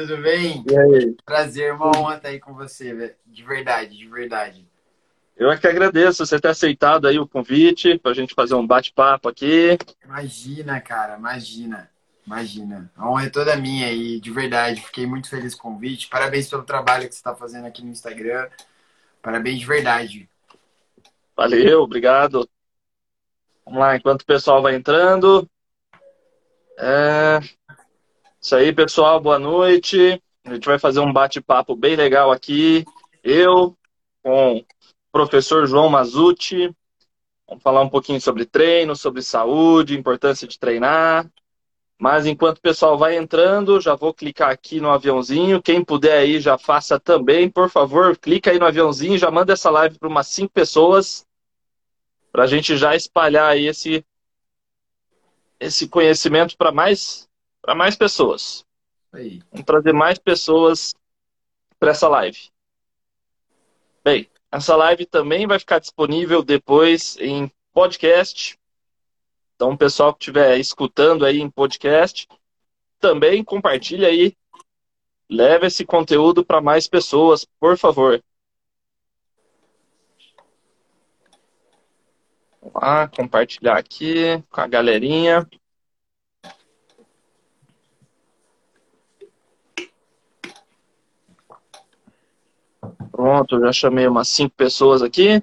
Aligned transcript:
Tudo 0.00 0.16
bem? 0.16 0.64
E 0.66 0.78
aí? 0.78 1.16
Prazer, 1.26 1.74
uma 1.74 1.94
honra 1.94 2.16
estar 2.16 2.28
aí 2.30 2.40
com 2.40 2.54
você, 2.54 2.94
velho. 2.94 3.14
De 3.26 3.44
verdade, 3.44 3.98
de 3.98 4.08
verdade. 4.08 4.66
Eu 5.36 5.50
é 5.50 5.58
que 5.58 5.66
agradeço 5.66 6.24
você 6.24 6.40
ter 6.40 6.48
aceitado 6.48 7.06
aí 7.06 7.18
o 7.18 7.28
convite 7.28 7.98
para 7.98 8.12
a 8.12 8.14
gente 8.14 8.34
fazer 8.34 8.54
um 8.54 8.66
bate-papo 8.66 9.28
aqui. 9.28 9.76
Imagina, 10.02 10.80
cara, 10.80 11.18
imagina. 11.18 11.90
Imagina. 12.26 12.90
A 12.96 13.10
honra 13.10 13.26
é 13.26 13.28
toda 13.28 13.54
minha 13.56 13.88
aí, 13.88 14.18
de 14.18 14.30
verdade. 14.30 14.80
Fiquei 14.80 15.04
muito 15.04 15.28
feliz 15.28 15.54
com 15.54 15.68
o 15.68 15.72
convite. 15.74 16.08
Parabéns 16.08 16.48
pelo 16.48 16.62
trabalho 16.62 17.06
que 17.06 17.14
você 17.14 17.20
está 17.20 17.34
fazendo 17.34 17.66
aqui 17.66 17.84
no 17.84 17.90
Instagram. 17.90 18.48
Parabéns 19.20 19.60
de 19.60 19.66
verdade. 19.66 20.30
Valeu, 21.36 21.82
obrigado. 21.82 22.48
Vamos 23.66 23.80
lá, 23.80 23.96
enquanto 23.96 24.22
o 24.22 24.26
pessoal 24.26 24.62
vai 24.62 24.76
entrando. 24.76 25.46
É... 26.78 27.38
Isso 28.42 28.56
aí, 28.56 28.72
pessoal, 28.72 29.20
boa 29.20 29.38
noite. 29.38 30.18
A 30.46 30.54
gente 30.54 30.64
vai 30.64 30.78
fazer 30.78 30.98
um 31.00 31.12
bate-papo 31.12 31.76
bem 31.76 31.94
legal 31.94 32.32
aqui. 32.32 32.86
Eu 33.22 33.76
com 34.22 34.56
o 34.56 34.64
professor 35.12 35.66
João 35.66 35.90
Mazucci. 35.90 36.74
Vamos 37.46 37.62
falar 37.62 37.82
um 37.82 37.88
pouquinho 37.90 38.18
sobre 38.18 38.46
treino, 38.46 38.96
sobre 38.96 39.20
saúde, 39.20 39.98
importância 39.98 40.48
de 40.48 40.58
treinar. 40.58 41.30
Mas 41.98 42.24
enquanto 42.24 42.56
o 42.56 42.62
pessoal 42.62 42.96
vai 42.96 43.14
entrando, 43.14 43.78
já 43.78 43.94
vou 43.94 44.14
clicar 44.14 44.48
aqui 44.48 44.80
no 44.80 44.90
aviãozinho. 44.90 45.60
Quem 45.60 45.84
puder 45.84 46.16
aí, 46.16 46.40
já 46.40 46.56
faça 46.56 46.98
também, 46.98 47.50
por 47.50 47.68
favor. 47.68 48.16
Clica 48.16 48.50
aí 48.50 48.58
no 48.58 48.64
aviãozinho, 48.64 49.18
já 49.18 49.30
manda 49.30 49.52
essa 49.52 49.68
live 49.68 49.98
para 49.98 50.08
umas 50.08 50.28
cinco 50.28 50.54
pessoas, 50.54 51.26
para 52.32 52.44
a 52.44 52.46
gente 52.46 52.74
já 52.78 52.96
espalhar 52.96 53.50
aí 53.50 53.66
esse, 53.66 54.02
esse 55.60 55.86
conhecimento 55.86 56.56
para 56.56 56.72
mais, 56.72 57.28
mais 57.74 57.96
pessoas. 57.96 58.64
Aí. 59.12 59.42
Vamos 59.50 59.66
trazer 59.66 59.92
mais 59.92 60.18
pessoas 60.18 60.94
para 61.78 61.90
essa 61.90 62.08
live. 62.08 62.50
Bem, 64.04 64.28
essa 64.50 64.76
live 64.76 65.06
também 65.06 65.46
vai 65.46 65.58
ficar 65.58 65.78
disponível 65.78 66.42
depois 66.42 67.16
em 67.18 67.50
podcast 67.72 68.58
então, 69.60 69.72
o 69.72 69.76
pessoal 69.76 70.14
que 70.14 70.22
estiver 70.22 70.58
escutando 70.58 71.22
aí 71.22 71.38
em 71.38 71.50
podcast, 71.50 72.26
também 72.98 73.44
compartilha 73.44 74.08
aí. 74.08 74.34
Leve 75.28 75.66
esse 75.66 75.84
conteúdo 75.84 76.42
para 76.42 76.62
mais 76.62 76.88
pessoas, 76.88 77.44
por 77.44 77.76
favor. 77.76 78.24
Vamos 82.62 82.74
lá, 82.74 83.06
compartilhar 83.08 83.76
aqui 83.76 84.42
com 84.48 84.62
a 84.62 84.66
galerinha. 84.66 85.46
Pronto, 93.20 93.60
já 93.60 93.70
chamei 93.70 94.06
umas 94.06 94.28
cinco 94.28 94.54
pessoas 94.56 95.02
aqui. 95.02 95.42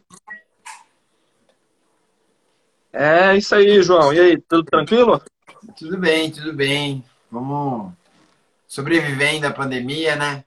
É 2.92 3.38
isso 3.38 3.54
aí, 3.54 3.84
João. 3.84 4.12
E 4.12 4.20
aí, 4.20 4.42
tudo 4.42 4.64
tranquilo? 4.64 5.22
Tudo 5.78 5.96
bem, 5.96 6.32
tudo 6.32 6.54
bem. 6.54 7.06
Vamos 7.30 7.94
sobrevivendo 8.68 9.46
à 9.46 9.52
pandemia, 9.52 10.16
né? 10.16 10.44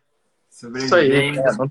Sobrevivendo. 0.50 0.86
Isso 0.86 0.96
aí, 0.96 1.56
não, 1.56 1.70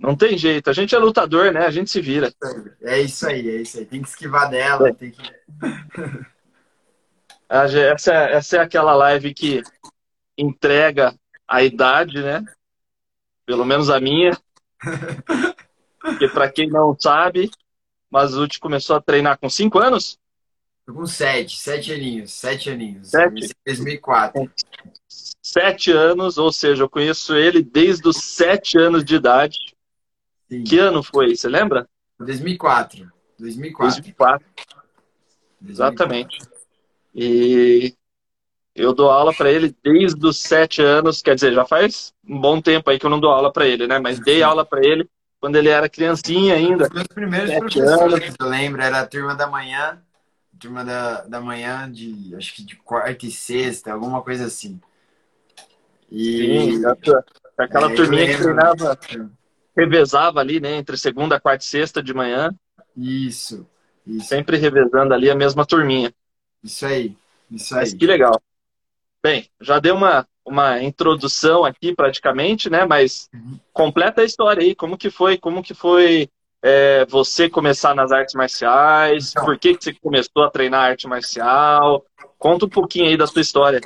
não, 0.00 0.16
tem 0.16 0.36
jeito. 0.36 0.68
A 0.68 0.72
gente 0.72 0.96
é 0.96 0.98
lutador, 0.98 1.52
né? 1.52 1.64
A 1.64 1.70
gente 1.70 1.88
se 1.88 2.00
vira. 2.00 2.34
É 2.82 3.00
isso 3.00 3.24
aí, 3.24 3.48
é 3.48 3.62
isso 3.62 3.78
aí. 3.78 3.86
Tem 3.86 4.02
que 4.02 4.08
esquivar 4.08 4.50
dela, 4.50 4.88
é. 4.88 4.92
tem 4.92 5.12
que. 5.12 5.22
essa, 7.48 8.12
é, 8.12 8.32
essa 8.32 8.56
é 8.56 8.60
aquela 8.60 8.96
live 8.96 9.32
que 9.32 9.62
entrega 10.36 11.14
a 11.46 11.62
idade, 11.62 12.20
né? 12.20 12.44
Pelo 13.46 13.64
menos 13.64 13.90
a 13.90 14.00
minha. 14.00 14.32
Porque 16.00 16.28
para 16.28 16.50
quem 16.50 16.68
não 16.68 16.96
sabe, 16.98 17.50
Mazuti 18.10 18.60
começou 18.60 18.96
a 18.96 19.00
treinar 19.00 19.38
com 19.38 19.50
5 19.50 19.78
anos? 19.78 20.18
Com 20.86 21.04
7, 21.04 21.58
7 21.58 21.92
aninhos, 21.92 22.32
7 22.32 22.70
aninhos. 22.70 23.10
Sete? 23.10 23.54
2004. 23.66 24.50
7 25.42 25.90
anos, 25.90 26.38
ou 26.38 26.52
seja, 26.52 26.84
eu 26.84 26.88
conheço 26.88 27.34
ele 27.34 27.60
desde 27.62 28.08
os 28.08 28.18
7 28.18 28.78
anos 28.78 29.04
de 29.04 29.16
idade. 29.16 29.58
Sim. 30.48 30.62
Que 30.62 30.78
ano 30.78 31.02
foi? 31.02 31.34
Você 31.34 31.48
lembra? 31.48 31.88
2004. 32.18 33.10
2004. 33.38 33.90
2004. 33.90 34.46
2004. 34.46 34.46
Exatamente. 35.68 36.38
E 37.12 37.94
eu 38.76 38.92
dou 38.92 39.10
aula 39.10 39.32
para 39.34 39.50
ele 39.50 39.74
desde 39.82 40.24
os 40.26 40.38
7 40.42 40.82
anos, 40.82 41.22
quer 41.22 41.34
dizer, 41.34 41.54
já 41.54 41.64
faz 41.64 42.12
um 42.28 42.38
bom 42.38 42.60
tempo 42.60 42.90
aí 42.90 42.98
que 42.98 43.06
eu 43.06 43.10
não 43.10 43.18
dou 43.18 43.30
aula 43.30 43.50
para 43.50 43.66
ele, 43.66 43.86
né? 43.86 43.98
Mas 43.98 44.20
dei 44.20 44.42
aula 44.42 44.64
para 44.64 44.84
ele 44.84 45.08
quando 45.40 45.56
ele 45.56 45.68
era 45.68 45.88
criancinha 45.88 46.54
ainda. 46.54 46.84
Os 46.84 46.90
meus 46.90 47.06
primeiros 47.06 47.54
professores, 47.54 48.22
anos. 48.22 48.36
eu 48.38 48.46
lembro, 48.46 48.82
era 48.82 49.00
a 49.00 49.06
turma 49.06 49.34
da 49.34 49.46
manhã, 49.46 49.98
turma 50.58 50.84
da, 50.84 51.22
da 51.22 51.40
manhã 51.40 51.90
de, 51.90 52.34
acho 52.36 52.54
que 52.54 52.62
de 52.62 52.76
quarta 52.76 53.26
e 53.26 53.30
sexta, 53.30 53.92
alguma 53.92 54.20
coisa 54.22 54.44
assim. 54.44 54.78
E 56.12 56.76
Sim, 56.76 56.82
aquela 57.56 57.90
é, 57.90 57.94
turminha 57.94 58.26
que 58.26 58.42
treinava, 58.42 58.98
revezava 59.76 60.40
ali, 60.40 60.60
né, 60.60 60.76
entre 60.76 60.98
segunda, 60.98 61.40
quarta 61.40 61.64
e 61.64 61.66
sexta 61.66 62.02
de 62.02 62.12
manhã. 62.12 62.54
Isso, 62.96 63.66
isso. 64.06 64.26
Sempre 64.26 64.58
revezando 64.58 65.14
ali 65.14 65.30
a 65.30 65.34
mesma 65.34 65.64
turminha. 65.64 66.12
Isso 66.62 66.84
aí, 66.84 67.16
isso 67.50 67.74
aí. 67.74 67.80
Mas 67.80 67.94
que 67.94 68.06
legal. 68.06 68.40
Bem, 69.22 69.48
já 69.60 69.78
deu 69.78 69.94
uma, 69.94 70.26
uma 70.44 70.82
introdução 70.82 71.64
aqui 71.64 71.94
praticamente, 71.94 72.70
né? 72.70 72.84
Mas 72.84 73.28
uhum. 73.34 73.58
completa 73.72 74.22
a 74.22 74.24
história 74.24 74.62
aí, 74.62 74.74
como 74.74 74.96
que 74.96 75.10
foi, 75.10 75.36
como 75.36 75.62
que 75.62 75.74
foi 75.74 76.28
é, 76.62 77.04
você 77.06 77.48
começar 77.48 77.94
nas 77.94 78.12
artes 78.12 78.34
marciais, 78.34 79.30
então, 79.30 79.44
por 79.44 79.58
que, 79.58 79.76
que 79.76 79.84
você 79.84 79.92
começou 79.94 80.42
a 80.44 80.50
treinar 80.50 80.90
arte 80.90 81.06
marcial? 81.06 82.04
Conta 82.38 82.66
um 82.66 82.68
pouquinho 82.68 83.06
aí 83.06 83.16
da 83.16 83.26
sua 83.26 83.42
história. 83.42 83.80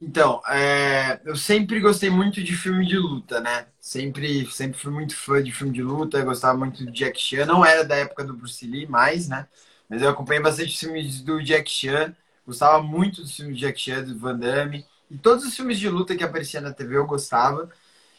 Então, 0.00 0.40
é, 0.48 1.20
eu 1.26 1.36
sempre 1.36 1.78
gostei 1.78 2.08
muito 2.08 2.42
de 2.42 2.56
filme 2.56 2.86
de 2.86 2.96
luta, 2.96 3.38
né? 3.40 3.66
Sempre, 3.78 4.46
sempre 4.50 4.78
fui 4.78 4.90
muito 4.90 5.14
fã 5.14 5.42
de 5.42 5.52
filme 5.52 5.72
de 5.72 5.82
luta, 5.82 6.24
gostava 6.24 6.56
muito 6.56 6.84
do 6.84 6.90
Jack 6.90 7.20
Chan. 7.20 7.44
Não 7.44 7.64
era 7.64 7.84
da 7.84 7.96
época 7.96 8.24
do 8.24 8.32
Bruce 8.32 8.66
Lee 8.66 8.86
mais, 8.86 9.28
né? 9.28 9.46
Mas 9.88 10.00
eu 10.00 10.08
acompanhei 10.08 10.42
bastante 10.42 10.78
filmes 10.78 11.20
do 11.20 11.42
Jack 11.42 11.70
Chan. 11.70 12.14
Gostava 12.50 12.82
muito 12.82 13.22
dos 13.22 13.36
filmes 13.36 13.56
de 13.56 13.64
Jack 13.64 13.80
Chan, 13.80 14.02
do 14.02 14.18
Van 14.18 14.36
Damme. 14.36 14.84
E 15.08 15.16
todos 15.16 15.44
os 15.44 15.54
filmes 15.54 15.78
de 15.78 15.88
luta 15.88 16.16
que 16.16 16.24
apareciam 16.24 16.60
na 16.60 16.72
TV 16.72 16.96
eu 16.96 17.06
gostava. 17.06 17.70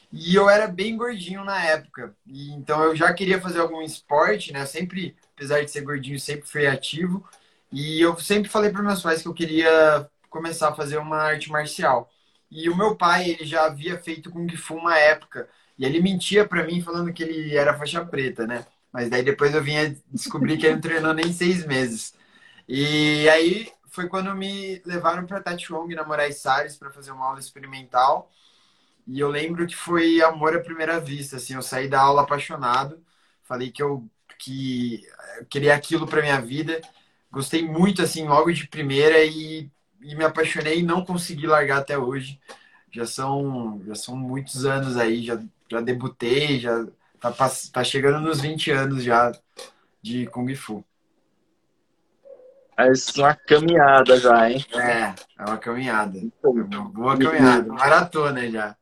E 0.09 0.33
eu 0.33 0.49
era 0.49 0.67
bem 0.67 0.95
gordinho 0.95 1.43
na 1.43 1.61
época. 1.61 2.15
E, 2.25 2.51
então 2.53 2.81
eu 2.81 2.95
já 2.95 3.13
queria 3.13 3.41
fazer 3.41 3.59
algum 3.59 3.81
esporte, 3.81 4.53
né? 4.53 4.65
Sempre, 4.65 5.17
apesar 5.35 5.61
de 5.65 5.69
ser 5.69 5.81
gordinho, 5.81 6.17
sempre 6.17 6.47
fui 6.47 6.65
ativo. 6.65 7.27
E 7.73 7.99
eu 7.99 8.17
sempre 8.17 8.49
falei 8.49 8.71
para 8.71 8.81
meus 8.81 9.01
pais 9.01 9.21
que 9.21 9.27
eu 9.27 9.33
queria 9.33 10.09
começar 10.29 10.69
a 10.69 10.75
fazer 10.75 10.97
uma 10.97 11.17
arte 11.17 11.51
marcial. 11.51 12.09
E 12.49 12.69
o 12.69 12.77
meu 12.77 12.95
pai, 12.95 13.31
ele 13.31 13.45
já 13.45 13.65
havia 13.65 13.97
feito 13.97 14.31
Kung 14.31 14.47
Fu 14.55 14.75
uma 14.75 14.97
época. 14.97 15.49
E 15.77 15.83
ele 15.83 16.01
mentia 16.01 16.47
para 16.47 16.63
mim 16.63 16.81
falando 16.81 17.11
que 17.11 17.21
ele 17.21 17.53
era 17.57 17.77
faixa 17.77 18.05
preta, 18.05 18.47
né? 18.47 18.65
Mas 18.93 19.09
daí 19.09 19.23
depois 19.23 19.53
eu 19.53 19.61
vinha 19.61 19.93
descobrir 20.09 20.57
que 20.57 20.65
ele 20.65 20.75
não 20.75 20.81
treinou 20.81 21.13
nem 21.13 21.33
seis 21.33 21.65
meses. 21.65 22.13
E 22.67 23.27
aí 23.27 23.69
foi 23.91 24.07
quando 24.09 24.33
me 24.35 24.81
levaram 24.85 25.25
para 25.27 25.41
Tationg, 25.41 25.93
na 25.95 26.05
Moraes 26.05 26.37
Salles, 26.37 26.77
para 26.77 26.91
fazer 26.91 27.11
uma 27.11 27.25
aula 27.27 27.39
experimental. 27.39 28.31
E 29.07 29.19
eu 29.19 29.29
lembro 29.29 29.67
que 29.67 29.75
foi 29.75 30.21
amor 30.21 30.55
à 30.55 30.61
primeira 30.61 30.99
vista, 30.99 31.37
assim, 31.37 31.55
eu 31.55 31.61
saí 31.61 31.87
da 31.89 32.01
aula 32.01 32.21
apaixonado, 32.23 33.03
falei 33.43 33.71
que 33.71 33.83
eu 33.83 34.09
que 34.39 35.05
eu 35.39 35.45
queria 35.47 35.75
aquilo 35.75 36.07
para 36.07 36.21
minha 36.21 36.41
vida. 36.41 36.81
Gostei 37.31 37.63
muito 37.67 38.01
assim 38.01 38.27
logo 38.27 38.51
de 38.51 38.67
primeira 38.67 39.23
e, 39.23 39.69
e 40.01 40.15
me 40.15 40.23
apaixonei 40.25 40.79
e 40.79 40.83
não 40.83 41.05
consegui 41.05 41.47
largar 41.47 41.79
até 41.79 41.97
hoje. 41.97 42.39
Já 42.91 43.05
são 43.05 43.81
já 43.85 43.95
são 43.95 44.15
muitos 44.15 44.65
anos 44.65 44.97
aí, 44.97 45.23
já 45.25 45.41
já 45.69 45.81
debutei, 45.81 46.59
já 46.59 46.85
tá, 47.19 47.31
tá 47.73 47.83
chegando 47.83 48.19
nos 48.21 48.41
20 48.41 48.71
anos 48.71 49.03
já 49.03 49.31
de 50.01 50.27
Kung 50.27 50.53
Fu. 50.55 50.83
Mas 52.81 53.15
uma 53.15 53.35
caminhada 53.35 54.19
já, 54.19 54.49
hein? 54.49 54.65
É, 54.73 55.13
é 55.37 55.45
uma 55.45 55.57
caminhada. 55.57 56.19
Uma 56.43 56.85
boa 56.85 57.17
caminhada. 57.17 57.71
Maratona 57.71 58.49
já. 58.49 58.75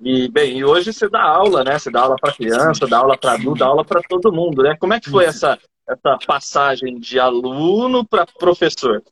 E, 0.00 0.28
bem, 0.28 0.58
e 0.58 0.64
hoje 0.64 0.92
você 0.92 1.08
dá 1.08 1.22
aula, 1.22 1.62
né? 1.62 1.78
Você 1.78 1.90
dá 1.90 2.00
aula 2.00 2.16
para 2.18 2.34
criança, 2.34 2.86
dá 2.86 2.98
aula 2.98 3.16
para 3.16 3.32
adulto, 3.32 3.58
dá 3.58 3.66
aula 3.66 3.84
para 3.84 4.00
todo 4.02 4.32
mundo, 4.32 4.62
né? 4.62 4.74
Como 4.78 4.94
é 4.94 5.00
que 5.00 5.10
foi 5.10 5.24
essa, 5.26 5.58
essa 5.88 6.18
passagem 6.26 6.98
de 6.98 7.18
aluno 7.18 8.06
para 8.06 8.26
professor? 8.26 9.02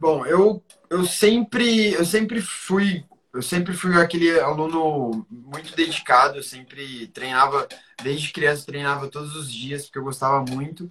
Bom, 0.00 0.26
eu, 0.26 0.62
eu 0.90 1.04
sempre 1.04 1.92
eu 1.92 2.04
sempre 2.04 2.40
fui 2.40 3.04
eu 3.32 3.42
sempre 3.42 3.72
fui 3.74 3.94
aquele 4.00 4.38
aluno 4.40 5.26
muito 5.30 5.74
dedicado, 5.74 6.38
eu 6.38 6.42
sempre 6.42 7.06
treinava 7.08 7.66
desde 8.02 8.32
criança, 8.32 8.66
treinava 8.66 9.08
todos 9.08 9.34
os 9.34 9.50
dias 9.52 9.84
porque 9.84 9.98
eu 9.98 10.04
gostava 10.04 10.44
muito. 10.44 10.90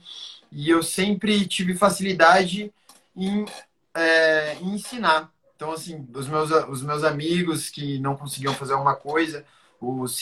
E 0.51 0.69
eu 0.69 0.83
sempre 0.83 1.47
tive 1.47 1.75
facilidade 1.77 2.73
em, 3.15 3.45
é, 3.93 4.55
em 4.55 4.75
ensinar. 4.75 5.31
Então, 5.55 5.71
assim, 5.71 6.07
os 6.13 6.27
meus, 6.27 6.49
os 6.69 6.81
meus 6.81 7.03
amigos 7.03 7.69
que 7.69 7.99
não 7.99 8.15
conseguiam 8.17 8.53
fazer 8.55 8.73
alguma 8.73 8.95
coisa, 8.95 9.45
os 9.79 10.19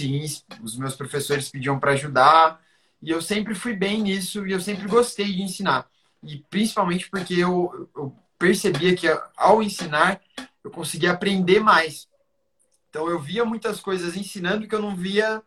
os 0.63 0.77
meus 0.77 0.95
professores 0.95 1.50
pediam 1.50 1.80
para 1.80 1.94
ajudar. 1.94 2.62
E 3.01 3.10
eu 3.12 3.22
sempre 3.22 3.56
fui 3.56 3.74
bem 3.75 4.01
nisso 4.01 4.45
e 4.45 4.51
eu 4.51 4.60
sempre 4.60 4.88
gostei 4.88 5.27
de 5.33 5.42
ensinar. 5.42 5.88
E 6.24 6.39
principalmente 6.50 7.10
porque 7.10 7.33
eu, 7.36 7.89
eu 7.95 8.13
percebia 8.38 8.95
que 8.95 9.07
ao 9.38 9.63
ensinar 9.63 10.22
eu 10.63 10.72
conseguia 10.72 11.12
aprender 11.12 11.60
mais. 11.62 12.08
Então 12.89 13.09
eu 13.09 13.19
via 13.19 13.45
muitas 13.45 13.80
coisas 13.80 14.15
ensinando 14.15 14.68
que 14.68 14.75
eu 14.75 14.81
não 14.81 14.95
via 14.95 15.41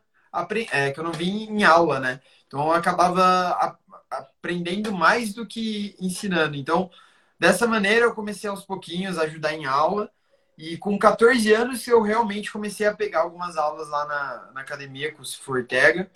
é, 0.73 0.91
que 0.91 0.99
eu 1.00 1.05
não 1.05 1.12
via 1.12 1.31
em 1.31 1.65
aula, 1.65 2.00
né? 2.00 2.21
Então 2.47 2.67
eu 2.67 2.73
acabava 2.73 3.79
aprendendo 4.11 4.93
mais 4.93 5.35
do 5.35 5.47
que 5.47 5.97
ensinando. 6.00 6.56
Então 6.56 6.91
Dessa 7.43 7.67
maneira, 7.67 8.06
eu 8.06 8.15
comecei 8.15 8.49
aos 8.49 8.65
pouquinhos 8.65 9.19
a 9.19 9.23
ajudar 9.23 9.53
em 9.53 9.65
aula. 9.65 10.09
E 10.56 10.77
com 10.77 10.97
14 10.97 11.53
anos, 11.53 11.85
eu 11.89 12.00
realmente 12.00 12.53
comecei 12.53 12.87
a 12.87 12.94
pegar 12.94 13.23
algumas 13.23 13.56
aulas 13.56 13.89
lá 13.89 14.06
na, 14.06 14.53
na 14.55 14.61
academia 14.61 15.12
com 15.12 15.23
o 15.23 15.27
Fortega. 15.27 16.09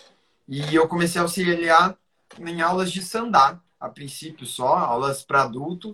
E 0.47 0.73
eu 0.73 0.87
comecei 0.87 1.19
a 1.19 1.23
auxiliar 1.25 1.97
em 2.39 2.61
aulas 2.61 2.89
de 2.93 3.01
sandá, 3.01 3.59
a 3.77 3.89
princípio 3.89 4.45
só, 4.45 4.77
aulas 4.77 5.21
para 5.21 5.41
adulto. 5.43 5.93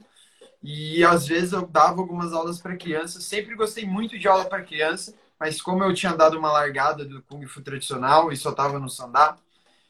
E 0.62 1.03
às 1.03 1.25
vezes 1.25 1.51
eu 1.51 1.65
dava 1.65 2.00
algumas 2.00 2.31
aulas 2.31 2.62
para 2.62 2.77
criança. 2.77 3.19
Sempre 3.19 3.56
gostei 3.56 3.88
muito 3.88 4.19
de 4.19 4.27
aula 4.27 4.45
para 4.45 4.62
criança, 4.62 5.15
mas 5.44 5.62
como 5.62 5.84
eu 5.84 5.94
tinha 5.94 6.16
dado 6.16 6.40
uma 6.40 6.50
largada 6.50 7.04
do 7.04 7.22
Kung 7.24 7.45
Fu 7.48 7.62
tradicional 7.62 8.31
e 8.31 8.38
só 8.38 8.51
estava 8.51 8.80
no 8.80 8.90
sandá, 8.90 9.36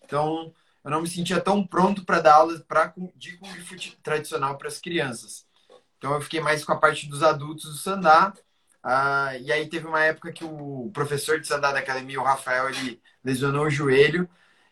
então 0.04 0.52
eu 0.84 0.90
não 0.90 1.00
me 1.00 1.08
sentia 1.08 1.40
tão 1.40 1.64
pronto 1.64 2.04
para 2.04 2.20
dar 2.20 2.38
aulas 2.38 2.60
pra, 2.64 2.92
de 3.16 3.38
Kung 3.38 3.54
Fu 3.62 3.76
tradicional 4.02 4.58
para 4.58 4.68
as 4.68 4.80
crianças. 4.80 5.46
Então 5.96 6.12
eu 6.16 6.22
fiquei 6.22 6.40
mais 6.40 6.66
com 6.66 6.74
a 6.74 6.76
parte 6.76 7.08
dos 7.08 7.22
adultos 7.22 7.66
do 7.66 7.78
Sandá. 7.78 8.34
Ah, 8.82 9.38
e 9.38 9.52
aí 9.52 9.70
teve 9.70 9.86
uma 9.86 10.04
época 10.04 10.32
que 10.32 10.44
o 10.44 10.90
professor 10.92 11.40
de 11.40 11.46
Sandá 11.46 11.72
da 11.72 11.78
academia, 11.78 12.20
o 12.20 12.24
Rafael, 12.24 12.68
ele 12.70 13.00
lesionou 13.24 13.68
o 13.68 13.70
joelho 13.70 14.28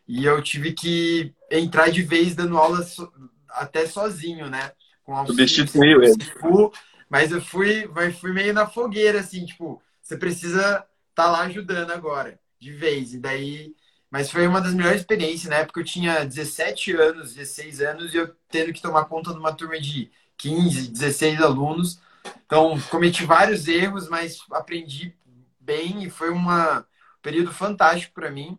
e 0.08 0.24
eu 0.24 0.42
tive 0.42 0.72
que 0.72 1.32
entrar 1.48 1.92
de 1.92 2.02
vez 2.02 2.34
dando 2.34 2.58
aula 2.58 2.82
so, 2.82 3.08
até 3.50 3.86
sozinho, 3.86 4.50
né? 4.50 4.72
Com 5.04 5.24
Substituiu 5.28 6.02
ele. 6.02 6.72
Mas 7.08 7.30
eu 7.30 7.40
fui, 7.40 7.88
mas 7.94 8.18
fui 8.18 8.32
meio 8.32 8.52
na 8.52 8.66
fogueira, 8.66 9.20
assim, 9.20 9.46
tipo, 9.46 9.80
você 10.12 10.16
precisa 10.18 10.60
estar 10.60 10.86
tá 11.14 11.30
lá 11.30 11.42
ajudando 11.42 11.90
agora, 11.90 12.38
de 12.58 12.72
vez. 12.72 13.14
E 13.14 13.18
daí 13.18 13.74
mas 14.12 14.30
foi 14.30 14.46
uma 14.46 14.60
das 14.60 14.74
melhores 14.74 15.00
experiências. 15.00 15.48
Na 15.48 15.56
época 15.56 15.80
eu 15.80 15.84
tinha 15.84 16.22
17 16.26 16.92
anos, 16.94 17.34
16 17.34 17.80
anos, 17.80 18.12
e 18.12 18.18
eu 18.18 18.28
tendo 18.50 18.70
que 18.70 18.82
tomar 18.82 19.06
conta 19.06 19.32
de 19.32 19.38
uma 19.38 19.54
turma 19.54 19.80
de 19.80 20.10
15, 20.36 20.90
16 20.90 21.40
alunos. 21.40 21.98
Então, 22.44 22.78
cometi 22.90 23.24
vários 23.24 23.66
erros, 23.68 24.10
mas 24.10 24.38
aprendi 24.52 25.16
bem 25.58 26.04
e 26.04 26.10
foi 26.10 26.28
uma, 26.28 26.80
um 26.80 27.22
período 27.22 27.52
fantástico 27.52 28.12
para 28.12 28.30
mim. 28.30 28.58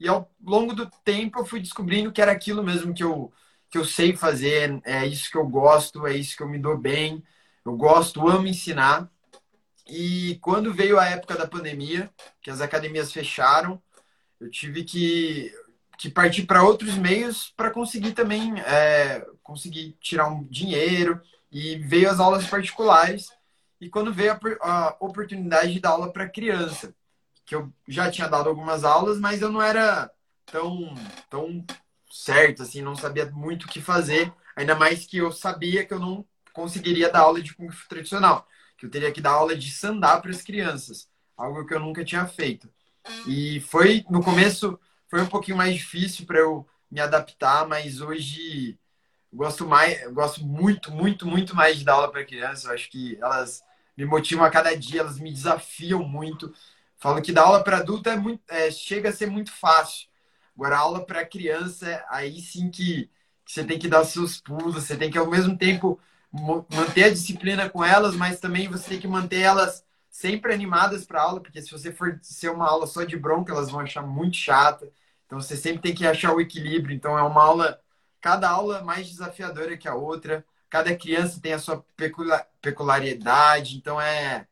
E 0.00 0.08
ao 0.08 0.32
longo 0.42 0.74
do 0.74 0.90
tempo 1.04 1.38
eu 1.40 1.44
fui 1.44 1.60
descobrindo 1.60 2.12
que 2.12 2.22
era 2.22 2.32
aquilo 2.32 2.62
mesmo 2.62 2.94
que 2.94 3.04
eu, 3.04 3.30
que 3.70 3.76
eu 3.76 3.84
sei 3.84 4.16
fazer, 4.16 4.80
é 4.84 5.06
isso 5.06 5.30
que 5.30 5.36
eu 5.36 5.46
gosto, 5.46 6.06
é 6.06 6.16
isso 6.16 6.34
que 6.36 6.42
eu 6.42 6.48
me 6.48 6.58
dou 6.58 6.78
bem. 6.78 7.22
Eu 7.64 7.76
gosto, 7.76 8.26
amo 8.26 8.46
ensinar. 8.46 9.10
E 9.88 10.38
quando 10.42 10.72
veio 10.74 10.98
a 10.98 11.06
época 11.06 11.34
da 11.36 11.46
pandemia, 11.46 12.10
que 12.42 12.50
as 12.50 12.60
academias 12.60 13.10
fecharam, 13.10 13.82
eu 14.38 14.50
tive 14.50 14.84
que, 14.84 15.52
que 15.98 16.10
partir 16.10 16.44
para 16.44 16.62
outros 16.62 16.94
meios 16.96 17.52
para 17.56 17.70
conseguir 17.70 18.12
também 18.12 18.60
é, 18.60 19.26
conseguir 19.42 19.96
tirar 20.00 20.28
um 20.28 20.44
dinheiro. 20.44 21.20
E 21.50 21.76
veio 21.78 22.10
as 22.10 22.20
aulas 22.20 22.46
particulares. 22.46 23.32
E 23.80 23.88
quando 23.88 24.12
veio 24.12 24.32
a, 24.60 24.88
a 24.90 24.96
oportunidade 25.00 25.72
de 25.72 25.80
dar 25.80 25.90
aula 25.90 26.12
para 26.12 26.28
criança 26.28 26.94
que 27.46 27.54
eu 27.54 27.72
já 27.88 28.10
tinha 28.10 28.28
dado 28.28 28.46
algumas 28.50 28.84
aulas 28.84 29.18
mas 29.18 29.40
eu 29.40 29.50
não 29.50 29.62
era 29.62 30.10
tão 30.44 30.94
tão 31.30 31.64
certo 32.10 32.62
assim 32.62 32.82
não 32.82 32.94
sabia 32.94 33.30
muito 33.30 33.64
o 33.64 33.68
que 33.68 33.80
fazer. 33.80 34.32
Ainda 34.54 34.74
mais 34.74 35.06
que 35.06 35.18
eu 35.18 35.32
sabia 35.32 35.86
que 35.86 35.94
eu 35.94 35.98
não 35.98 36.26
conseguiria 36.52 37.10
dar 37.10 37.20
aula 37.20 37.40
de 37.40 37.54
kung 37.54 37.70
fu 37.70 37.88
tradicional 37.88 38.46
que 38.78 38.86
eu 38.86 38.90
teria 38.90 39.12
que 39.12 39.20
dar 39.20 39.32
aula 39.32 39.54
de 39.54 39.70
sandá 39.70 40.18
para 40.18 40.30
as 40.30 40.42
crianças 40.42 41.08
algo 41.36 41.66
que 41.66 41.74
eu 41.74 41.80
nunca 41.80 42.04
tinha 42.04 42.26
feito 42.26 42.68
e 43.26 43.60
foi, 43.60 44.04
no 44.10 44.22
começo, 44.22 44.78
foi 45.08 45.20
um 45.22 45.26
pouquinho 45.26 45.56
mais 45.56 45.74
difícil 45.74 46.26
para 46.26 46.38
eu 46.38 46.66
me 46.90 47.00
adaptar, 47.00 47.66
mas 47.66 48.00
hoje 48.00 48.78
gosto 49.32 49.66
mais, 49.66 50.10
gosto 50.12 50.44
muito, 50.44 50.90
muito, 50.90 51.26
muito 51.26 51.54
mais 51.54 51.78
de 51.78 51.84
dar 51.84 51.94
aula 51.94 52.10
para 52.10 52.24
crianças. 52.24 52.64
Eu 52.64 52.72
acho 52.72 52.90
que 52.90 53.16
elas 53.20 53.62
me 53.96 54.04
motivam 54.04 54.44
a 54.44 54.50
cada 54.50 54.74
dia, 54.76 55.00
elas 55.00 55.18
me 55.18 55.32
desafiam 55.32 56.02
muito. 56.02 56.52
Falo 56.96 57.22
que 57.22 57.32
dar 57.32 57.42
aula 57.42 57.62
para 57.62 57.78
adulto 57.78 58.08
é 58.08 58.16
muito, 58.16 58.42
é, 58.48 58.70
chega 58.70 59.08
a 59.08 59.12
ser 59.12 59.26
muito 59.26 59.52
fácil. 59.52 60.08
Agora, 60.54 60.78
aula 60.78 61.04
para 61.06 61.24
criança, 61.24 62.04
aí 62.10 62.40
sim 62.40 62.70
que, 62.70 63.08
que, 63.44 63.52
você 63.52 63.64
tem 63.64 63.78
que 63.78 63.88
dar 63.88 64.04
seus 64.04 64.40
pulos, 64.40 64.74
você 64.74 64.96
tem 64.96 65.10
que 65.10 65.16
ao 65.18 65.30
mesmo 65.30 65.56
tempo 65.56 66.00
manter 66.32 67.04
a 67.04 67.10
disciplina 67.10 67.68
com 67.68 67.84
elas, 67.84 68.14
mas 68.16 68.40
também 68.40 68.68
você 68.68 68.90
tem 68.90 69.00
que 69.00 69.08
manter 69.08 69.40
elas 69.40 69.84
sempre 70.10 70.52
animadas 70.52 71.04
para 71.06 71.22
aula, 71.22 71.40
porque 71.40 71.62
se 71.62 71.70
você 71.70 71.92
for 71.92 72.18
ser 72.22 72.50
uma 72.50 72.68
aula 72.68 72.86
só 72.86 73.04
de 73.04 73.16
bronca, 73.16 73.52
elas 73.52 73.70
vão 73.70 73.80
achar 73.80 74.02
muito 74.02 74.36
chata. 74.36 74.90
Então 75.26 75.40
você 75.40 75.56
sempre 75.56 75.82
tem 75.82 75.94
que 75.94 76.06
achar 76.06 76.34
o 76.34 76.40
equilíbrio. 76.40 76.94
Então 76.94 77.18
é 77.18 77.22
uma 77.22 77.42
aula, 77.42 77.80
cada 78.20 78.48
aula 78.48 78.82
mais 78.82 79.08
desafiadora 79.08 79.76
que 79.76 79.88
a 79.88 79.94
outra. 79.94 80.44
Cada 80.70 80.94
criança 80.96 81.40
tem 81.40 81.52
a 81.54 81.58
sua 81.58 81.84
peculiaridade, 82.60 83.76
então 83.76 84.00
é 84.00 84.46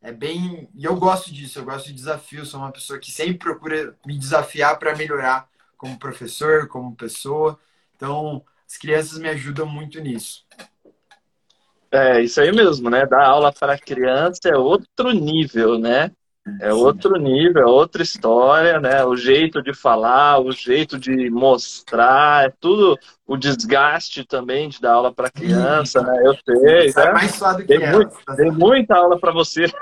é 0.00 0.12
bem, 0.12 0.68
e 0.74 0.84
eu 0.84 0.96
gosto 0.96 1.32
disso, 1.32 1.58
eu 1.58 1.64
gosto 1.64 1.86
de 1.86 1.94
desafios, 1.94 2.48
sou 2.50 2.60
uma 2.60 2.70
pessoa 2.70 2.98
que 2.98 3.10
sempre 3.10 3.38
procura 3.38 3.98
me 4.06 4.16
desafiar 4.16 4.78
para 4.78 4.94
melhorar 4.96 5.48
como 5.76 5.98
professor, 5.98 6.68
como 6.68 6.94
pessoa. 6.94 7.58
Então, 7.96 8.44
as 8.68 8.76
crianças 8.76 9.18
me 9.18 9.28
ajudam 9.28 9.66
muito 9.66 10.00
nisso. 10.00 10.45
É, 11.96 12.22
isso 12.22 12.40
aí 12.40 12.52
mesmo, 12.52 12.90
né? 12.90 13.06
Dar 13.06 13.24
aula 13.24 13.50
para 13.50 13.78
criança 13.78 14.40
é 14.46 14.56
outro 14.56 15.12
nível, 15.12 15.78
né? 15.78 16.10
É 16.60 16.72
outro 16.72 17.16
nível, 17.16 17.62
é 17.62 17.66
outra 17.66 18.02
história, 18.02 18.78
né? 18.78 19.04
O 19.04 19.16
jeito 19.16 19.60
de 19.62 19.74
falar, 19.74 20.38
o 20.38 20.52
jeito 20.52 20.98
de 20.98 21.28
mostrar, 21.28 22.46
é 22.46 22.52
tudo 22.60 22.96
o 23.26 23.36
desgaste 23.36 24.24
também 24.24 24.68
de 24.68 24.80
dar 24.80 24.92
aula 24.92 25.12
para 25.12 25.30
criança, 25.30 26.02
né? 26.02 26.22
Eu 26.24 26.36
sei, 26.44 26.92
né? 26.94 27.08
É 27.08 27.12
mais 27.12 27.34
suado 27.34 27.58
que 27.62 27.66
tem, 27.66 27.90
muito, 27.90 28.16
tem 28.36 28.50
muita 28.52 28.94
aula 28.96 29.18
para 29.18 29.32
você. 29.32 29.66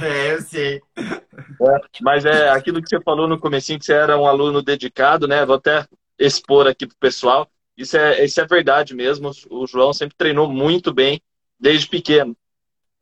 É, 0.00 0.34
eu 0.34 0.40
sei. 0.42 0.80
É, 0.96 1.80
mas 2.02 2.24
é 2.24 2.50
aquilo 2.50 2.80
que 2.80 2.88
você 2.88 3.00
falou 3.02 3.26
no 3.26 3.36
comecinho, 3.36 3.80
que 3.80 3.84
você 3.84 3.92
era 3.92 4.16
um 4.16 4.28
aluno 4.28 4.62
dedicado, 4.62 5.26
né? 5.26 5.44
Vou 5.44 5.56
até 5.56 5.84
expor 6.16 6.68
aqui 6.68 6.86
pro 6.86 6.96
pessoal. 7.00 7.48
Isso 7.76 7.96
é, 7.96 8.24
isso 8.24 8.40
é 8.40 8.46
verdade 8.46 8.94
mesmo. 8.94 9.30
O 9.50 9.66
João 9.66 9.92
sempre 9.92 10.16
treinou 10.16 10.48
muito 10.48 10.92
bem 10.92 11.20
desde 11.58 11.88
pequeno. 11.88 12.36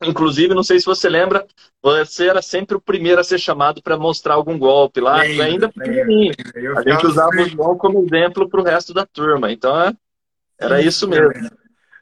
Inclusive, 0.03 0.55
não 0.55 0.63
sei 0.63 0.81
se 0.81 0.87
você 0.87 1.11
lembra, 1.11 1.47
você 1.83 2.29
era 2.29 2.41
sempre 2.41 2.75
o 2.75 2.81
primeiro 2.81 3.21
a 3.21 3.25
ser 3.25 3.39
chamado 3.39 3.83
para 3.83 3.99
mostrar 3.99 4.35
algum 4.35 4.59
golpe 4.59 4.99
lá, 4.99 5.17
lembro, 5.17 5.43
ainda 5.43 5.69
pequenininho. 5.69 6.33
A 6.77 6.91
gente 6.91 7.07
usava 7.07 7.37
o 7.37 7.49
João 7.49 7.77
como 7.77 8.03
exemplo 8.03 8.49
para 8.49 8.61
o 8.61 8.65
resto 8.65 8.95
da 8.95 9.05
turma. 9.05 9.53
Então, 9.53 9.79
é, 9.79 9.93
era 10.59 10.81
isso 10.81 11.07
mesmo. 11.07 11.51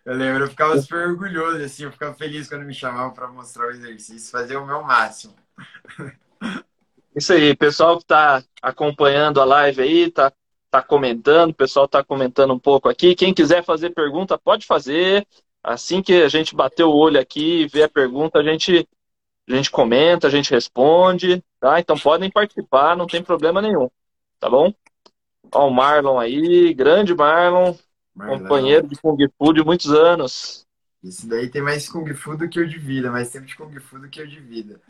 Eu 0.05 0.15
lembro, 0.15 0.45
eu 0.45 0.49
ficava 0.49 0.81
super 0.81 1.09
orgulhoso, 1.09 1.63
assim, 1.63 1.85
eu 1.85 1.93
ficava 1.93 2.15
feliz 2.15 2.49
quando 2.49 2.65
me 2.65 2.73
chamavam 2.73 3.13
para 3.13 3.29
mostrar 3.29 3.67
o 3.67 3.71
exercício, 3.71 4.31
fazer 4.31 4.57
o 4.57 4.65
meu 4.65 4.83
máximo. 4.83 5.35
Isso 7.15 7.33
aí, 7.33 7.55
pessoal 7.57 7.97
que 7.97 8.05
está 8.05 8.43
acompanhando 8.63 9.41
a 9.41 9.45
live 9.45 9.83
aí, 9.83 10.03
está 10.05 10.33
tá 10.71 10.83
comentando, 10.83 11.51
o 11.51 11.55
pessoal 11.55 11.87
está 11.87 12.03
comentando 12.05 12.53
um 12.53 12.59
pouco 12.59 12.89
aqui. 12.89 13.15
Quem 13.15 13.33
quiser 13.33 13.65
fazer 13.65 13.91
pergunta, 13.91 14.39
pode 14.39 14.67
fazer. 14.67 15.27
Assim 15.63 16.03
que 16.03 16.23
a 16.23 16.29
gente 16.29 16.55
bater 16.55 16.85
o 16.85 16.93
olho 16.93 17.21
aqui 17.21 17.63
e 17.63 17.67
ver 17.67 17.85
a 17.85 17.89
pergunta, 17.89 18.39
a 18.39 18.43
gente, 18.43 18.89
a 19.49 19.55
gente 19.55 19.71
comenta, 19.71 20.27
a 20.27 20.31
gente 20.31 20.51
responde, 20.51 21.43
tá? 21.61 21.81
Então 21.81 21.99
podem 21.99 22.31
participar, 22.31 22.97
não 22.97 23.07
tem 23.07 23.23
problema 23.23 23.61
nenhum, 23.61 23.89
tá 24.39 24.49
bom? 24.49 24.73
Ó, 25.53 25.69
o 25.69 25.71
Marlon 25.71 26.19
aí, 26.19 26.73
grande 26.75 27.15
Marlon, 27.15 27.75
Marlon, 28.15 28.39
companheiro 28.39 28.87
de 28.87 28.97
Kung 28.97 29.19
Fu 29.37 29.53
de 29.53 29.65
muitos 29.65 29.91
anos. 29.93 30.67
Isso 31.03 31.29
daí 31.29 31.49
tem 31.49 31.63
mais 31.63 31.89
Kung 31.89 32.13
Fu 32.15 32.37
do 32.37 32.49
que 32.49 32.61
eu 32.61 32.67
de 32.67 32.79
vida, 32.79 33.11
mais 33.11 33.31
tempo 33.31 33.47
de 33.47 33.57
Kung 33.57 33.75
Fu 33.81 33.99
do 33.99 34.09
que 34.09 34.21
eu 34.21 34.27
de 34.27 34.41
vida. 34.41 34.81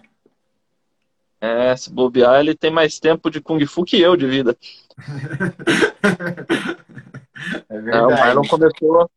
É, 1.41 1.77
se 1.77 1.93
bobear, 1.93 2.41
ele 2.41 2.55
tem 2.55 2.71
mais 2.71 2.99
tempo 2.99 3.31
de 3.31 3.41
Kung 3.41 3.65
Fu 3.67 3.85
que 3.85 4.01
eu 4.01 4.17
de 4.17 4.27
vida. 4.27 4.57
é 7.69 7.81
verdade. 7.81 7.97
Não, 7.97 8.09
o 8.09 8.11
Marlon 8.11 8.43
começou, 8.43 9.11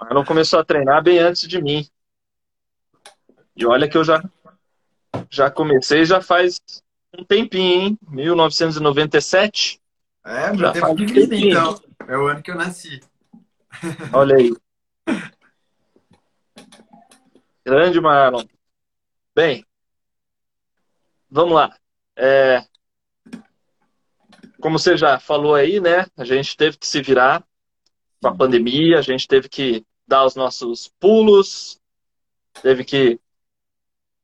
Marlon 0.00 0.24
começou 0.24 0.58
a 0.58 0.64
treinar 0.64 1.02
bem 1.02 1.18
antes 1.18 1.46
de 1.46 1.60
mim. 1.60 1.86
E 3.54 3.66
olha 3.66 3.88
que 3.88 3.98
eu 3.98 4.04
já, 4.04 4.22
já 5.28 5.50
comecei 5.50 6.04
já 6.04 6.22
faz 6.22 6.60
um 7.18 7.24
tempinho, 7.24 7.82
hein? 7.82 7.98
1997. 8.08 9.80
É, 10.24 10.52
meu 10.52 10.72
tempo 10.72 10.94
de 10.94 11.06
vida, 11.06 11.36
então. 11.36 11.80
É 12.08 12.16
o 12.16 12.26
ano 12.26 12.42
que 12.42 12.50
eu 12.50 12.56
nasci. 12.56 13.00
Olha 14.12 14.36
aí. 14.36 14.52
Grande 17.64 18.00
Marlon. 18.00 18.44
Bem, 19.34 19.64
vamos 21.30 21.54
lá. 21.54 21.76
É, 22.16 22.64
como 24.60 24.78
você 24.78 24.96
já 24.96 25.18
falou 25.18 25.54
aí, 25.54 25.80
né? 25.80 26.06
A 26.16 26.24
gente 26.24 26.56
teve 26.56 26.76
que 26.76 26.86
se 26.86 27.00
virar 27.00 27.44
com 28.20 28.28
a 28.28 28.36
pandemia, 28.36 28.98
a 28.98 29.02
gente 29.02 29.26
teve 29.26 29.48
que 29.48 29.84
dar 30.06 30.24
os 30.24 30.34
nossos 30.34 30.88
pulos, 31.00 31.80
teve 32.62 32.84
que 32.84 33.18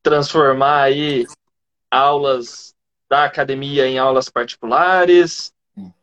transformar 0.02 0.82
aí 0.82 1.25
aulas 1.90 2.75
da 3.08 3.25
academia 3.25 3.86
em 3.86 3.98
aulas 3.98 4.28
particulares, 4.28 5.54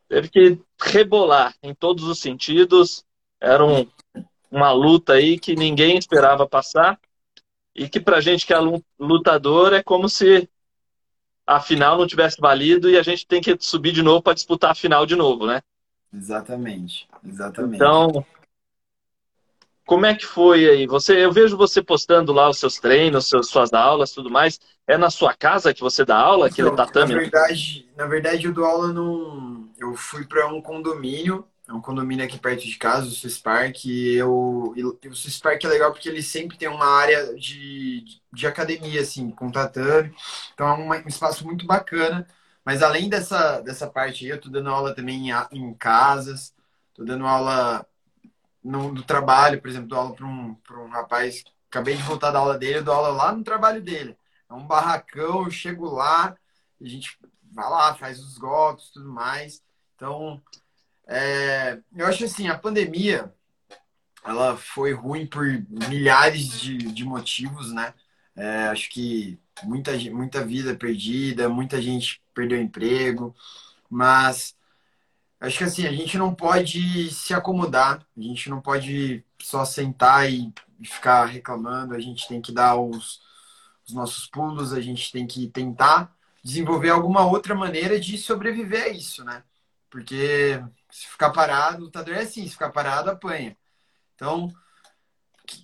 teve 0.07 0.29
que 0.29 0.60
rebolar 0.79 1.53
em 1.62 1.74
todos 1.74 2.05
os 2.05 2.19
sentidos. 2.19 3.05
Era 3.39 3.63
um, 3.63 3.88
uma 4.50 4.72
luta 4.72 5.13
aí 5.13 5.38
que 5.38 5.55
ninguém 5.55 5.98
esperava 5.98 6.48
passar 6.48 7.00
e 7.75 7.89
que 7.89 8.00
pra 8.00 8.22
gente 8.22 8.45
que 8.45 8.53
é 8.53 8.60
lutador 9.00 9.74
é 9.74 9.83
como 9.83 10.07
se 10.07 10.50
a 11.46 11.60
final 11.60 11.98
não 11.98 12.08
tivesse 12.08 12.40
valido 12.40 12.90
e 12.90 12.98
a 12.98 13.04
gente 13.04 13.28
tem 13.28 13.42
que 13.42 13.56
subir 13.60 13.92
de 13.92 14.02
novo 14.02 14.22
para 14.22 14.34
disputar 14.34 14.72
a 14.72 14.76
final 14.76 15.06
de 15.06 15.16
novo, 15.16 15.46
né? 15.46 15.62
Exatamente, 16.14 17.08
exatamente. 17.26 17.76
Então, 17.76 18.26
como 19.86 20.06
é 20.06 20.16
que 20.16 20.26
foi 20.26 20.70
aí? 20.70 20.88
Você, 20.88 21.26
eu 21.26 21.32
vejo 21.32 21.58
você 21.58 21.82
postando 21.82 22.32
lá 22.32 22.50
os 22.50 22.58
seus 22.58 22.80
treinos, 22.80 23.28
seus, 23.28 23.50
suas 23.50 23.74
aulas, 23.74 24.12
tudo 24.12 24.30
mais. 24.30 24.60
É 24.88 24.98
na 24.98 25.10
sua 25.10 25.34
casa 25.34 25.74
que 25.74 25.82
você 25.82 26.06
dá 26.06 26.18
aula, 26.18 26.48
aquele 26.48 26.70
então, 26.70 26.86
tatame? 26.86 27.14
Na 27.14 27.20
verdade, 27.20 27.90
na 27.96 28.06
verdade, 28.06 28.46
eu 28.46 28.54
dou 28.54 28.66
aula 28.66 28.88
num. 28.94 29.72
Eu 29.78 29.94
fui 29.96 30.26
para 30.26 30.48
um 30.48 30.62
condomínio, 30.62 31.46
é 31.67 31.74
um 31.74 31.82
condomínio 31.82 32.25
aqui 32.25 32.38
perto 32.38 32.63
de 32.65 32.75
casa, 32.77 33.08
o 33.08 33.12
Swiss 33.12 33.38
Park. 33.39 33.86
E 33.86 34.15
eu, 34.15 34.74
e 34.75 34.84
o 34.84 35.00
Park 35.41 35.63
é 35.63 35.67
legal 35.67 35.91
porque 35.91 36.10
ele 36.10 36.22
sempre 36.22 36.58
tem 36.58 36.67
uma 36.67 36.86
área 36.86 37.36
de, 37.36 38.03
de 38.32 38.48
academia, 38.48 39.01
assim, 39.01 39.32
com 39.32 39.51
tatame. 39.51 40.13
Então 40.53 40.67
é 40.67 40.74
um, 40.74 41.08
espaço 41.08 41.46
muito 41.46 41.65
bacana. 41.65 42.27
Mas 42.65 42.82
além 42.82 43.10
dessa, 43.10 43.60
dessa 43.62 43.88
parte 43.88 44.25
aí, 44.25 44.32
eu 44.32 44.41
tô 44.41 44.50
dando 44.50 44.70
aula 44.70 44.96
também 44.96 45.29
em, 45.29 45.34
em 45.51 45.74
casas, 45.74 46.53
tô 46.93 47.03
dando 47.03 47.25
aula 47.27 47.86
no, 48.63 48.91
no 48.93 49.03
trabalho, 49.03 49.62
por 49.62 49.70
exemplo, 49.70 49.89
dou 49.89 50.00
aula 50.00 50.15
para 50.15 50.25
um, 50.25 50.58
um 50.72 50.89
rapaz, 50.89 51.43
acabei 51.70 51.96
de 51.96 52.03
voltar 52.03 52.32
da 52.32 52.39
aula 52.39 52.58
dele, 52.58 52.79
eu 52.79 52.84
dou 52.84 52.93
aula 52.93 53.10
lá 53.10 53.32
no 53.34 53.43
trabalho 53.43 53.82
dele. 53.82 54.17
É 54.50 54.53
um 54.53 54.65
barracão, 54.67 55.43
eu 55.46 55.51
chego 55.51 55.89
lá, 55.89 56.36
a 56.82 56.88
gente 56.88 57.17
vai 57.51 57.70
lá, 57.70 57.96
faz 57.96 58.20
os 58.20 58.38
golpes 58.38 58.89
tudo 58.89 59.10
mais. 59.10 59.62
Então, 59.96 60.41
é, 61.07 61.79
eu 61.95 62.05
acho 62.07 62.24
assim, 62.25 62.48
a 62.48 62.57
pandemia, 62.57 63.33
ela 64.24 64.57
foi 64.57 64.93
ruim 64.93 65.27
por 65.27 65.45
milhares 65.69 66.60
de, 66.62 66.77
de 66.77 67.03
motivos, 67.03 67.72
né? 67.74 67.93
É, 68.36 68.67
acho 68.67 68.89
que 68.89 69.39
muita, 69.63 69.91
muita 70.12 70.45
vida 70.45 70.75
perdida, 70.75 71.50
muita 71.50 71.81
gente 71.81 72.22
perdeu 72.33 72.62
emprego, 72.62 73.36
mas 73.89 74.55
acho 75.39 75.57
que 75.60 75.63
assim, 75.65 75.86
a 75.86 75.91
gente 75.91 76.17
não 76.17 76.33
pode 76.33 77.12
se 77.12 77.33
acomodar, 77.33 78.05
a 78.17 78.22
gente 78.22 78.50
não 78.50 78.62
pode 78.62 79.24
só 79.41 79.65
sentar 79.65 80.31
e 80.31 80.53
ficar 80.83 81.25
reclamando, 81.25 81.93
a 81.93 82.00
gente 82.00 82.27
tem 82.27 82.41
que 82.41 82.51
dar 82.51 82.75
os, 82.75 83.22
os 83.88 83.93
nossos 83.93 84.27
pulos, 84.27 84.74
a 84.74 84.81
gente 84.81 85.12
tem 85.12 85.27
que 85.27 85.48
tentar 85.50 86.15
desenvolver 86.43 86.89
alguma 86.89 87.25
outra 87.25 87.55
maneira 87.55 88.00
de 88.00 88.17
sobreviver 88.17 88.83
a 88.86 88.89
isso, 88.89 89.24
né? 89.24 89.43
Porque 89.94 90.60
se 90.90 91.08
ficar 91.08 91.30
parado, 91.30 91.84
o 91.84 91.86
lutador 91.86 92.16
é 92.16 92.22
assim, 92.22 92.44
se 92.46 92.54
ficar 92.54 92.72
parado, 92.72 93.12
apanha. 93.12 93.56
Então, 94.16 94.52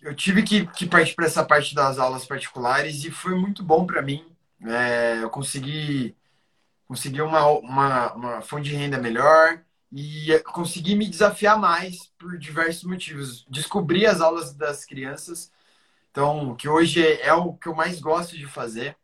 eu 0.03 0.15
tive 0.15 0.43
que, 0.43 0.67
que 0.67 0.85
partir 0.85 1.15
para 1.15 1.25
essa 1.25 1.43
parte 1.43 1.73
das 1.73 1.97
aulas 1.97 2.27
particulares 2.27 3.03
e 3.03 3.09
foi 3.09 3.33
muito 3.33 3.63
bom 3.63 3.87
para 3.87 4.03
mim. 4.03 4.23
É, 4.61 5.23
eu 5.23 5.31
consegui, 5.31 6.15
consegui 6.87 7.23
uma, 7.23 7.43
uma, 7.47 8.13
uma 8.13 8.41
fonte 8.41 8.69
de 8.69 8.75
renda 8.75 8.99
melhor 8.99 9.63
e 9.91 10.37
consegui 10.53 10.95
me 10.95 11.09
desafiar 11.09 11.57
mais 11.57 12.11
por 12.15 12.37
diversos 12.37 12.83
motivos. 12.83 13.47
Descobri 13.49 14.05
as 14.05 14.21
aulas 14.21 14.53
das 14.53 14.85
crianças, 14.85 15.51
então, 16.11 16.55
que 16.55 16.69
hoje 16.69 17.03
é, 17.03 17.29
é 17.29 17.33
o 17.33 17.53
que 17.53 17.67
eu 17.67 17.73
mais 17.73 17.99
gosto 17.99 18.37
de 18.37 18.45
fazer. 18.45 18.95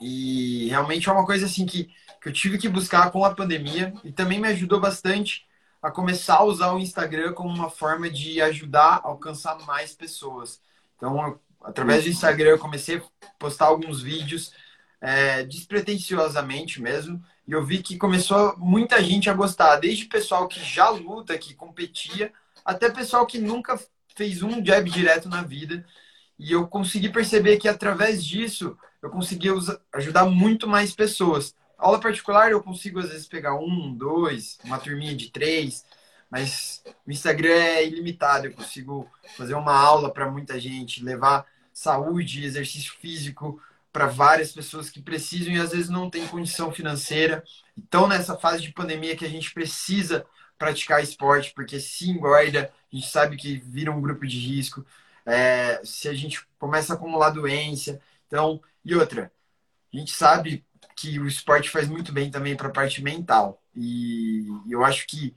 E 0.00 0.66
realmente 0.68 1.08
é 1.08 1.12
uma 1.12 1.24
coisa 1.24 1.46
assim 1.46 1.64
que, 1.64 1.94
que 2.22 2.28
eu 2.28 2.32
tive 2.32 2.56
que 2.56 2.68
buscar 2.68 3.10
com 3.10 3.24
a 3.24 3.34
pandemia 3.34 3.92
e 4.04 4.12
também 4.12 4.40
me 4.40 4.48
ajudou 4.48 4.80
bastante 4.80 5.44
a 5.82 5.90
começar 5.90 6.36
a 6.36 6.44
usar 6.44 6.72
o 6.72 6.78
Instagram 6.78 7.32
como 7.32 7.52
uma 7.52 7.68
forma 7.68 8.08
de 8.08 8.40
ajudar 8.40 9.00
a 9.02 9.08
alcançar 9.08 9.58
mais 9.66 9.92
pessoas. 9.92 10.60
Então, 10.96 11.20
eu, 11.20 11.40
através 11.60 12.04
do 12.04 12.10
Instagram, 12.10 12.50
eu 12.50 12.58
comecei 12.58 12.98
a 12.98 13.02
postar 13.38 13.66
alguns 13.66 14.00
vídeos 14.00 14.52
é, 15.00 15.42
despretensiosamente 15.42 16.80
mesmo. 16.80 17.20
E 17.48 17.50
eu 17.50 17.64
vi 17.66 17.82
que 17.82 17.98
começou 17.98 18.56
muita 18.56 19.02
gente 19.02 19.28
a 19.28 19.34
gostar, 19.34 19.76
desde 19.76 20.04
pessoal 20.04 20.46
que 20.46 20.60
já 20.60 20.88
luta, 20.90 21.36
que 21.36 21.54
competia, 21.54 22.32
até 22.64 22.88
pessoal 22.88 23.26
que 23.26 23.38
nunca 23.38 23.80
fez 24.14 24.44
um 24.44 24.64
jab 24.64 24.88
direto 24.88 25.28
na 25.28 25.42
vida. 25.42 25.84
E 26.38 26.52
eu 26.52 26.68
consegui 26.68 27.08
perceber 27.08 27.56
que 27.56 27.68
através 27.68 28.24
disso 28.24 28.78
eu 29.02 29.10
consegui 29.10 29.48
ajudar 29.92 30.26
muito 30.26 30.68
mais 30.68 30.94
pessoas. 30.94 31.56
Aula 31.82 31.98
particular 32.00 32.52
eu 32.52 32.62
consigo 32.62 33.00
às 33.00 33.08
vezes 33.08 33.26
pegar 33.26 33.56
um, 33.56 33.92
dois, 33.92 34.56
uma 34.64 34.78
turminha 34.78 35.16
de 35.16 35.30
três, 35.30 35.84
mas 36.30 36.80
o 37.04 37.10
Instagram 37.10 37.54
é 37.54 37.84
ilimitado. 37.84 38.46
Eu 38.46 38.52
consigo 38.52 39.10
fazer 39.36 39.54
uma 39.54 39.74
aula 39.74 40.12
para 40.12 40.30
muita 40.30 40.60
gente, 40.60 41.02
levar 41.02 41.44
saúde, 41.72 42.44
exercício 42.44 42.92
físico 43.00 43.60
para 43.92 44.06
várias 44.06 44.52
pessoas 44.52 44.90
que 44.90 45.02
precisam 45.02 45.52
e 45.52 45.58
às 45.58 45.72
vezes 45.72 45.88
não 45.88 46.08
tem 46.08 46.26
condição 46.28 46.70
financeira. 46.70 47.42
Então, 47.76 48.06
nessa 48.06 48.38
fase 48.38 48.62
de 48.62 48.72
pandemia 48.72 49.16
que 49.16 49.24
a 49.24 49.28
gente 49.28 49.52
precisa 49.52 50.24
praticar 50.56 51.02
esporte, 51.02 51.52
porque 51.52 51.80
se 51.80 52.08
engorda, 52.08 52.72
a 52.92 52.96
gente 52.96 53.08
sabe 53.08 53.36
que 53.36 53.58
vira 53.58 53.90
um 53.90 54.00
grupo 54.00 54.24
de 54.24 54.38
risco, 54.38 54.86
é, 55.26 55.80
se 55.84 56.08
a 56.08 56.14
gente 56.14 56.46
começa 56.60 56.92
a 56.92 56.96
acumular 56.96 57.30
doença. 57.30 58.00
Então, 58.28 58.62
e 58.84 58.94
outra, 58.94 59.32
a 59.92 59.96
gente 59.96 60.12
sabe 60.12 60.64
que 60.96 61.18
o 61.18 61.26
esporte 61.26 61.70
faz 61.70 61.88
muito 61.88 62.12
bem 62.12 62.30
também 62.30 62.56
para 62.56 62.68
a 62.68 62.72
parte 62.72 63.02
mental. 63.02 63.62
E 63.74 64.46
eu 64.68 64.84
acho 64.84 65.06
que 65.06 65.34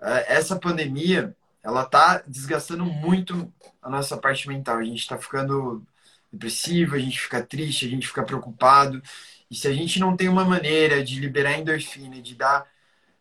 é, 0.00 0.36
essa 0.36 0.56
pandemia, 0.58 1.36
ela 1.62 1.84
tá 1.84 2.22
desgastando 2.26 2.84
muito 2.84 3.52
a 3.82 3.90
nossa 3.90 4.16
parte 4.16 4.48
mental. 4.48 4.78
A 4.78 4.84
gente 4.84 5.00
está 5.00 5.18
ficando 5.18 5.86
depressivo, 6.32 6.94
a 6.94 6.98
gente 6.98 7.18
fica 7.20 7.42
triste, 7.42 7.86
a 7.86 7.88
gente 7.88 8.06
fica 8.06 8.22
preocupado. 8.24 9.02
E 9.50 9.54
se 9.54 9.68
a 9.68 9.72
gente 9.72 9.98
não 10.00 10.16
tem 10.16 10.28
uma 10.28 10.44
maneira 10.44 11.02
de 11.04 11.20
liberar 11.20 11.58
endorfina, 11.58 12.20
de 12.20 12.34
dar, 12.34 12.66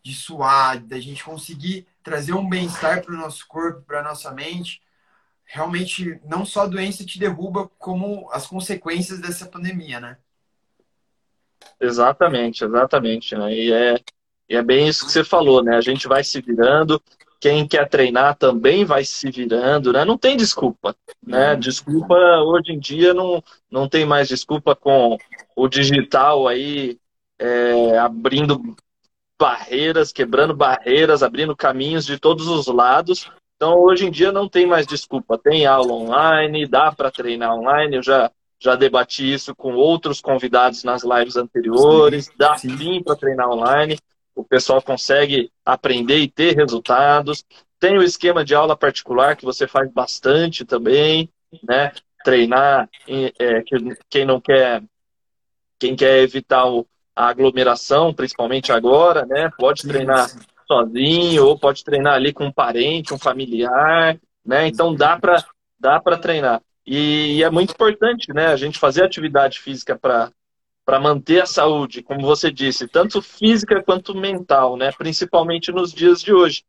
de 0.03 0.13
suar, 0.13 0.79
da 0.79 0.99
gente 0.99 1.23
conseguir 1.23 1.87
trazer 2.03 2.33
um 2.33 2.47
bem-estar 2.47 3.03
para 3.03 3.13
o 3.13 3.17
nosso 3.17 3.47
corpo, 3.47 3.81
para 3.81 3.99
a 3.99 4.03
nossa 4.03 4.31
mente, 4.31 4.81
realmente 5.45 6.19
não 6.25 6.45
só 6.45 6.63
a 6.63 6.67
doença 6.67 7.05
te 7.05 7.19
derruba, 7.19 7.69
como 7.79 8.29
as 8.31 8.47
consequências 8.47 9.19
dessa 9.19 9.45
pandemia, 9.47 9.99
né? 9.99 10.17
Exatamente, 11.79 12.63
exatamente. 12.63 13.35
Né? 13.35 13.53
E, 13.53 13.71
é, 13.71 13.99
e 14.49 14.55
é 14.55 14.63
bem 14.63 14.87
isso 14.87 15.05
que 15.05 15.11
você 15.11 15.23
falou, 15.23 15.63
né? 15.63 15.75
A 15.75 15.81
gente 15.81 16.07
vai 16.07 16.23
se 16.23 16.41
virando, 16.41 17.01
quem 17.39 17.67
quer 17.67 17.87
treinar 17.87 18.35
também 18.35 18.85
vai 18.85 19.03
se 19.03 19.29
virando, 19.29 19.93
né? 19.93 20.03
Não 20.05 20.17
tem 20.17 20.37
desculpa, 20.37 20.95
né? 21.25 21.53
Uhum. 21.53 21.59
Desculpa, 21.59 22.15
hoje 22.15 22.71
em 22.71 22.79
dia 22.79 23.13
não, 23.13 23.43
não 23.69 23.87
tem 23.87 24.05
mais 24.05 24.27
desculpa 24.27 24.75
com 24.75 25.17
o 25.55 25.67
digital 25.67 26.47
aí 26.47 26.97
é, 27.39 27.97
abrindo 27.97 28.75
barreiras, 29.39 30.11
quebrando 30.11 30.55
barreiras, 30.55 31.21
abrindo 31.21 31.55
caminhos 31.55 32.05
de 32.05 32.17
todos 32.17 32.47
os 32.47 32.67
lados. 32.67 33.29
Então, 33.55 33.77
hoje 33.79 34.05
em 34.05 34.11
dia 34.11 34.31
não 34.31 34.49
tem 34.49 34.65
mais 34.65 34.85
desculpa. 34.85 35.37
Tem 35.37 35.65
aula 35.65 35.93
online, 35.93 36.67
dá 36.67 36.91
para 36.91 37.11
treinar 37.11 37.53
online. 37.53 37.97
Eu 37.97 38.03
já 38.03 38.31
já 38.59 38.75
debati 38.75 39.33
isso 39.33 39.55
com 39.55 39.73
outros 39.73 40.21
convidados 40.21 40.83
nas 40.83 41.03
lives 41.03 41.35
anteriores. 41.35 42.25
Sim, 42.25 42.31
Dá 42.37 42.57
sim 42.57 43.03
para 43.03 43.15
treinar 43.15 43.49
online. 43.49 43.97
O 44.35 44.43
pessoal 44.43 44.81
consegue 44.81 45.51
aprender 45.65 46.19
e 46.19 46.29
ter 46.29 46.55
resultados. 46.55 47.45
Tem 47.79 47.97
o 47.97 48.03
esquema 48.03 48.43
de 48.43 48.55
aula 48.55 48.75
particular 48.75 49.35
que 49.35 49.45
você 49.45 49.67
faz 49.67 49.91
bastante 49.91 50.65
também, 50.65 51.29
né? 51.63 51.91
Treinar 52.23 52.89
é, 53.07 53.63
quem 54.09 54.25
não 54.25 54.41
quer, 54.41 54.83
quem 55.79 55.95
quer 55.95 56.21
evitar 56.21 56.65
o, 56.65 56.85
a 57.15 57.27
aglomeração, 57.27 58.13
principalmente 58.13 58.71
agora, 58.71 59.25
né? 59.25 59.51
Pode 59.57 59.83
treinar 59.83 60.29
sim. 60.29 60.39
sozinho 60.67 61.45
ou 61.45 61.57
pode 61.57 61.83
treinar 61.83 62.15
ali 62.15 62.33
com 62.33 62.45
um 62.45 62.51
parente, 62.51 63.13
um 63.13 63.19
familiar, 63.19 64.19
né? 64.43 64.67
Então 64.67 64.93
dá 64.93 65.17
para 65.17 65.43
dá 65.79 65.99
para 65.99 66.17
treinar. 66.17 66.61
E, 66.85 67.41
é 67.43 67.49
muito 67.49 67.71
importante, 67.71 68.31
né, 68.33 68.47
a 68.47 68.55
gente 68.55 68.77
fazer 68.77 69.03
atividade 69.03 69.59
física 69.59 69.97
para 69.97 70.31
para 70.85 70.99
manter 70.99 71.41
a 71.41 71.47
saúde, 71.47 72.03
como 72.03 72.21
você 72.21 72.51
disse, 72.51 72.87
tanto 72.87 73.19
física 73.19 73.81
quanto 73.83 74.13
mental, 74.15 74.77
né? 74.77 74.91
Principalmente 74.91 75.71
nos 75.71 75.91
dias 75.91 76.21
de 76.21 76.31
hoje. 76.31 76.63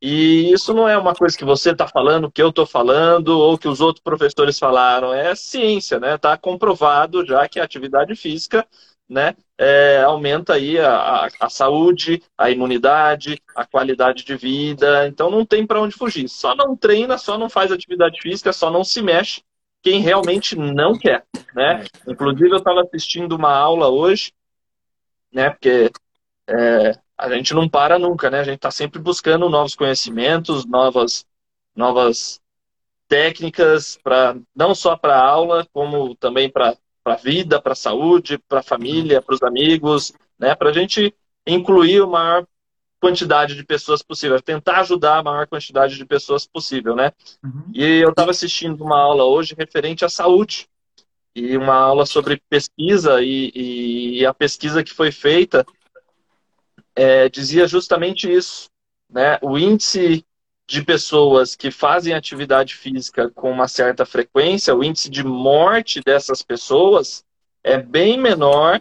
E 0.00 0.52
isso 0.52 0.74
não 0.74 0.86
é 0.86 0.98
uma 0.98 1.14
coisa 1.14 1.38
que 1.38 1.44
você 1.44 1.70
está 1.70 1.88
falando, 1.88 2.30
que 2.30 2.42
eu 2.42 2.50
estou 2.50 2.66
falando, 2.66 3.28
ou 3.38 3.56
que 3.56 3.68
os 3.68 3.80
outros 3.80 4.02
professores 4.02 4.58
falaram. 4.58 5.14
É 5.14 5.34
ciência, 5.34 5.98
né? 5.98 6.16
Está 6.16 6.36
comprovado 6.36 7.24
já 7.24 7.48
que 7.48 7.58
a 7.58 7.64
atividade 7.64 8.14
física 8.14 8.66
né, 9.08 9.34
é, 9.56 10.02
aumenta 10.02 10.54
aí 10.54 10.78
a, 10.78 10.94
a, 10.94 11.28
a, 11.40 11.48
saúde, 11.48 12.22
a 12.36 12.50
imunidade, 12.50 13.40
a 13.56 13.64
qualidade 13.66 14.24
de 14.24 14.36
vida. 14.36 15.06
Então 15.06 15.30
não 15.30 15.46
tem 15.46 15.66
para 15.66 15.80
onde 15.80 15.94
fugir. 15.94 16.28
Só 16.28 16.54
não 16.54 16.76
treina, 16.76 17.16
só 17.16 17.38
não 17.38 17.48
faz 17.48 17.72
atividade 17.72 18.20
física, 18.20 18.52
só 18.52 18.70
não 18.70 18.84
se 18.84 19.00
mexe 19.00 19.42
quem 19.82 20.00
realmente 20.00 20.56
não 20.56 20.96
quer, 20.96 21.26
né? 21.54 21.84
Inclusive 22.06 22.50
eu 22.50 22.58
estava 22.58 22.82
assistindo 22.82 23.32
uma 23.32 23.52
aula 23.52 23.88
hoje, 23.88 24.32
né? 25.32 25.50
Porque 25.50 25.90
é, 26.46 26.98
a 27.18 27.28
gente 27.30 27.52
não 27.52 27.68
para 27.68 27.98
nunca, 27.98 28.30
né? 28.30 28.40
A 28.40 28.44
gente 28.44 28.56
está 28.56 28.70
sempre 28.70 29.00
buscando 29.00 29.48
novos 29.48 29.74
conhecimentos, 29.74 30.64
novas, 30.64 31.26
novas 31.74 32.40
técnicas 33.08 33.98
para 34.02 34.36
não 34.54 34.74
só 34.74 34.96
para 34.96 35.20
aula, 35.20 35.66
como 35.72 36.14
também 36.14 36.48
para 36.48 36.76
a 37.04 37.16
vida, 37.16 37.60
para 37.60 37.72
a 37.72 37.76
saúde, 37.76 38.38
para 38.38 38.60
a 38.60 38.64
família, 38.64 39.20
para 39.20 39.34
os 39.34 39.42
amigos, 39.42 40.12
né? 40.38 40.54
Para 40.54 40.70
a 40.70 40.72
gente 40.72 41.14
incluir 41.46 42.00
o 42.00 42.08
maior 42.08 42.46
quantidade 43.02 43.56
de 43.56 43.64
pessoas 43.64 44.00
possível, 44.00 44.40
tentar 44.40 44.78
ajudar 44.82 45.18
a 45.18 45.22
maior 45.24 45.48
quantidade 45.48 45.96
de 45.96 46.06
pessoas 46.06 46.46
possível, 46.46 46.94
né? 46.94 47.10
Uhum. 47.42 47.64
E 47.74 47.98
eu 47.98 48.10
estava 48.10 48.30
assistindo 48.30 48.84
uma 48.84 48.96
aula 48.96 49.24
hoje 49.24 49.56
referente 49.58 50.04
à 50.04 50.08
saúde 50.08 50.68
e 51.34 51.56
uma 51.56 51.74
aula 51.74 52.06
sobre 52.06 52.40
pesquisa 52.48 53.20
e, 53.20 54.20
e 54.20 54.24
a 54.24 54.32
pesquisa 54.32 54.84
que 54.84 54.92
foi 54.92 55.10
feita 55.10 55.66
é, 56.94 57.28
dizia 57.28 57.66
justamente 57.66 58.32
isso, 58.32 58.70
né? 59.10 59.36
O 59.42 59.58
índice 59.58 60.24
de 60.68 60.84
pessoas 60.84 61.56
que 61.56 61.72
fazem 61.72 62.14
atividade 62.14 62.76
física 62.76 63.28
com 63.30 63.50
uma 63.50 63.66
certa 63.66 64.06
frequência, 64.06 64.76
o 64.76 64.84
índice 64.84 65.10
de 65.10 65.24
morte 65.24 66.00
dessas 66.00 66.40
pessoas 66.40 67.24
é 67.64 67.78
bem 67.78 68.16
menor 68.16 68.80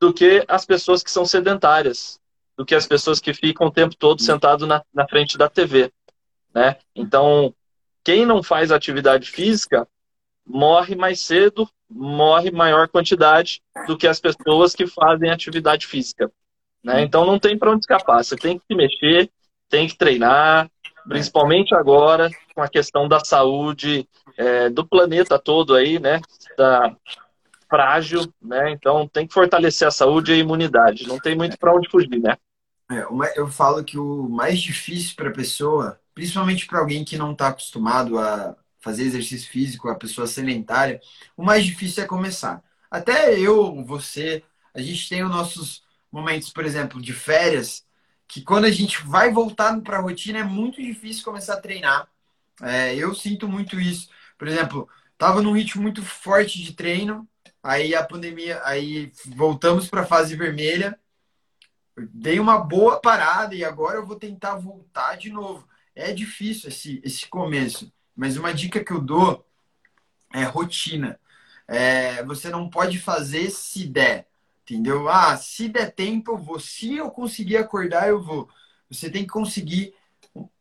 do 0.00 0.14
que 0.14 0.44
as 0.46 0.64
pessoas 0.64 1.02
que 1.02 1.10
são 1.10 1.26
sedentárias 1.26 2.20
do 2.56 2.64
que 2.64 2.74
as 2.74 2.86
pessoas 2.86 3.20
que 3.20 3.34
ficam 3.34 3.66
o 3.66 3.70
tempo 3.70 3.94
todo 3.96 4.22
sentado 4.22 4.66
na, 4.66 4.82
na 4.92 5.06
frente 5.06 5.36
da 5.36 5.48
TV. 5.48 5.92
Né? 6.54 6.76
Então, 6.94 7.54
quem 8.02 8.24
não 8.24 8.42
faz 8.42 8.72
atividade 8.72 9.30
física 9.30 9.86
morre 10.46 10.94
mais 10.94 11.20
cedo, 11.20 11.68
morre 11.90 12.50
maior 12.50 12.88
quantidade 12.88 13.60
do 13.86 13.96
que 13.96 14.06
as 14.06 14.20
pessoas 14.20 14.74
que 14.74 14.86
fazem 14.86 15.30
atividade 15.30 15.86
física. 15.86 16.30
Né? 16.82 17.02
Então 17.02 17.26
não 17.26 17.38
tem 17.38 17.58
para 17.58 17.72
onde 17.72 17.80
escapar. 17.80 18.24
Você 18.24 18.36
tem 18.36 18.58
que 18.58 18.64
se 18.64 18.74
mexer, 18.74 19.30
tem 19.68 19.88
que 19.88 19.96
treinar, 19.96 20.70
principalmente 21.08 21.74
agora 21.74 22.30
com 22.54 22.62
a 22.62 22.68
questão 22.68 23.08
da 23.08 23.20
saúde 23.20 24.08
é, 24.36 24.70
do 24.70 24.86
planeta 24.86 25.38
todo 25.38 25.74
aí, 25.74 25.98
né? 25.98 26.20
Da, 26.56 26.94
frágil, 27.68 28.32
né? 28.40 28.70
Então 28.70 29.08
tem 29.08 29.26
que 29.26 29.34
fortalecer 29.34 29.86
a 29.86 29.90
saúde 29.90 30.32
e 30.32 30.34
a 30.34 30.38
imunidade. 30.38 31.06
Não 31.06 31.18
tem 31.18 31.36
muito 31.36 31.58
para 31.58 31.74
onde 31.74 31.90
fugir, 31.90 32.20
né? 32.20 32.36
É, 32.90 33.04
eu 33.36 33.48
falo 33.48 33.84
que 33.84 33.98
o 33.98 34.28
mais 34.28 34.60
difícil 34.60 35.16
para 35.16 35.28
a 35.30 35.32
pessoa, 35.32 36.00
principalmente 36.14 36.66
para 36.66 36.78
alguém 36.78 37.04
que 37.04 37.18
não 37.18 37.32
está 37.32 37.48
acostumado 37.48 38.18
a 38.18 38.56
fazer 38.80 39.02
exercício 39.02 39.50
físico, 39.50 39.88
a 39.88 39.96
pessoa 39.96 40.26
sedentária, 40.26 41.00
o 41.36 41.44
mais 41.44 41.64
difícil 41.64 42.04
é 42.04 42.06
começar. 42.06 42.62
Até 42.88 43.38
eu, 43.38 43.84
você, 43.84 44.44
a 44.72 44.80
gente 44.80 45.08
tem 45.08 45.24
os 45.24 45.30
nossos 45.30 45.82
momentos, 46.12 46.50
por 46.50 46.64
exemplo, 46.64 47.02
de 47.02 47.12
férias, 47.12 47.84
que 48.28 48.40
quando 48.42 48.66
a 48.66 48.70
gente 48.70 49.02
vai 49.04 49.32
voltar 49.32 49.80
para 49.80 49.98
a 49.98 50.00
rotina 50.00 50.38
é 50.40 50.44
muito 50.44 50.80
difícil 50.80 51.24
começar 51.24 51.54
a 51.54 51.60
treinar. 51.60 52.08
É, 52.62 52.94
eu 52.94 53.14
sinto 53.14 53.48
muito 53.48 53.80
isso. 53.80 54.08
Por 54.38 54.46
exemplo, 54.46 54.88
estava 55.12 55.42
num 55.42 55.52
ritmo 55.52 55.82
muito 55.82 56.02
forte 56.02 56.62
de 56.62 56.72
treino, 56.72 57.28
aí 57.62 57.94
a 57.94 58.04
pandemia, 58.04 58.60
aí 58.64 59.12
voltamos 59.26 59.88
para 59.88 60.02
a 60.02 60.06
fase 60.06 60.36
vermelha 60.36 60.98
dei 61.96 62.38
uma 62.38 62.58
boa 62.58 63.00
parada 63.00 63.54
e 63.54 63.64
agora 63.64 63.96
eu 63.96 64.06
vou 64.06 64.16
tentar 64.16 64.56
voltar 64.56 65.16
de 65.16 65.30
novo. 65.30 65.66
É 65.94 66.12
difícil 66.12 66.68
esse, 66.68 67.00
esse 67.02 67.26
começo, 67.26 67.92
mas 68.14 68.36
uma 68.36 68.52
dica 68.52 68.84
que 68.84 68.92
eu 68.92 69.00
dou 69.00 69.46
é 70.32 70.42
rotina. 70.44 71.18
É, 71.66 72.22
você 72.24 72.50
não 72.50 72.68
pode 72.68 72.98
fazer 72.98 73.50
se 73.50 73.86
der, 73.86 74.26
entendeu? 74.62 75.08
Ah, 75.08 75.36
se 75.36 75.68
der 75.68 75.90
tempo 75.92 76.32
eu 76.32 76.38
vou. 76.38 76.60
Se 76.60 76.94
eu 76.94 77.10
conseguir 77.10 77.56
acordar, 77.56 78.08
eu 78.08 78.22
vou. 78.22 78.48
Você 78.90 79.10
tem 79.10 79.22
que 79.22 79.30
conseguir 79.30 79.94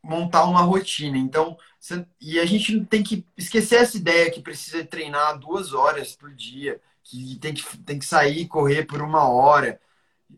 montar 0.02 0.46
uma 0.46 0.62
rotina. 0.62 1.18
Então, 1.18 1.58
você, 1.80 2.06
e 2.20 2.40
a 2.40 2.46
gente 2.46 2.86
tem 2.86 3.04
que 3.04 3.26
esquecer 3.38 3.82
essa 3.82 3.98
ideia 3.98 4.32
que 4.32 4.42
precisa 4.42 4.84
treinar 4.86 5.38
duas 5.38 5.74
horas 5.74 6.16
por 6.16 6.34
dia, 6.34 6.80
que 7.04 7.38
tem 7.40 7.54
que, 7.54 7.78
tem 7.80 8.00
que 8.00 8.06
sair 8.06 8.48
correr 8.48 8.86
por 8.86 9.02
uma 9.02 9.28
hora 9.28 9.80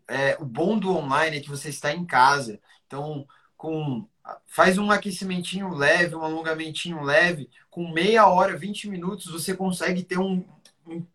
é, 0.07 0.37
o 0.39 0.45
bom 0.45 0.77
do 0.77 0.95
online 0.95 1.37
é 1.37 1.39
que 1.41 1.49
você 1.49 1.69
está 1.69 1.91
em 1.93 2.05
casa. 2.05 2.59
Então, 2.85 3.27
com 3.55 4.07
faz 4.45 4.77
um 4.77 4.91
aquecimentinho 4.91 5.73
leve, 5.73 6.15
um 6.15 6.23
alongamentinho 6.23 7.01
leve, 7.01 7.49
com 7.69 7.91
meia 7.91 8.27
hora, 8.27 8.57
20 8.57 8.89
minutos, 8.89 9.31
você 9.31 9.55
consegue 9.55 10.03
ter 10.03 10.17
um, 10.17 10.43
um, 10.85 11.05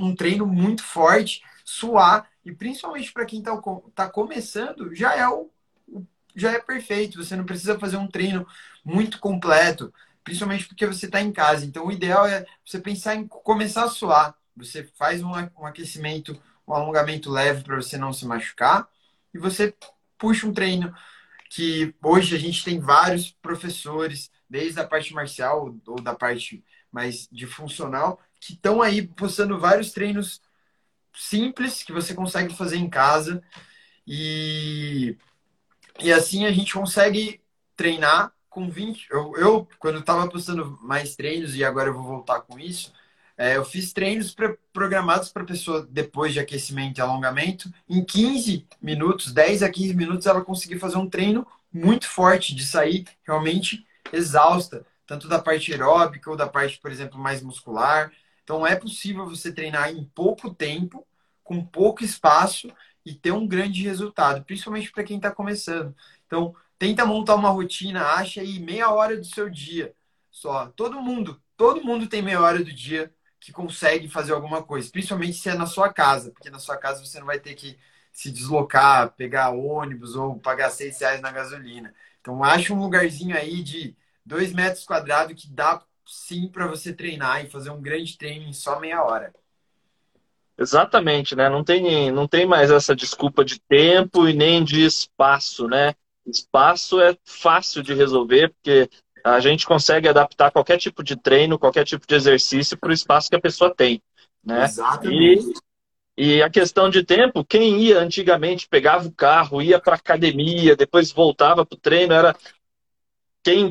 um 0.00 0.14
treino 0.14 0.46
muito 0.46 0.82
forte, 0.82 1.42
suar, 1.64 2.28
e 2.44 2.52
principalmente 2.52 3.12
para 3.12 3.26
quem 3.26 3.40
está 3.40 3.60
tá 3.94 4.08
começando, 4.08 4.94
já 4.94 5.14
é 5.14 5.28
o, 5.28 5.50
já 6.34 6.52
é 6.52 6.58
perfeito. 6.58 7.22
Você 7.22 7.36
não 7.36 7.44
precisa 7.44 7.78
fazer 7.78 7.96
um 7.96 8.06
treino 8.06 8.46
muito 8.84 9.18
completo, 9.18 9.92
principalmente 10.24 10.66
porque 10.66 10.86
você 10.86 11.06
está 11.06 11.20
em 11.20 11.32
casa. 11.32 11.66
Então, 11.66 11.86
o 11.86 11.92
ideal 11.92 12.26
é 12.26 12.46
você 12.64 12.78
pensar 12.78 13.14
em 13.14 13.26
começar 13.26 13.84
a 13.84 13.90
suar. 13.90 14.34
Você 14.56 14.84
faz 14.96 15.22
um, 15.22 15.30
um 15.30 15.66
aquecimento 15.66 16.40
um 16.68 16.74
alongamento 16.74 17.30
leve 17.30 17.64
para 17.64 17.76
você 17.76 17.96
não 17.96 18.12
se 18.12 18.26
machucar 18.26 18.88
e 19.32 19.38
você 19.38 19.74
puxa 20.18 20.46
um 20.46 20.52
treino 20.52 20.94
que 21.50 21.94
hoje 22.02 22.36
a 22.36 22.38
gente 22.38 22.62
tem 22.62 22.78
vários 22.78 23.30
professores, 23.30 24.30
desde 24.48 24.78
a 24.78 24.86
parte 24.86 25.14
marcial 25.14 25.74
ou 25.86 26.00
da 26.00 26.14
parte 26.14 26.64
mais 26.92 27.28
de 27.32 27.46
funcional, 27.46 28.20
que 28.40 28.52
estão 28.52 28.82
aí 28.82 29.06
postando 29.06 29.58
vários 29.58 29.92
treinos 29.92 30.42
simples 31.14 31.82
que 31.82 31.92
você 31.92 32.14
consegue 32.14 32.54
fazer 32.54 32.76
em 32.76 32.88
casa 32.88 33.42
e, 34.06 35.16
e 35.98 36.12
assim 36.12 36.46
a 36.46 36.52
gente 36.52 36.72
consegue 36.72 37.40
treinar 37.74 38.32
com 38.48 38.70
20. 38.70 39.08
Eu, 39.10 39.32
eu 39.36 39.68
quando 39.78 40.00
estava 40.00 40.28
postando 40.28 40.78
mais 40.82 41.16
treinos 41.16 41.54
e 41.54 41.64
agora 41.64 41.88
eu 41.88 41.94
vou 41.94 42.04
voltar 42.04 42.40
com 42.40 42.58
isso, 42.58 42.92
é, 43.38 43.56
eu 43.56 43.64
fiz 43.64 43.92
treinos 43.92 44.34
programados 44.72 45.28
para 45.28 45.44
a 45.44 45.46
pessoa, 45.46 45.86
depois 45.88 46.32
de 46.32 46.40
aquecimento 46.40 46.98
e 46.98 47.00
alongamento, 47.00 47.72
em 47.88 48.04
15 48.04 48.66
minutos, 48.82 49.32
10 49.32 49.62
a 49.62 49.70
15 49.70 49.94
minutos, 49.94 50.26
ela 50.26 50.44
conseguir 50.44 50.80
fazer 50.80 50.96
um 50.96 51.08
treino 51.08 51.46
muito 51.72 52.08
forte, 52.08 52.52
de 52.52 52.66
sair 52.66 53.06
realmente 53.24 53.86
exausta, 54.12 54.84
tanto 55.06 55.28
da 55.28 55.38
parte 55.38 55.70
aeróbica 55.70 56.28
ou 56.28 56.36
da 56.36 56.48
parte, 56.48 56.80
por 56.80 56.90
exemplo, 56.90 57.16
mais 57.16 57.40
muscular. 57.40 58.10
Então, 58.42 58.66
é 58.66 58.74
possível 58.74 59.24
você 59.24 59.52
treinar 59.52 59.90
em 59.90 60.02
pouco 60.02 60.52
tempo, 60.52 61.06
com 61.44 61.64
pouco 61.64 62.02
espaço 62.02 62.68
e 63.06 63.14
ter 63.14 63.30
um 63.30 63.46
grande 63.46 63.84
resultado, 63.84 64.44
principalmente 64.44 64.90
para 64.90 65.04
quem 65.04 65.16
está 65.16 65.30
começando. 65.30 65.94
Então, 66.26 66.56
tenta 66.76 67.06
montar 67.06 67.36
uma 67.36 67.50
rotina, 67.50 68.04
acha 68.04 68.40
aí 68.40 68.58
meia 68.58 68.90
hora 68.90 69.16
do 69.16 69.24
seu 69.24 69.48
dia 69.48 69.94
só. 70.28 70.66
Todo 70.74 71.00
mundo, 71.00 71.40
todo 71.56 71.84
mundo 71.84 72.08
tem 72.08 72.20
meia 72.20 72.40
hora 72.40 72.58
do 72.58 72.72
dia 72.72 73.12
que 73.40 73.52
consegue 73.52 74.08
fazer 74.08 74.32
alguma 74.32 74.62
coisa, 74.62 74.90
principalmente 74.90 75.34
se 75.34 75.48
é 75.48 75.54
na 75.54 75.66
sua 75.66 75.92
casa, 75.92 76.30
porque 76.30 76.50
na 76.50 76.58
sua 76.58 76.76
casa 76.76 77.04
você 77.04 77.18
não 77.18 77.26
vai 77.26 77.38
ter 77.38 77.54
que 77.54 77.78
se 78.12 78.30
deslocar, 78.30 79.12
pegar 79.12 79.50
ônibus 79.50 80.16
ou 80.16 80.38
pagar 80.38 80.70
seis 80.70 81.00
reais 81.00 81.20
na 81.20 81.30
gasolina. 81.30 81.94
Então, 82.20 82.42
acha 82.42 82.74
um 82.74 82.80
lugarzinho 82.80 83.36
aí 83.36 83.62
de 83.62 83.96
dois 84.24 84.52
metros 84.52 84.84
quadrados 84.84 85.40
que 85.40 85.48
dá 85.48 85.82
sim 86.04 86.48
para 86.48 86.66
você 86.66 86.92
treinar 86.92 87.44
e 87.44 87.50
fazer 87.50 87.70
um 87.70 87.80
grande 87.80 88.16
treino 88.18 88.46
em 88.46 88.52
só 88.52 88.80
meia 88.80 89.04
hora. 89.04 89.32
Exatamente, 90.58 91.36
né? 91.36 91.48
Não 91.48 91.62
tem, 91.62 92.10
não 92.10 92.26
tem 92.26 92.44
mais 92.44 92.70
essa 92.70 92.96
desculpa 92.96 93.44
de 93.44 93.60
tempo 93.60 94.28
e 94.28 94.32
nem 94.32 94.64
de 94.64 94.84
espaço, 94.84 95.68
né? 95.68 95.94
Espaço 96.26 97.00
é 97.00 97.16
fácil 97.24 97.82
de 97.82 97.94
resolver, 97.94 98.48
porque 98.48 98.90
a 99.24 99.40
gente 99.40 99.66
consegue 99.66 100.08
adaptar 100.08 100.50
qualquer 100.50 100.78
tipo 100.78 101.02
de 101.02 101.16
treino, 101.16 101.58
qualquer 101.58 101.84
tipo 101.84 102.06
de 102.06 102.14
exercício 102.14 102.76
para 102.76 102.90
o 102.90 102.92
espaço 102.92 103.28
que 103.28 103.36
a 103.36 103.40
pessoa 103.40 103.74
tem. 103.74 104.02
Né? 104.44 104.64
Exatamente. 104.64 105.52
E, 106.16 106.36
e 106.36 106.42
a 106.42 106.50
questão 106.50 106.90
de 106.90 107.04
tempo, 107.04 107.44
quem 107.44 107.78
ia 107.80 108.00
antigamente, 108.00 108.68
pegava 108.68 109.06
o 109.06 109.12
carro, 109.12 109.62
ia 109.62 109.80
para 109.80 109.94
academia, 109.94 110.74
depois 110.74 111.12
voltava 111.12 111.64
para 111.64 111.76
o 111.76 111.80
treino, 111.80 112.12
era 112.12 112.34
quem 113.42 113.70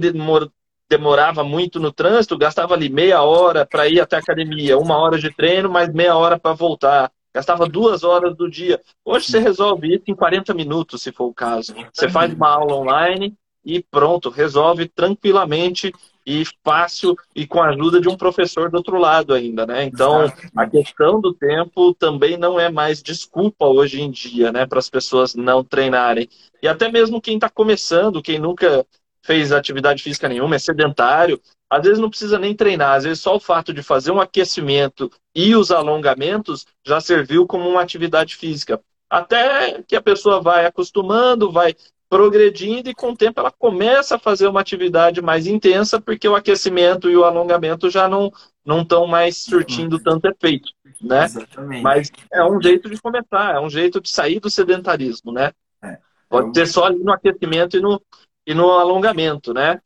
demorava 0.89 1.43
muito 1.43 1.79
no 1.79 1.91
trânsito, 1.91 2.37
gastava 2.37 2.73
ali 2.73 2.89
meia 2.89 3.21
hora 3.21 3.65
para 3.65 3.87
ir 3.87 3.99
até 3.99 4.15
a 4.15 4.19
academia, 4.19 4.77
uma 4.77 4.97
hora 4.97 5.17
de 5.19 5.29
treino, 5.29 5.69
mais 5.69 5.91
meia 5.93 6.15
hora 6.15 6.39
para 6.39 6.53
voltar. 6.53 7.11
Gastava 7.33 7.67
duas 7.67 8.03
horas 8.03 8.35
do 8.35 8.49
dia. 8.49 8.81
Hoje 9.05 9.27
você 9.27 9.39
resolve 9.39 9.93
isso 9.93 10.05
em 10.07 10.15
40 10.15 10.53
minutos, 10.55 11.03
se 11.03 11.11
for 11.11 11.25
o 11.25 11.33
caso. 11.33 11.75
Você 11.93 12.09
faz 12.09 12.33
uma 12.33 12.49
aula 12.49 12.75
online, 12.75 13.37
e 13.67 13.83
pronto, 13.83 14.29
resolve 14.29 14.87
tranquilamente 14.87 15.93
e 16.25 16.43
fácil 16.63 17.17
e 17.35 17.45
com 17.45 17.61
a 17.61 17.69
ajuda 17.69 17.99
de 17.99 18.07
um 18.07 18.15
professor 18.15 18.71
do 18.71 18.77
outro 18.77 18.97
lado 18.97 19.33
ainda, 19.33 19.65
né? 19.65 19.83
Então, 19.83 20.31
a 20.55 20.65
questão 20.65 21.19
do 21.19 21.33
tempo 21.33 21.93
também 21.93 22.37
não 22.37 22.57
é 22.57 22.69
mais 22.71 23.03
desculpa 23.03 23.65
hoje 23.65 24.01
em 24.01 24.09
dia, 24.09 24.53
né, 24.53 24.65
para 24.65 24.79
as 24.79 24.89
pessoas 24.89 25.35
não 25.35 25.65
treinarem. 25.65 26.29
E 26.63 26.67
até 26.67 26.89
mesmo 26.89 27.21
quem 27.21 27.35
está 27.35 27.49
começando, 27.49 28.21
quem 28.21 28.39
nunca 28.39 28.85
fez 29.21 29.51
atividade 29.51 30.01
física 30.01 30.29
nenhuma, 30.29 30.55
é 30.55 30.59
sedentário, 30.59 31.39
às 31.69 31.83
vezes 31.83 31.99
não 31.99 32.09
precisa 32.09 32.39
nem 32.39 32.55
treinar, 32.55 32.95
às 32.95 33.03
vezes 33.03 33.21
só 33.21 33.35
o 33.35 33.39
fato 33.39 33.73
de 33.73 33.83
fazer 33.83 34.11
um 34.11 34.21
aquecimento 34.21 35.11
e 35.35 35.53
os 35.55 35.71
alongamentos 35.71 36.65
já 36.85 37.01
serviu 37.01 37.45
como 37.45 37.69
uma 37.69 37.81
atividade 37.81 38.37
física. 38.37 38.79
Até 39.09 39.81
que 39.83 39.95
a 39.95 40.01
pessoa 40.01 40.41
vai 40.41 40.65
acostumando, 40.65 41.51
vai 41.51 41.75
progredindo 42.09 42.89
e 42.89 42.95
com 42.95 43.11
o 43.11 43.17
tempo 43.17 43.39
ela 43.39 43.51
começa 43.51 44.15
a 44.15 44.19
fazer 44.19 44.47
uma 44.47 44.61
atividade 44.61 45.21
mais 45.21 45.45
intensa 45.45 45.99
porque 45.99 46.27
o 46.27 46.35
aquecimento 46.35 47.09
e 47.09 47.17
o 47.17 47.25
alongamento 47.25 47.89
já 47.89 48.07
não 48.07 48.31
não 48.65 48.81
estão 48.81 49.07
mais 49.07 49.37
surtindo 49.37 49.97
tanto 49.97 50.27
efeito, 50.27 50.69
né? 51.01 51.23
Exatamente. 51.23 51.81
Mas 51.81 52.11
é 52.31 52.43
um 52.43 52.61
jeito 52.61 52.89
de 52.89 53.01
começar, 53.01 53.55
é 53.55 53.59
um 53.59 53.69
jeito 53.69 54.01
de 54.01 54.09
sair 54.09 54.41
do 54.41 54.49
sedentarismo, 54.49 55.31
né? 55.31 55.53
É. 55.81 55.97
Pode 56.27 56.53
ser 56.53 56.65
só 56.65 56.83
ali 56.83 56.99
no 56.99 57.13
aquecimento 57.13 57.77
e 57.77 57.79
no, 57.79 58.01
e 58.45 58.53
no 58.53 58.71
alongamento, 58.71 59.53
né? 59.53 59.81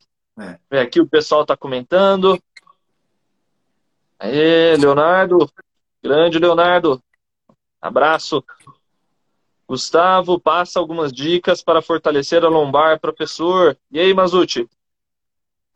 É. 0.72 0.80
Aqui 0.82 1.00
o 1.00 1.08
pessoal 1.08 1.44
está 1.44 1.56
comentando. 1.56 2.42
Aê, 4.18 4.76
Leonardo. 4.78 5.48
Grande 6.04 6.40
Leonardo. 6.40 7.00
Abraço. 7.80 8.44
Gustavo, 9.72 10.38
passa 10.38 10.80
algumas 10.80 11.14
dicas 11.14 11.64
para 11.64 11.82
fortalecer 11.82 12.44
a 12.44 12.50
lombar, 12.50 13.00
professor. 13.00 13.78
E 13.90 14.02
aí, 14.02 14.14
Mazuti? 14.14 14.68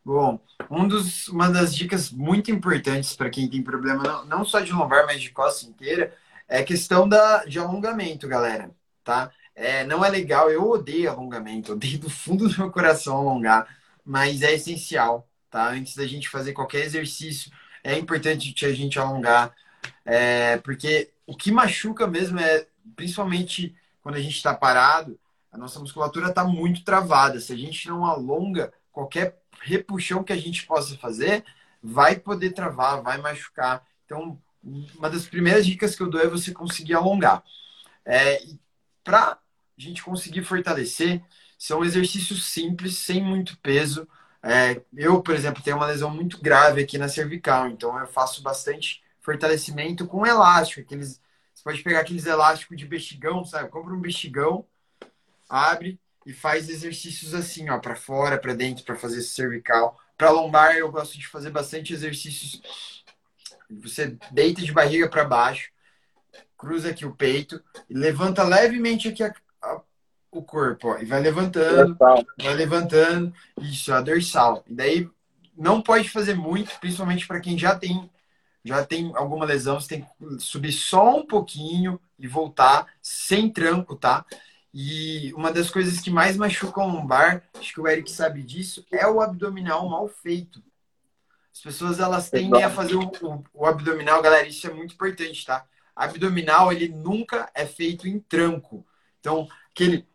Bom, 0.03 0.37
um 0.69 0.85
dos, 0.85 1.29
uma 1.29 1.49
das 1.49 1.73
dicas 1.73 2.11
muito 2.11 2.51
importantes 2.51 3.15
para 3.15 3.29
quem 3.29 3.49
tem 3.49 3.63
problema, 3.63 4.03
não, 4.03 4.25
não 4.25 4.45
só 4.45 4.59
de 4.59 4.73
lombar, 4.73 5.05
mas 5.05 5.21
de 5.21 5.29
costa 5.29 5.65
inteira, 5.65 6.13
é 6.45 6.59
a 6.59 6.63
questão 6.65 7.07
da, 7.07 7.45
de 7.45 7.57
alongamento, 7.57 8.27
galera. 8.27 8.69
Tá? 9.01 9.31
É, 9.55 9.85
não 9.85 10.03
é 10.03 10.09
legal, 10.09 10.51
eu 10.51 10.69
odeio 10.69 11.09
alongamento, 11.09 11.71
odeio 11.73 11.97
do 11.97 12.09
fundo 12.09 12.49
do 12.49 12.57
meu 12.57 12.69
coração 12.69 13.15
alongar, 13.15 13.65
mas 14.03 14.41
é 14.41 14.53
essencial, 14.53 15.25
tá? 15.49 15.69
Antes 15.69 15.95
da 15.95 16.05
gente 16.05 16.27
fazer 16.27 16.51
qualquer 16.51 16.83
exercício, 16.83 17.49
é 17.81 17.97
importante 17.97 18.65
a 18.65 18.73
gente 18.73 18.99
alongar, 18.99 19.55
é, 20.03 20.57
porque 20.57 21.13
o 21.25 21.33
que 21.33 21.49
machuca 21.49 22.05
mesmo 22.05 22.41
é, 22.41 22.67
principalmente 22.93 23.73
quando 24.05 24.17
a 24.17 24.21
gente 24.21 24.35
está 24.35 24.53
parado, 24.53 25.19
a 25.51 25.57
nossa 25.57 25.79
musculatura 25.79 26.29
está 26.29 26.43
muito 26.43 26.83
travada. 26.83 27.39
Se 27.39 27.51
a 27.51 27.55
gente 27.55 27.87
não 27.87 28.05
alonga, 28.05 28.71
qualquer 28.91 29.41
repuxão 29.63 30.23
que 30.23 30.31
a 30.31 30.37
gente 30.37 30.63
possa 30.67 30.95
fazer 30.95 31.43
vai 31.81 32.15
poder 32.15 32.51
travar, 32.51 33.01
vai 33.01 33.17
machucar. 33.17 33.83
Então, 34.05 34.39
uma 34.63 35.09
das 35.09 35.25
primeiras 35.25 35.65
dicas 35.65 35.95
que 35.95 36.03
eu 36.03 36.09
dou 36.11 36.21
é 36.21 36.27
você 36.27 36.51
conseguir 36.51 36.93
alongar. 36.93 37.43
É, 38.05 38.43
Para 39.03 39.31
a 39.31 39.39
gente 39.75 40.03
conseguir 40.03 40.43
fortalecer, 40.43 41.23
são 41.57 41.83
exercícios 41.83 42.45
simples, 42.45 42.99
sem 42.99 43.23
muito 43.23 43.57
peso. 43.57 44.07
É, 44.43 44.83
eu, 44.95 45.19
por 45.19 45.33
exemplo, 45.33 45.63
tenho 45.63 45.77
uma 45.77 45.87
lesão 45.87 46.11
muito 46.11 46.39
grave 46.39 46.79
aqui 46.79 46.99
na 46.99 47.09
cervical, 47.09 47.69
então 47.69 47.97
eu 47.97 48.05
faço 48.05 48.43
bastante 48.43 49.03
fortalecimento 49.19 50.05
com 50.05 50.27
elástico, 50.27 50.81
aqueles 50.81 51.19
pode 51.65 51.81
pegar 51.81 52.01
aqueles 52.01 52.27
elásticos 52.27 52.77
de 52.77 52.85
bexigão, 52.85 53.43
sabe? 53.43 53.69
Compra 53.69 53.91
um 53.91 53.99
bexigão, 53.99 54.67
abre 55.49 55.99
e 56.23 56.31
faz 56.31 56.69
exercícios 56.69 57.33
assim, 57.33 57.71
ó, 57.71 57.79
para 57.79 57.95
fora, 57.95 58.37
para 58.37 58.53
dentro, 58.53 58.83
para 58.83 58.95
fazer 58.95 59.23
cervical. 59.23 59.99
Para 60.15 60.29
lombar, 60.29 60.75
eu 60.75 60.91
gosto 60.91 61.17
de 61.17 61.27
fazer 61.27 61.49
bastante 61.49 61.91
exercícios. 61.91 63.03
Você 63.81 64.15
deita 64.29 64.61
de 64.61 64.71
barriga 64.71 65.09
para 65.09 65.25
baixo, 65.25 65.71
cruza 66.55 66.91
aqui 66.91 67.03
o 67.03 67.15
peito 67.15 67.59
e 67.89 67.95
levanta 67.95 68.43
levemente 68.43 69.07
aqui 69.07 69.23
a, 69.23 69.33
a, 69.63 69.81
o 70.29 70.43
corpo, 70.43 70.89
ó, 70.89 70.99
e 70.99 71.05
vai 71.05 71.19
levantando, 71.19 71.97
vai 71.97 72.53
levantando. 72.53 73.33
Isso, 73.59 73.91
a 73.91 74.01
dorsal. 74.01 74.63
E 74.67 74.73
daí 74.75 75.09
não 75.57 75.81
pode 75.81 76.09
fazer 76.09 76.35
muito, 76.35 76.79
principalmente 76.79 77.25
para 77.25 77.39
quem 77.39 77.57
já 77.57 77.75
tem 77.75 78.07
já 78.65 78.83
tem 78.83 79.11
alguma 79.15 79.45
lesão, 79.45 79.79
você 79.79 79.87
tem 79.87 80.01
que 80.01 80.39
subir 80.39 80.71
só 80.71 81.17
um 81.17 81.25
pouquinho 81.25 82.01
e 82.17 82.27
voltar 82.27 82.87
sem 82.99 83.47
tranco, 83.47 83.95
tá? 83.95 84.25
E 84.73 85.31
uma 85.35 85.53
das 85.53 85.69
coisas 85.69 86.01
que 86.01 86.09
mais 86.09 86.35
machuca 86.35 86.81
o 86.81 86.87
lombar, 86.87 87.43
acho 87.57 87.73
que 87.73 87.79
o 87.79 87.87
Eric 87.87 88.11
sabe 88.11 88.41
disso, 88.41 88.83
é 88.91 89.07
o 89.07 89.21
abdominal 89.21 89.87
mal 89.87 90.07
feito. 90.07 90.63
As 91.53 91.61
pessoas 91.61 91.99
elas 91.99 92.29
tendem 92.29 92.63
a 92.63 92.69
fazer 92.69 92.95
o, 92.95 93.09
o, 93.21 93.43
o 93.53 93.65
abdominal, 93.65 94.21
galera, 94.21 94.47
isso 94.47 94.67
é 94.67 94.73
muito 94.73 94.95
importante, 94.95 95.45
tá? 95.45 95.65
Abdominal, 95.95 96.73
ele 96.73 96.89
nunca 96.89 97.49
é 97.53 97.65
feito 97.65 98.07
em 98.07 98.19
tranco. 98.19 98.85
Então, 99.19 99.47
aquele 99.71 100.05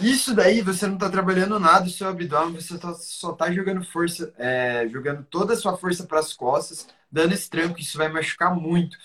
isso 0.00 0.34
daí 0.34 0.62
você 0.62 0.86
não 0.86 0.94
está 0.94 1.10
trabalhando 1.10 1.58
nada 1.58 1.86
o 1.86 1.90
seu 1.90 2.08
abdômen, 2.08 2.60
você 2.60 2.78
tá, 2.78 2.94
só 2.94 3.32
está 3.32 3.52
jogando 3.52 3.84
força, 3.84 4.32
é, 4.38 4.88
jogando 4.88 5.24
toda 5.24 5.52
a 5.52 5.56
sua 5.56 5.76
força 5.76 6.04
para 6.04 6.18
as 6.18 6.32
costas, 6.32 6.88
dando 7.10 7.34
esse 7.34 7.48
tranco, 7.50 7.78
isso 7.78 7.98
vai 7.98 8.08
machucar 8.08 8.54
muito. 8.54 8.96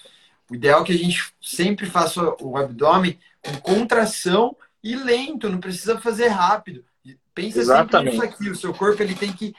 O 0.49 0.55
ideal 0.55 0.81
é 0.81 0.85
que 0.85 0.93
a 0.93 0.97
gente 0.97 1.33
sempre 1.41 1.85
faça 1.85 2.21
o 2.41 2.55
abdômen 2.57 3.19
com 3.41 3.57
contração 3.57 4.55
e 4.81 4.95
lento, 4.95 5.49
não 5.49 5.59
precisa 5.59 5.99
fazer 5.99 6.29
rápido. 6.29 6.85
Pensa 7.33 7.59
Exatamente. 7.59 8.15
sempre 8.15 8.27
nisso 8.27 8.35
aqui, 8.35 8.49
o 8.49 8.55
seu 8.55 8.73
corpo 8.73 9.01
ele 9.03 9.13
tem 9.13 9.33
que 9.33 9.53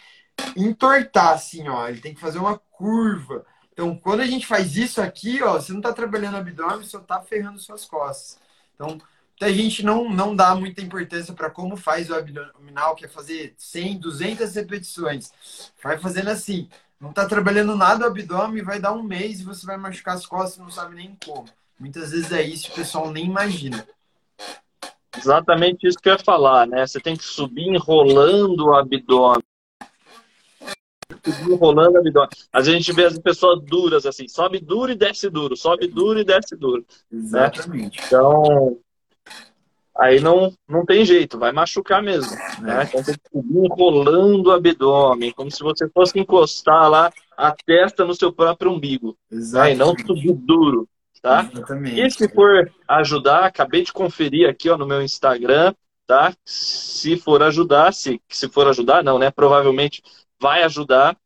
entortar 0.57 1.35
assim, 1.35 1.69
ó, 1.69 1.89
ele 1.89 2.01
tem 2.01 2.15
que 2.15 2.21
fazer 2.21 2.39
uma 2.39 2.59
curva. 2.59 3.45
Então, 3.73 3.95
quando 3.97 4.21
a 4.21 4.27
gente 4.27 4.47
faz 4.47 4.77
isso 4.77 5.01
aqui, 5.01 5.43
ó, 5.43 5.53
você 5.53 5.73
não 5.73 5.79
está 5.79 5.93
trabalhando 5.93 6.35
o 6.35 6.39
abdômen, 6.39 6.83
só 6.85 6.99
está 6.99 7.21
ferrando 7.21 7.61
suas 7.61 7.85
costas. 7.85 8.41
Então, 8.75 8.99
a 9.41 9.53
gente 9.53 9.85
não, 9.85 10.09
não 10.11 10.35
dá 10.35 10.55
muita 10.55 10.83
importância 10.83 11.33
para 11.33 11.51
como 11.51 11.77
faz 11.77 12.11
o 12.11 12.15
abdominal, 12.15 12.95
que 12.95 13.05
é 13.05 13.09
fazer 13.09 13.55
100, 13.57 13.99
200 13.99 14.55
repetições. 14.55 15.31
Vai 15.83 15.99
fazendo 15.99 16.29
assim. 16.29 16.69
Não 17.01 17.11
está 17.11 17.27
trabalhando 17.27 17.77
nada 17.77 18.05
o 18.05 18.09
abdômen, 18.09 18.65
vai 18.65 18.81
dar 18.81 18.93
um 18.93 19.05
mês 19.05 19.41
e 19.41 19.45
você 19.45 19.65
vai 19.65 19.77
machucar 19.77 20.15
as 20.15 20.27
costas, 20.27 20.59
não 20.59 20.71
sabe 20.71 20.97
nem 20.97 21.17
como. 21.25 21.47
Muitas 21.79 22.11
vezes 22.11 22.33
é 22.33 22.43
isso, 22.43 22.73
o 22.73 22.75
pessoal 22.75 23.13
nem 23.13 23.25
imagina. 23.25 23.87
Exatamente 25.17 25.87
isso 25.87 25.99
que 25.99 26.09
eu 26.09 26.15
ia 26.15 26.19
falar, 26.19 26.67
né? 26.67 26.85
Você 26.85 27.01
tem 27.01 27.17
que 27.17 27.25
subir 27.25 27.69
enrolando 27.69 28.67
o 28.67 28.75
abdômen. 28.75 29.43
Subir 31.25 31.53
enrolando 31.53 31.95
o 31.95 31.99
abdômen. 31.99 32.29
Às 32.53 32.67
vezes 32.67 32.75
a 32.75 32.79
gente 32.79 32.93
vê 32.93 33.05
as 33.05 33.19
pessoas 33.19 33.63
duras 33.63 34.05
assim, 34.05 34.27
sobe 34.27 34.59
duro 34.59 34.91
e 34.91 34.97
desce 34.97 35.31
duro, 35.31 35.57
sobe 35.57 35.87
duro 35.87 36.19
e 36.19 36.25
desce 36.25 36.57
duro. 36.57 36.85
Né? 37.11 37.21
Exatamente. 37.21 38.01
Né? 38.01 38.07
Então, 38.07 38.81
aí 39.99 40.21
não, 40.21 40.53
não 40.69 40.87
tem 40.87 41.05
jeito, 41.05 41.39
vai 41.39 41.51
machucar 41.51 42.03
mesmo. 42.03 42.31
Né? 42.61 42.85
Então 42.85 43.03
tem 43.03 43.15
que 43.15 43.31
subir 43.31 43.67
enrolando 43.67 44.47
o 44.47 44.53
abdômen, 44.53 45.33
como 45.33 45.51
se 45.51 45.63
você 45.63 45.89
fosse 45.89 46.19
encostar 46.19 46.89
lá 46.89 47.13
a 47.37 47.53
testa 47.53 48.05
no 48.05 48.15
seu 48.15 48.33
próprio 48.33 48.71
umbigo. 48.71 49.17
Né? 49.31 49.73
E 49.73 49.75
não 49.75 49.97
subir 49.99 50.33
duro. 50.33 50.89
Tá? 51.21 51.51
Exatamente. 51.53 52.01
E 52.01 52.11
se 52.11 52.29
for 52.29 52.71
ajudar, 52.87 53.45
acabei 53.45 53.83
de 53.83 53.93
conferir 53.93 54.49
aqui 54.49 54.71
ó, 54.71 54.79
no 54.79 54.87
meu 54.87 55.03
Instagram, 55.03 55.75
tá? 56.07 56.33
Se 56.45 57.17
for 57.17 57.43
ajudar, 57.43 57.93
se, 57.93 58.21
se 58.29 58.49
for 58.49 58.69
ajudar, 58.69 59.03
não, 59.03 59.19
né? 59.19 59.29
Provavelmente 59.31 60.01
vai 60.41 60.63
ajudar. 60.63 61.17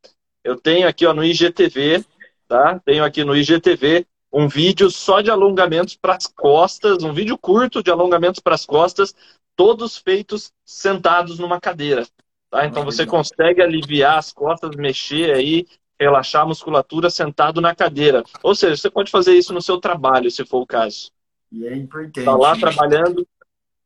Eu 0.42 0.56
tenho 0.56 0.88
aqui 0.88 1.04
ó, 1.04 1.12
no 1.12 1.22
IGTV, 1.22 2.04
tá? 2.48 2.80
Tenho 2.86 3.04
aqui 3.04 3.22
no 3.22 3.36
IGTV 3.36 4.06
um 4.32 4.48
vídeo 4.48 4.90
só 4.90 5.20
de 5.20 5.30
alongamentos 5.30 5.94
para 5.94 6.16
as 6.16 6.26
costas, 6.26 7.02
um 7.02 7.12
vídeo 7.12 7.36
curto 7.36 7.82
de 7.82 7.90
alongamentos 7.90 8.40
para 8.40 8.54
as 8.54 8.64
costas, 8.64 9.14
todos 9.54 9.98
feitos 9.98 10.52
sentados 10.64 11.38
numa 11.38 11.60
cadeira. 11.60 12.06
Tá? 12.50 12.66
Então 12.66 12.84
você 12.84 13.04
consegue 13.04 13.60
aliviar 13.60 14.18
as 14.18 14.32
costas, 14.32 14.74
mexer 14.74 15.34
aí, 15.34 15.66
relaxar 16.00 16.42
a 16.42 16.46
musculatura 16.46 17.10
sentado 17.10 17.60
na 17.60 17.74
cadeira. 17.74 18.24
Ou 18.42 18.54
seja, 18.54 18.76
você 18.76 18.90
pode 18.90 19.10
fazer 19.10 19.34
isso 19.34 19.52
no 19.52 19.60
seu 19.60 19.78
trabalho, 19.78 20.30
se 20.30 20.44
for 20.44 20.62
o 20.62 20.66
caso. 20.66 21.10
E 21.50 21.66
é 21.66 21.76
importante. 21.76 22.20
Está 22.20 22.34
lá 22.34 22.56
trabalhando 22.56 23.26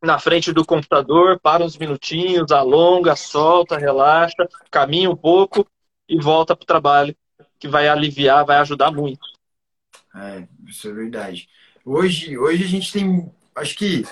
na 0.03 0.19
frente 0.19 0.53
do 0.53 0.65
computador, 0.65 1.41
para 1.41 1.65
uns 1.65 1.77
minutinhos, 1.77 2.53
alonga, 2.53 3.17
solta, 3.17 3.77
relaxa, 3.77 4.49
caminha 4.71 5.11
um 5.11 5.17
pouco 5.17 5.67
e 6.09 6.21
volta 6.21 6.55
para 6.55 6.63
o 6.63 6.67
trabalho, 6.67 7.17
que 7.59 7.67
vai 7.67 7.89
aliviar, 7.89 8.45
vai 8.45 8.59
ajudar 8.59 8.93
muito. 8.93 9.36
É, 10.17 10.49
isso 10.67 10.89
é 10.89 10.93
verdade. 10.93 11.49
Hoje, 11.85 12.39
hoje 12.39 12.65
a 12.65 12.67
gente 12.67 12.93
tem, 12.93 13.31
acho 13.55 13.77
que 13.77 14.05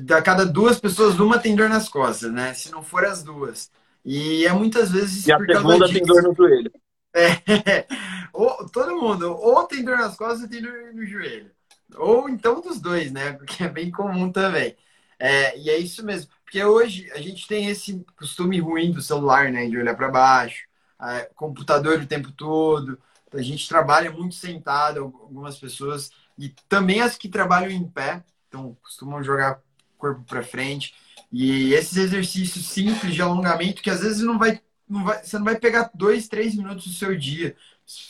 da 0.00 0.22
cada 0.22 0.46
duas 0.46 0.80
pessoas, 0.80 1.18
uma 1.18 1.38
tem 1.38 1.54
dor 1.56 1.68
nas 1.68 1.88
costas, 1.88 2.32
né? 2.32 2.54
Se 2.54 2.70
não 2.70 2.82
for 2.82 3.04
as 3.04 3.22
duas. 3.22 3.70
E 4.04 4.46
é 4.46 4.52
muitas 4.52 4.90
vezes. 4.90 5.26
E 5.26 5.32
a 5.32 5.38
segunda 5.38 5.88
tem 5.88 6.04
dor 6.04 6.22
no 6.22 6.34
joelho. 6.34 6.72
É, 7.14 7.86
ou, 8.32 8.66
todo 8.68 8.96
mundo, 8.96 9.36
ou 9.36 9.64
tem 9.64 9.84
dor 9.84 9.98
nas 9.98 10.16
costas 10.16 10.42
ou 10.42 10.48
tem 10.48 10.62
dor 10.62 10.94
no 10.94 11.04
joelho. 11.04 11.50
Ou 11.96 12.28
então 12.28 12.60
dos 12.60 12.80
dois, 12.80 13.12
né? 13.12 13.32
Porque 13.32 13.64
é 13.64 13.68
bem 13.68 13.90
comum 13.90 14.30
também. 14.30 14.76
É, 15.18 15.58
e 15.58 15.68
é 15.68 15.76
isso 15.78 16.04
mesmo. 16.04 16.30
Porque 16.44 16.64
hoje 16.64 17.10
a 17.12 17.18
gente 17.18 17.46
tem 17.46 17.68
esse 17.68 18.04
costume 18.16 18.60
ruim 18.60 18.92
do 18.92 19.02
celular, 19.02 19.50
né? 19.50 19.68
De 19.68 19.76
olhar 19.76 19.94
para 19.94 20.08
baixo, 20.08 20.66
é, 21.00 21.30
computador 21.34 22.00
o 22.00 22.06
tempo 22.06 22.32
todo. 22.32 22.98
A 23.32 23.42
gente 23.42 23.68
trabalha 23.68 24.10
muito 24.10 24.34
sentado, 24.34 25.00
algumas 25.00 25.58
pessoas, 25.58 26.10
e 26.38 26.50
também 26.68 27.00
as 27.00 27.16
que 27.16 27.28
trabalham 27.28 27.70
em 27.70 27.86
pé, 27.86 28.22
então 28.48 28.76
costumam 28.82 29.22
jogar 29.22 29.60
corpo 29.96 30.22
para 30.24 30.42
frente. 30.42 30.94
E 31.30 31.72
esses 31.72 31.96
exercícios 31.96 32.66
simples 32.66 33.14
de 33.14 33.22
alongamento, 33.22 33.82
que 33.82 33.90
às 33.90 34.00
vezes 34.00 34.22
não 34.22 34.38
vai, 34.38 34.60
não 34.88 35.04
vai, 35.04 35.22
você 35.22 35.38
não 35.38 35.44
vai 35.44 35.58
pegar 35.58 35.90
dois, 35.94 36.28
três 36.28 36.54
minutos 36.54 36.86
do 36.86 36.92
seu 36.92 37.16
dia, 37.16 37.56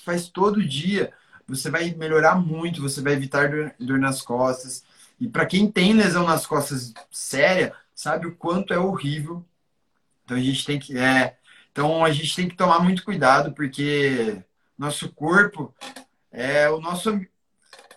faz 0.05 0.29
todo 0.29 0.67
dia, 0.67 1.13
você 1.47 1.71
vai 1.71 1.95
melhorar 1.95 2.35
muito, 2.37 2.81
você 2.81 3.01
vai 3.01 3.13
evitar 3.13 3.51
dor, 3.51 3.75
dor 3.79 3.99
nas 3.99 4.23
costas. 4.23 4.85
E 5.21 5.29
para 5.29 5.47
quem 5.47 5.71
tem 5.71 5.93
lesão 5.93 6.27
nas 6.27 6.47
costas 6.47 6.93
séria, 7.11 7.75
sabe 7.95 8.27
o 8.27 8.35
quanto 8.35 8.73
é 8.75 8.79
horrível. 8.79 9.45
Então 10.25 10.37
a 10.37 10.41
gente 10.41 10.65
tem 10.65 10.79
que 10.79 10.97
é, 10.99 11.37
então 11.71 12.05
a 12.05 12.11
gente 12.11 12.35
tem 12.35 12.49
que 12.49 12.57
tomar 12.57 12.81
muito 12.81 13.05
cuidado 13.05 13.53
porque 13.53 14.43
nosso 14.79 15.11
corpo 15.13 15.75
é 16.31 16.69
o 16.69 16.81
nosso 16.81 17.21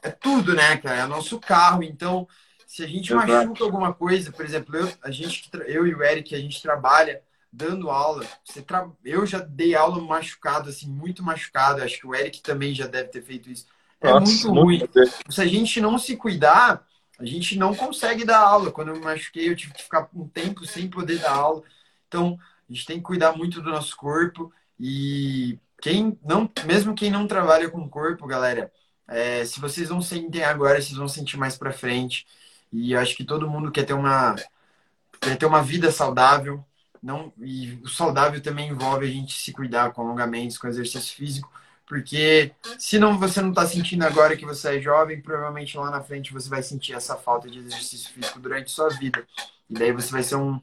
é 0.05 0.11
tudo, 0.11 0.53
né, 0.53 0.77
cara? 0.77 0.97
É 0.97 1.05
o 1.05 1.09
nosso 1.09 1.39
carro. 1.39 1.81
Então, 1.81 2.27
se 2.67 2.83
a 2.83 2.87
gente 2.87 3.11
Exato. 3.11 3.27
machuca 3.27 3.63
alguma 3.63 3.93
coisa, 3.93 4.31
por 4.31 4.45
exemplo, 4.45 4.75
eu, 4.75 4.91
a 5.01 5.09
gente, 5.09 5.49
eu 5.65 5.87
e 5.87 5.95
o 5.95 6.03
Eric, 6.03 6.35
a 6.35 6.39
gente 6.39 6.61
trabalha 6.61 7.21
dando 7.51 7.89
aula. 7.89 8.25
Você 8.43 8.61
tra... 8.61 8.87
Eu 9.03 9.25
já 9.25 9.39
dei 9.39 9.75
aula 9.75 9.99
machucado, 10.01 10.69
assim, 10.69 10.87
muito 10.87 11.23
machucado. 11.23 11.81
Acho 11.81 11.99
que 11.99 12.07
o 12.07 12.13
Eric 12.13 12.41
também 12.41 12.75
já 12.75 12.85
deve 12.85 13.09
ter 13.09 13.23
feito 13.23 13.49
isso. 13.49 13.65
É 14.01 14.11
Nossa, 14.11 14.47
muito 14.47 14.61
ruim. 14.61 14.81
Se 15.29 15.41
a 15.41 15.47
gente 15.47 15.81
não 15.81 15.97
se 15.97 16.15
cuidar, 16.15 16.85
a 17.17 17.25
gente 17.25 17.57
não 17.57 17.73
consegue 17.73 18.25
dar 18.25 18.39
aula. 18.39 18.71
Quando 18.71 18.89
eu 18.89 18.95
me 18.95 19.01
machuquei, 19.01 19.49
eu 19.49 19.55
tive 19.55 19.73
que 19.73 19.83
ficar 19.83 20.09
um 20.13 20.27
tempo 20.27 20.65
sem 20.65 20.87
poder 20.89 21.19
dar 21.19 21.31
aula. 21.31 21.63
Então, 22.07 22.37
a 22.69 22.73
gente 22.73 22.85
tem 22.85 22.97
que 22.97 23.03
cuidar 23.03 23.35
muito 23.35 23.61
do 23.61 23.71
nosso 23.71 23.95
corpo 23.95 24.51
e 24.79 25.57
quem 25.85 26.17
não, 26.23 26.49
mesmo 26.65 26.95
quem 26.95 27.11
não 27.11 27.27
trabalha 27.27 27.69
com 27.69 27.87
corpo, 27.87 28.25
galera, 28.25 28.71
é, 29.07 29.45
se 29.45 29.59
vocês 29.59 29.87
não 29.87 30.01
sentem 30.01 30.43
agora, 30.43 30.81
vocês 30.81 30.97
vão 30.97 31.07
sentir 31.07 31.37
mais 31.37 31.55
para 31.55 31.71
frente. 31.71 32.25
E 32.73 32.93
eu 32.93 32.99
acho 32.99 33.15
que 33.15 33.23
todo 33.23 33.47
mundo 33.47 33.71
quer 33.71 33.83
ter 33.83 33.93
uma 33.93 34.35
quer 35.21 35.37
ter 35.37 35.45
uma 35.45 35.61
vida 35.61 35.91
saudável, 35.91 36.65
não 37.03 37.31
e 37.37 37.79
o 37.83 37.87
saudável 37.87 38.41
também 38.41 38.69
envolve 38.69 39.05
a 39.05 39.09
gente 39.11 39.33
se 39.39 39.53
cuidar 39.53 39.91
com 39.93 40.01
alongamentos, 40.01 40.57
com 40.57 40.67
exercício 40.67 41.15
físico 41.15 41.51
porque 41.87 42.51
se 42.79 42.97
não 42.97 43.19
você 43.19 43.39
não 43.39 43.49
está 43.49 43.63
sentindo 43.67 44.03
agora 44.03 44.35
que 44.35 44.43
você 44.43 44.77
é 44.77 44.81
jovem, 44.81 45.21
provavelmente 45.21 45.77
lá 45.77 45.91
na 45.91 46.01
frente 46.01 46.33
você 46.33 46.49
vai 46.49 46.63
sentir 46.63 46.93
essa 46.93 47.15
falta 47.15 47.47
de 47.47 47.59
exercício 47.59 48.09
físico 48.11 48.39
durante 48.39 48.71
sua 48.71 48.89
vida. 48.89 49.23
E 49.69 49.73
daí 49.75 49.91
você 49.91 50.11
vai 50.11 50.23
ser 50.23 50.35
um, 50.35 50.59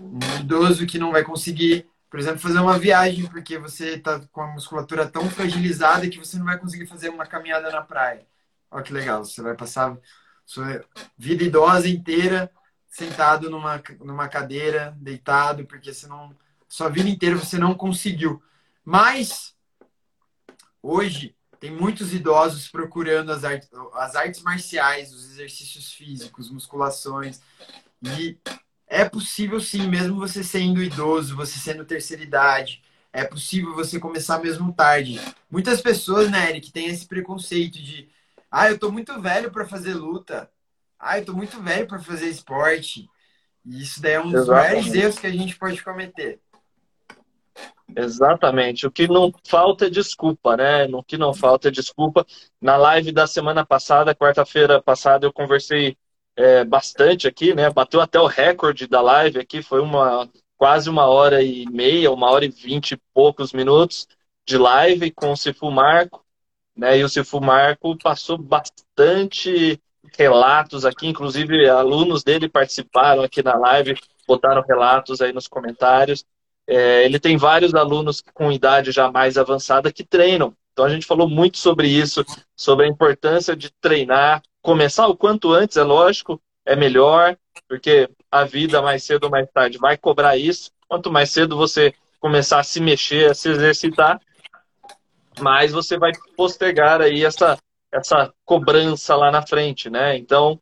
um 0.00 0.40
idoso 0.40 0.86
que 0.86 0.98
não 0.98 1.12
vai 1.12 1.22
conseguir, 1.22 1.86
por 2.14 2.20
exemplo, 2.20 2.38
fazer 2.38 2.60
uma 2.60 2.78
viagem 2.78 3.26
porque 3.26 3.58
você 3.58 3.96
está 3.96 4.20
com 4.30 4.40
a 4.40 4.52
musculatura 4.52 5.04
tão 5.04 5.28
fragilizada 5.28 6.08
que 6.08 6.16
você 6.16 6.38
não 6.38 6.44
vai 6.44 6.56
conseguir 6.56 6.86
fazer 6.86 7.08
uma 7.08 7.26
caminhada 7.26 7.72
na 7.72 7.82
praia. 7.82 8.24
Olha 8.70 8.84
que 8.84 8.92
legal, 8.92 9.24
você 9.24 9.42
vai 9.42 9.56
passar 9.56 9.98
sua 10.46 10.84
vida 11.18 11.42
idosa 11.42 11.88
inteira 11.88 12.48
sentado 12.86 13.50
numa, 13.50 13.82
numa 13.98 14.28
cadeira, 14.28 14.96
deitado, 14.96 15.66
porque 15.66 15.92
você 15.92 16.06
não, 16.06 16.32
sua 16.68 16.88
vida 16.88 17.08
inteira 17.08 17.34
você 17.34 17.58
não 17.58 17.74
conseguiu. 17.74 18.40
Mas 18.84 19.52
Hoje, 20.80 21.34
tem 21.58 21.72
muitos 21.72 22.14
idosos 22.14 22.68
procurando 22.68 23.32
as 23.32 23.42
as 23.42 24.14
artes 24.14 24.40
marciais, 24.40 25.12
os 25.12 25.32
exercícios 25.32 25.92
físicos, 25.92 26.48
musculações. 26.48 27.40
E 28.00 28.38
é 28.86 29.04
possível 29.04 29.60
sim, 29.60 29.88
mesmo 29.88 30.16
você 30.16 30.42
sendo 30.42 30.82
idoso, 30.82 31.36
você 31.36 31.58
sendo 31.58 31.84
terceira 31.84 32.22
idade, 32.22 32.82
é 33.12 33.24
possível 33.24 33.74
você 33.74 33.98
começar 33.98 34.38
mesmo 34.38 34.72
tarde. 34.72 35.20
Muitas 35.50 35.80
pessoas, 35.80 36.30
né, 36.30 36.50
Eric, 36.50 36.72
têm 36.72 36.86
esse 36.86 37.06
preconceito 37.06 37.80
de 37.80 38.08
ah, 38.50 38.70
eu 38.70 38.78
tô 38.78 38.90
muito 38.90 39.20
velho 39.20 39.50
para 39.50 39.66
fazer 39.66 39.94
luta. 39.94 40.48
Ah, 40.98 41.18
eu 41.18 41.24
tô 41.24 41.32
muito 41.32 41.60
velho 41.60 41.86
para 41.86 41.98
fazer 41.98 42.28
esporte. 42.28 43.08
E 43.64 43.82
isso 43.82 44.00
daí 44.00 44.12
é 44.12 44.20
um 44.20 44.30
dos 44.30 44.46
maiores 44.46 44.92
erros 44.94 45.18
que 45.18 45.26
a 45.26 45.32
gente 45.32 45.56
pode 45.56 45.82
cometer. 45.82 46.40
Exatamente. 47.96 48.86
O 48.86 48.90
que 48.90 49.08
não 49.08 49.32
falta 49.44 49.86
é 49.86 49.90
desculpa, 49.90 50.56
né? 50.56 50.86
O 50.86 51.02
que 51.02 51.16
não 51.16 51.34
falta 51.34 51.68
é 51.68 51.70
desculpa. 51.70 52.26
Na 52.60 52.76
live 52.76 53.12
da 53.12 53.26
semana 53.26 53.64
passada, 53.64 54.14
quarta-feira 54.14 54.80
passada, 54.80 55.26
eu 55.26 55.32
conversei 55.32 55.96
é, 56.36 56.64
bastante 56.64 57.26
aqui, 57.28 57.54
né? 57.54 57.70
Bateu 57.70 58.00
até 58.00 58.20
o 58.20 58.26
recorde 58.26 58.86
da 58.86 59.00
live 59.00 59.38
aqui, 59.38 59.62
foi 59.62 59.80
uma 59.80 60.28
quase 60.56 60.88
uma 60.88 61.06
hora 61.06 61.42
e 61.42 61.66
meia, 61.66 62.10
uma 62.10 62.30
hora 62.30 62.44
e 62.44 62.48
vinte 62.48 62.92
e 62.92 63.00
poucos 63.12 63.52
minutos 63.52 64.06
de 64.46 64.56
live 64.56 65.10
com 65.10 65.32
o 65.32 65.36
Cifu 65.36 65.70
Marco, 65.70 66.24
né? 66.76 66.98
E 66.98 67.04
o 67.04 67.08
Cifu 67.08 67.40
Marco 67.40 67.96
passou 67.98 68.38
bastante 68.38 69.80
relatos 70.16 70.84
aqui, 70.84 71.06
inclusive 71.06 71.68
alunos 71.68 72.22
dele 72.22 72.48
participaram 72.48 73.22
aqui 73.22 73.42
na 73.42 73.56
live, 73.56 73.98
botaram 74.26 74.62
relatos 74.66 75.20
aí 75.20 75.32
nos 75.32 75.48
comentários. 75.48 76.24
É, 76.66 77.04
ele 77.04 77.18
tem 77.18 77.36
vários 77.36 77.74
alunos 77.74 78.22
com 78.32 78.50
idade 78.50 78.90
já 78.90 79.10
mais 79.10 79.36
avançada 79.36 79.92
que 79.92 80.04
treinam. 80.04 80.54
Então 80.72 80.84
a 80.84 80.88
gente 80.88 81.06
falou 81.06 81.28
muito 81.28 81.58
sobre 81.58 81.88
isso, 81.88 82.24
sobre 82.56 82.86
a 82.86 82.88
importância 82.88 83.54
de 83.54 83.70
treinar, 83.80 84.42
começar 84.64 85.06
o 85.08 85.16
quanto 85.16 85.52
antes, 85.52 85.76
é 85.76 85.82
lógico, 85.82 86.40
é 86.64 86.74
melhor, 86.74 87.36
porque 87.68 88.08
a 88.30 88.44
vida 88.44 88.80
mais 88.80 89.04
cedo 89.04 89.24
ou 89.24 89.30
mais 89.30 89.46
tarde 89.52 89.76
vai 89.76 89.98
cobrar 89.98 90.38
isso. 90.38 90.72
Quanto 90.88 91.12
mais 91.12 91.30
cedo 91.30 91.54
você 91.54 91.92
começar 92.18 92.60
a 92.60 92.64
se 92.64 92.80
mexer, 92.80 93.30
a 93.30 93.34
se 93.34 93.50
exercitar, 93.50 94.18
mais 95.38 95.70
você 95.70 95.98
vai 95.98 96.12
postergar 96.34 97.02
aí 97.02 97.22
essa, 97.26 97.58
essa 97.92 98.32
cobrança 98.42 99.14
lá 99.14 99.30
na 99.30 99.46
frente, 99.46 99.90
né? 99.90 100.16
Então, 100.16 100.58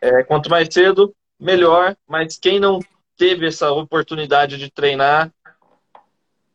é, 0.00 0.24
quanto 0.24 0.48
mais 0.48 0.72
cedo, 0.72 1.14
melhor. 1.38 1.94
Mas 2.08 2.38
quem 2.38 2.58
não 2.58 2.80
teve 3.18 3.48
essa 3.48 3.70
oportunidade 3.70 4.56
de 4.56 4.70
treinar 4.70 5.30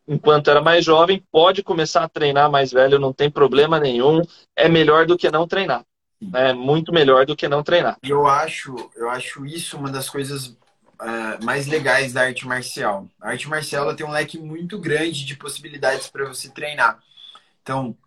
enquanto 0.07 0.49
era 0.49 0.61
mais 0.61 0.83
jovem, 0.83 1.23
pode 1.31 1.61
começar 1.61 2.03
a 2.03 2.09
treinar 2.09 2.49
mais 2.49 2.71
velho, 2.71 2.97
não 2.97 3.13
tem 3.13 3.29
problema 3.29 3.79
nenhum. 3.79 4.21
É 4.55 4.67
melhor 4.67 5.05
do 5.05 5.15
que 5.15 5.29
não 5.29 5.47
treinar. 5.47 5.85
É 6.34 6.53
muito 6.53 6.93
melhor 6.93 7.25
do 7.25 7.36
que 7.36 7.47
não 7.47 7.63
treinar. 7.63 7.97
Eu 8.03 8.27
acho, 8.27 8.75
eu 8.95 9.10
acho 9.10 9.45
isso 9.45 9.77
uma 9.77 9.89
das 9.89 10.10
coisas 10.10 10.47
uh, 10.47 11.43
mais 11.43 11.67
legais 11.67 12.13
da 12.13 12.21
arte 12.21 12.47
marcial. 12.47 13.07
A 13.19 13.29
arte 13.29 13.49
marcial 13.49 13.86
ela 13.86 13.95
tem 13.95 14.05
um 14.05 14.12
leque 14.12 14.38
muito 14.38 14.77
grande 14.79 15.25
de 15.25 15.36
possibilidades 15.36 16.07
para 16.07 16.27
você 16.27 16.49
treinar. 16.49 16.99
Então, 17.63 17.97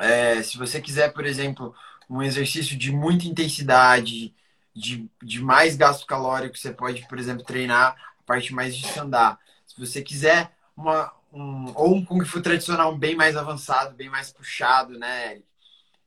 é, 0.00 0.42
se 0.42 0.58
você 0.58 0.80
quiser, 0.80 1.12
por 1.12 1.24
exemplo, 1.24 1.74
um 2.10 2.22
exercício 2.22 2.76
de 2.76 2.90
muita 2.90 3.26
intensidade, 3.26 4.34
de, 4.74 5.08
de 5.22 5.40
mais 5.40 5.76
gasto 5.76 6.06
calórico, 6.06 6.56
você 6.56 6.72
pode, 6.72 7.06
por 7.06 7.18
exemplo, 7.18 7.44
treinar 7.44 7.96
a 8.18 8.22
parte 8.24 8.52
mais 8.52 8.76
de 8.76 8.98
andar. 8.98 9.38
Se 9.66 9.78
você 9.78 10.02
quiser 10.02 10.50
uma, 10.76 11.12
um, 11.32 11.72
ou 11.74 11.94
um 11.94 12.04
Kung 12.04 12.24
Fu 12.24 12.40
tradicional 12.40 12.96
bem 12.96 13.14
mais 13.14 13.36
avançado, 13.36 13.94
bem 13.94 14.08
mais 14.08 14.32
puxado, 14.32 14.98
né? 14.98 15.40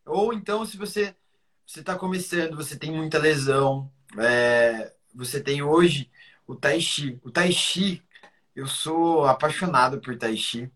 Ou 0.05 0.33
então, 0.33 0.65
se 0.65 0.77
você 0.77 1.15
você 1.65 1.79
está 1.79 1.95
começando, 1.95 2.55
você 2.55 2.77
tem 2.77 2.91
muita 2.91 3.17
lesão, 3.17 3.91
é, 4.17 4.93
você 5.13 5.41
tem 5.41 5.61
hoje 5.61 6.09
o 6.47 6.55
Tai 6.55 6.79
Chi. 6.79 7.19
O 7.23 7.31
Tai 7.31 7.51
Chi, 7.51 8.03
eu 8.55 8.67
sou 8.67 9.25
apaixonado 9.25 9.99
por 9.99 10.17
Tai 10.17 10.35
Chi. 10.37 10.71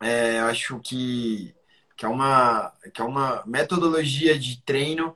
É, 0.00 0.40
eu 0.40 0.46
acho 0.46 0.80
que, 0.80 1.54
que, 1.96 2.04
é 2.04 2.08
uma, 2.08 2.72
que 2.92 3.00
é 3.00 3.04
uma 3.04 3.44
metodologia 3.46 4.38
de 4.38 4.60
treino 4.62 5.14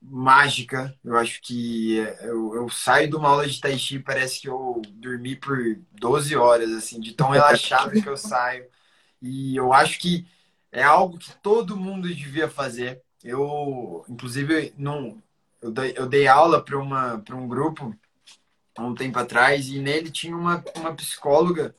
mágica. 0.00 0.96
Eu 1.04 1.16
acho 1.16 1.40
que 1.42 1.96
eu, 2.22 2.54
eu 2.54 2.68
saio 2.70 3.08
de 3.10 3.16
uma 3.16 3.28
aula 3.28 3.46
de 3.46 3.60
Tai 3.60 3.76
Chi 3.78 3.98
parece 3.98 4.40
que 4.40 4.48
eu 4.48 4.80
dormi 4.94 5.36
por 5.36 5.58
12 5.92 6.34
horas, 6.36 6.70
assim, 6.72 6.98
de 7.00 7.12
tão 7.12 7.30
relaxado 7.30 8.00
que 8.00 8.08
eu 8.08 8.16
saio. 8.16 8.66
E 9.20 9.54
eu 9.56 9.72
acho 9.72 9.98
que 9.98 10.26
é 10.72 10.82
algo 10.82 11.18
que 11.18 11.32
todo 11.42 11.76
mundo 11.76 12.08
devia 12.08 12.48
fazer. 12.48 13.02
Eu, 13.22 14.04
inclusive, 14.08 14.72
não, 14.76 15.22
eu, 15.60 15.70
dei, 15.70 15.94
eu 15.96 16.06
dei 16.06 16.26
aula 16.26 16.62
para 16.62 16.78
um 17.36 17.48
grupo 17.48 17.94
um 18.78 18.94
tempo 18.94 19.18
atrás 19.18 19.68
e 19.68 19.78
nele 19.78 20.10
tinha 20.10 20.36
uma, 20.36 20.64
uma 20.76 20.94
psicóloga 20.94 21.74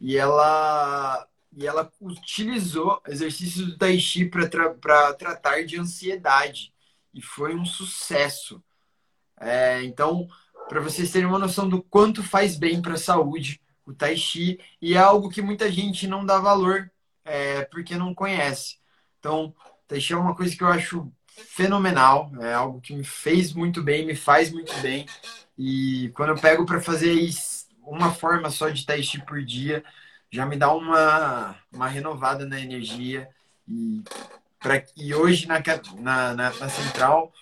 e 0.00 0.16
ela 0.16 1.28
e 1.54 1.66
ela 1.66 1.92
utilizou 2.00 3.02
exercícios 3.06 3.66
do 3.66 3.76
Tai 3.76 3.98
Chi 3.98 4.24
para 4.24 4.48
tra, 4.48 5.12
tratar 5.14 5.64
de 5.64 5.78
ansiedade 5.78 6.72
e 7.12 7.20
foi 7.20 7.54
um 7.54 7.64
sucesso. 7.64 8.62
É, 9.38 9.82
então, 9.84 10.26
para 10.68 10.80
vocês 10.80 11.10
terem 11.10 11.28
uma 11.28 11.38
noção 11.38 11.68
do 11.68 11.82
quanto 11.82 12.22
faz 12.22 12.56
bem 12.56 12.80
para 12.80 12.94
a 12.94 12.98
saúde 12.98 13.60
o 13.84 13.92
Tai 13.92 14.16
Chi, 14.16 14.58
e 14.80 14.94
é 14.94 14.98
algo 14.98 15.28
que 15.28 15.42
muita 15.42 15.70
gente 15.70 16.06
não 16.06 16.24
dá 16.24 16.38
valor 16.38 16.90
é, 17.24 17.64
porque 17.66 17.96
não 17.96 18.14
conhece. 18.14 18.78
Então, 19.18 19.54
Chi 20.00 20.12
é 20.12 20.16
uma 20.16 20.34
coisa 20.34 20.56
que 20.56 20.62
eu 20.62 20.68
acho 20.68 21.12
fenomenal, 21.26 22.30
é 22.40 22.52
algo 22.52 22.80
que 22.80 22.94
me 22.94 23.04
fez 23.04 23.52
muito 23.52 23.82
bem, 23.82 24.06
me 24.06 24.14
faz 24.14 24.50
muito 24.50 24.74
bem. 24.80 25.06
E 25.58 26.10
quando 26.14 26.30
eu 26.30 26.40
pego 26.40 26.66
para 26.66 26.80
fazer 26.80 27.28
uma 27.82 28.12
forma 28.12 28.50
só 28.50 28.68
de 28.68 28.84
Tai 28.84 29.02
Chi 29.02 29.20
por 29.24 29.42
dia, 29.44 29.84
já 30.30 30.46
me 30.46 30.56
dá 30.56 30.72
uma, 30.72 31.56
uma 31.72 31.88
renovada 31.88 32.46
na 32.46 32.60
energia. 32.60 33.28
E, 33.68 34.02
pra, 34.58 34.82
e 34.96 35.14
hoje 35.14 35.46
na, 35.46 35.62
na, 35.98 36.34
na, 36.34 36.50
na 36.54 36.68
central, 36.68 37.32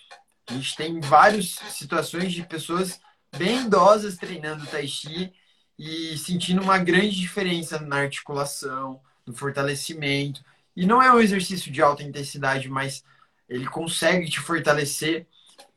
a 0.47 0.53
gente 0.53 0.75
tem 0.75 0.99
várias 0.99 1.51
situações 1.69 2.33
de 2.33 2.43
pessoas 2.43 2.99
bem 3.37 3.61
idosas 3.65 4.17
treinando 4.17 4.67
Tai 4.67 4.85
Chi 4.87 5.33
e 5.79 6.17
sentindo 6.17 6.61
uma 6.61 6.77
grande 6.77 7.15
diferença 7.15 7.79
na 7.79 7.97
articulação, 7.97 9.01
no 9.25 9.33
fortalecimento. 9.33 10.43
E 10.75 10.85
não 10.85 11.01
é 11.01 11.13
um 11.13 11.19
exercício 11.19 11.71
de 11.71 11.81
alta 11.81 12.03
intensidade, 12.03 12.69
mas 12.69 13.03
ele 13.47 13.65
consegue 13.67 14.29
te 14.29 14.39
fortalecer. 14.39 15.27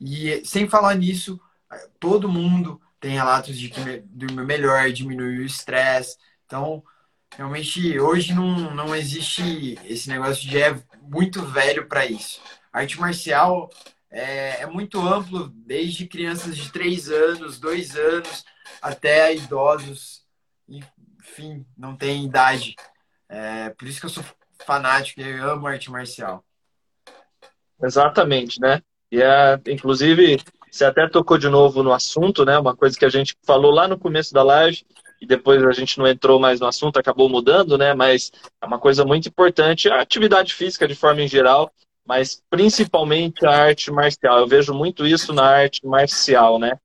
E 0.01 0.45
sem 0.45 0.69
falar 0.69 0.95
nisso, 0.95 1.41
todo 1.99 2.29
mundo 2.29 2.81
tem 3.01 3.13
relatos 3.13 3.59
de 3.59 3.69
que 3.69 4.03
dormiu 4.07 4.45
melhor, 4.45 4.91
diminuiu 4.93 5.43
o 5.43 5.47
estresse. 5.47 6.17
Então, 6.47 6.83
realmente, 7.37 7.99
hoje 7.99 8.33
não, 8.33 8.75
não 8.75 8.95
existe 8.95 9.79
esse 9.85 10.09
negócio 10.09 10.49
de 10.49 10.61
é 10.61 10.83
muito 11.03 11.43
velho 11.43 11.87
para 11.87 12.07
isso. 12.07 12.41
Arte 12.73 12.99
marcial 12.99 13.71
é, 14.11 14.63
é, 14.63 14.67
muito 14.67 15.01
amplo, 15.01 15.49
desde 15.49 16.07
crianças 16.07 16.57
de 16.57 16.71
3 16.71 17.11
anos, 17.11 17.59
2 17.59 17.97
anos, 17.97 18.45
até 18.81 19.35
idosos. 19.35 20.25
Enfim, 20.69 21.67
não 21.77 21.97
tem 21.97 22.25
idade. 22.25 22.77
É, 23.29 23.71
por 23.71 23.89
isso 23.89 23.99
que 23.99 24.07
eu 24.07 24.11
sou 24.11 24.25
fanático 24.65 25.21
e 25.21 25.39
amo 25.39 25.67
arte 25.67 25.91
marcial. 25.91 26.45
Exatamente, 27.83 28.61
né? 28.61 28.81
E 29.11 29.23
é, 29.23 29.61
inclusive, 29.69 30.39
você 30.71 30.85
até 30.85 31.09
tocou 31.09 31.39
de 31.39 31.49
novo 31.49 31.83
no 31.83 31.93
assunto, 31.93 32.45
né? 32.45 32.59
Uma 32.59 32.77
coisa 32.77 32.99
que 32.99 33.05
a 33.05 33.09
gente 33.09 33.37
falou 33.47 33.71
lá 33.71 33.87
no 33.87 33.99
começo 33.99 34.35
da 34.35 34.43
live 34.43 34.85
e 35.21 35.27
depois 35.27 35.63
a 35.65 35.73
gente 35.73 35.99
não 35.99 36.07
entrou 36.07 36.41
mais 36.41 36.61
no 36.61 36.67
assunto, 36.67 36.99
acabou 36.99 37.29
mudando, 37.29 37.79
né? 37.79 37.95
Mas 37.95 38.33
é 38.61 38.67
uma 38.67 38.79
coisa 38.79 39.05
muito 39.05 39.29
importante, 39.29 39.89
a 39.89 40.01
atividade 40.01 40.53
física 40.53 40.89
de 40.89 40.95
forma 40.95 41.23
em 41.23 41.29
geral, 41.29 41.71
mas 42.07 42.43
principalmente 42.51 43.47
a 43.47 43.51
arte 43.51 43.91
marcial. 43.91 44.41
Eu 44.41 44.47
vejo 44.47 44.75
muito 44.75 45.07
isso 45.07 45.33
na 45.33 45.45
arte 45.45 45.87
marcial, 45.87 46.59
né? 46.59 46.79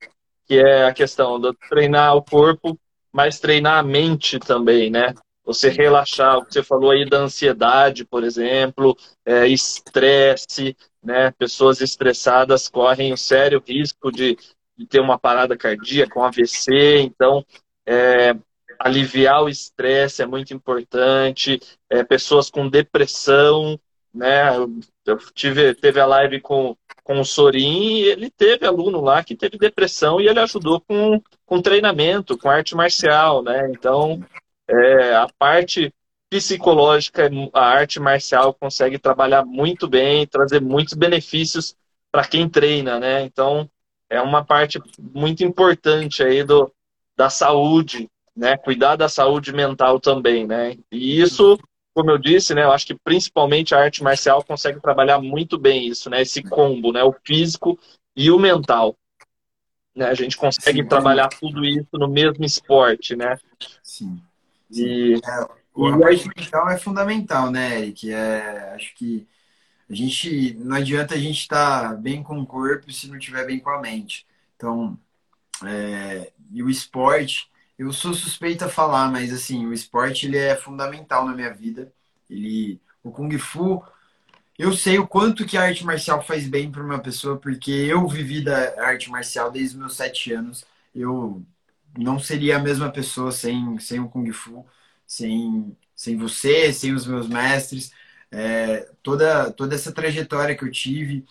Que 0.46 0.58
é 0.58 0.84
a 0.84 0.92
questão 0.92 1.40
de 1.40 1.52
treinar 1.68 2.16
o 2.16 2.22
corpo, 2.22 2.78
mas 3.12 3.40
treinar 3.40 3.78
a 3.78 3.82
mente 3.82 4.38
também, 4.38 4.90
né? 4.90 5.14
Você 5.44 5.68
relaxar, 5.68 6.38
o 6.38 6.44
que 6.44 6.52
você 6.52 6.62
falou 6.62 6.90
aí 6.90 7.08
da 7.08 7.18
ansiedade, 7.18 8.04
por 8.04 8.22
exemplo, 8.24 8.96
é, 9.24 9.46
estresse, 9.48 10.76
né? 11.02 11.32
Pessoas 11.32 11.80
estressadas 11.80 12.68
correm 12.68 13.12
o 13.12 13.16
sério 13.16 13.62
risco 13.66 14.12
de, 14.12 14.36
de 14.76 14.86
ter 14.86 15.00
uma 15.00 15.18
parada 15.18 15.56
cardíaca, 15.56 16.18
um 16.18 16.24
AVC, 16.24 17.00
então 17.00 17.44
é, 17.86 18.34
aliviar 18.78 19.42
o 19.42 19.48
estresse 19.48 20.22
é 20.22 20.26
muito 20.26 20.54
importante. 20.54 21.60
É, 21.88 22.02
pessoas 22.02 22.50
com 22.50 22.68
depressão, 22.68 23.78
né? 24.12 24.56
Eu 25.06 25.18
tive, 25.34 25.74
teve 25.74 26.00
a 26.00 26.06
live 26.06 26.40
com, 26.40 26.76
com 27.02 27.20
o 27.20 27.24
Sorin 27.24 27.94
e 27.94 28.02
ele 28.04 28.30
teve 28.30 28.66
aluno 28.66 29.00
lá 29.00 29.22
que 29.24 29.36
teve 29.36 29.58
depressão 29.58 30.20
e 30.20 30.28
ele 30.28 30.40
ajudou 30.40 30.80
com, 30.80 31.20
com 31.44 31.62
treinamento, 31.62 32.38
com 32.38 32.48
arte 32.48 32.74
marcial, 32.74 33.42
né? 33.42 33.70
Então, 33.70 34.24
é, 34.70 35.14
a 35.16 35.28
parte 35.38 35.92
psicológica, 36.30 37.28
a 37.52 37.64
arte 37.64 37.98
marcial 37.98 38.54
consegue 38.54 38.98
trabalhar 38.98 39.44
muito 39.44 39.88
bem, 39.88 40.26
trazer 40.26 40.60
muitos 40.60 40.94
benefícios 40.94 41.76
para 42.10 42.24
quem 42.24 42.48
treina, 42.48 43.00
né? 43.00 43.22
Então, 43.22 43.68
é 44.08 44.20
uma 44.20 44.44
parte 44.44 44.80
muito 44.98 45.42
importante 45.42 46.22
aí 46.22 46.44
do, 46.44 46.72
da 47.16 47.28
saúde, 47.28 48.08
né? 48.36 48.56
Cuidar 48.56 48.94
da 48.94 49.08
saúde 49.08 49.52
mental 49.52 49.98
também, 49.98 50.46
né? 50.46 50.76
E 50.90 51.20
isso, 51.20 51.58
como 51.92 52.12
eu 52.12 52.18
disse, 52.18 52.54
né? 52.54 52.62
Eu 52.62 52.72
acho 52.72 52.86
que 52.86 52.94
principalmente 52.94 53.74
a 53.74 53.80
arte 53.80 54.02
marcial 54.02 54.44
consegue 54.44 54.80
trabalhar 54.80 55.20
muito 55.20 55.58
bem 55.58 55.88
isso, 55.88 56.08
né? 56.08 56.22
Esse 56.22 56.42
combo, 56.42 56.92
né? 56.92 57.02
O 57.02 57.14
físico 57.24 57.76
e 58.16 58.30
o 58.30 58.38
mental. 58.38 58.96
Né? 59.94 60.06
A 60.06 60.14
gente 60.14 60.36
consegue 60.36 60.82
Sim, 60.82 60.88
trabalhar 60.88 61.28
tudo 61.28 61.64
isso 61.64 61.90
no 61.94 62.06
mesmo 62.08 62.44
esporte, 62.44 63.16
né? 63.16 63.36
Sim. 63.82 64.20
E, 64.70 65.14
é, 65.14 65.48
o 65.74 65.88
e 65.88 65.98
parte 65.98 66.28
mental 66.36 66.68
é 66.68 66.78
fundamental, 66.78 67.50
né, 67.50 67.80
Eric? 67.80 68.12
É, 68.12 68.72
acho 68.74 68.94
que 68.94 69.26
a 69.88 69.94
gente 69.94 70.54
não 70.54 70.76
adianta 70.76 71.14
a 71.14 71.18
gente 71.18 71.40
estar 71.40 71.90
tá 71.90 71.94
bem 71.94 72.22
com 72.22 72.38
o 72.38 72.46
corpo 72.46 72.92
se 72.92 73.08
não 73.08 73.18
estiver 73.18 73.46
bem 73.46 73.58
com 73.58 73.70
a 73.70 73.80
mente. 73.80 74.26
Então, 74.56 74.98
é, 75.64 76.32
e 76.52 76.62
o 76.62 76.70
esporte, 76.70 77.50
eu 77.78 77.92
sou 77.92 78.14
suspeita 78.14 78.66
a 78.66 78.70
falar, 78.70 79.10
mas 79.10 79.32
assim, 79.32 79.66
o 79.66 79.72
esporte 79.72 80.26
ele 80.26 80.38
é 80.38 80.54
fundamental 80.54 81.26
na 81.26 81.34
minha 81.34 81.52
vida. 81.52 81.92
Ele, 82.28 82.80
o 83.02 83.10
kung 83.10 83.36
fu, 83.38 83.82
eu 84.58 84.72
sei 84.72 84.98
o 84.98 85.06
quanto 85.06 85.46
que 85.46 85.56
a 85.56 85.62
arte 85.62 85.84
marcial 85.84 86.22
faz 86.22 86.46
bem 86.46 86.70
para 86.70 86.82
uma 86.82 86.98
pessoa, 86.98 87.38
porque 87.38 87.70
eu 87.70 88.06
vivi 88.06 88.42
da 88.44 88.84
arte 88.84 89.10
marcial 89.10 89.50
desde 89.50 89.74
os 89.74 89.80
meus 89.80 89.96
sete 89.96 90.32
anos. 90.32 90.64
Eu 90.94 91.42
não 91.98 92.18
seria 92.18 92.56
a 92.56 92.58
mesma 92.60 92.90
pessoa 92.90 93.32
sem, 93.32 93.78
sem 93.78 94.00
o 94.00 94.08
Kung 94.08 94.30
Fu, 94.32 94.66
sem, 95.06 95.76
sem 95.94 96.16
você, 96.16 96.72
sem 96.72 96.92
os 96.94 97.06
meus 97.06 97.28
mestres. 97.28 97.92
É, 98.30 98.88
toda, 99.02 99.50
toda 99.52 99.74
essa 99.74 99.92
trajetória 99.92 100.56
que 100.56 100.64
eu 100.64 100.70
tive, 100.70 101.24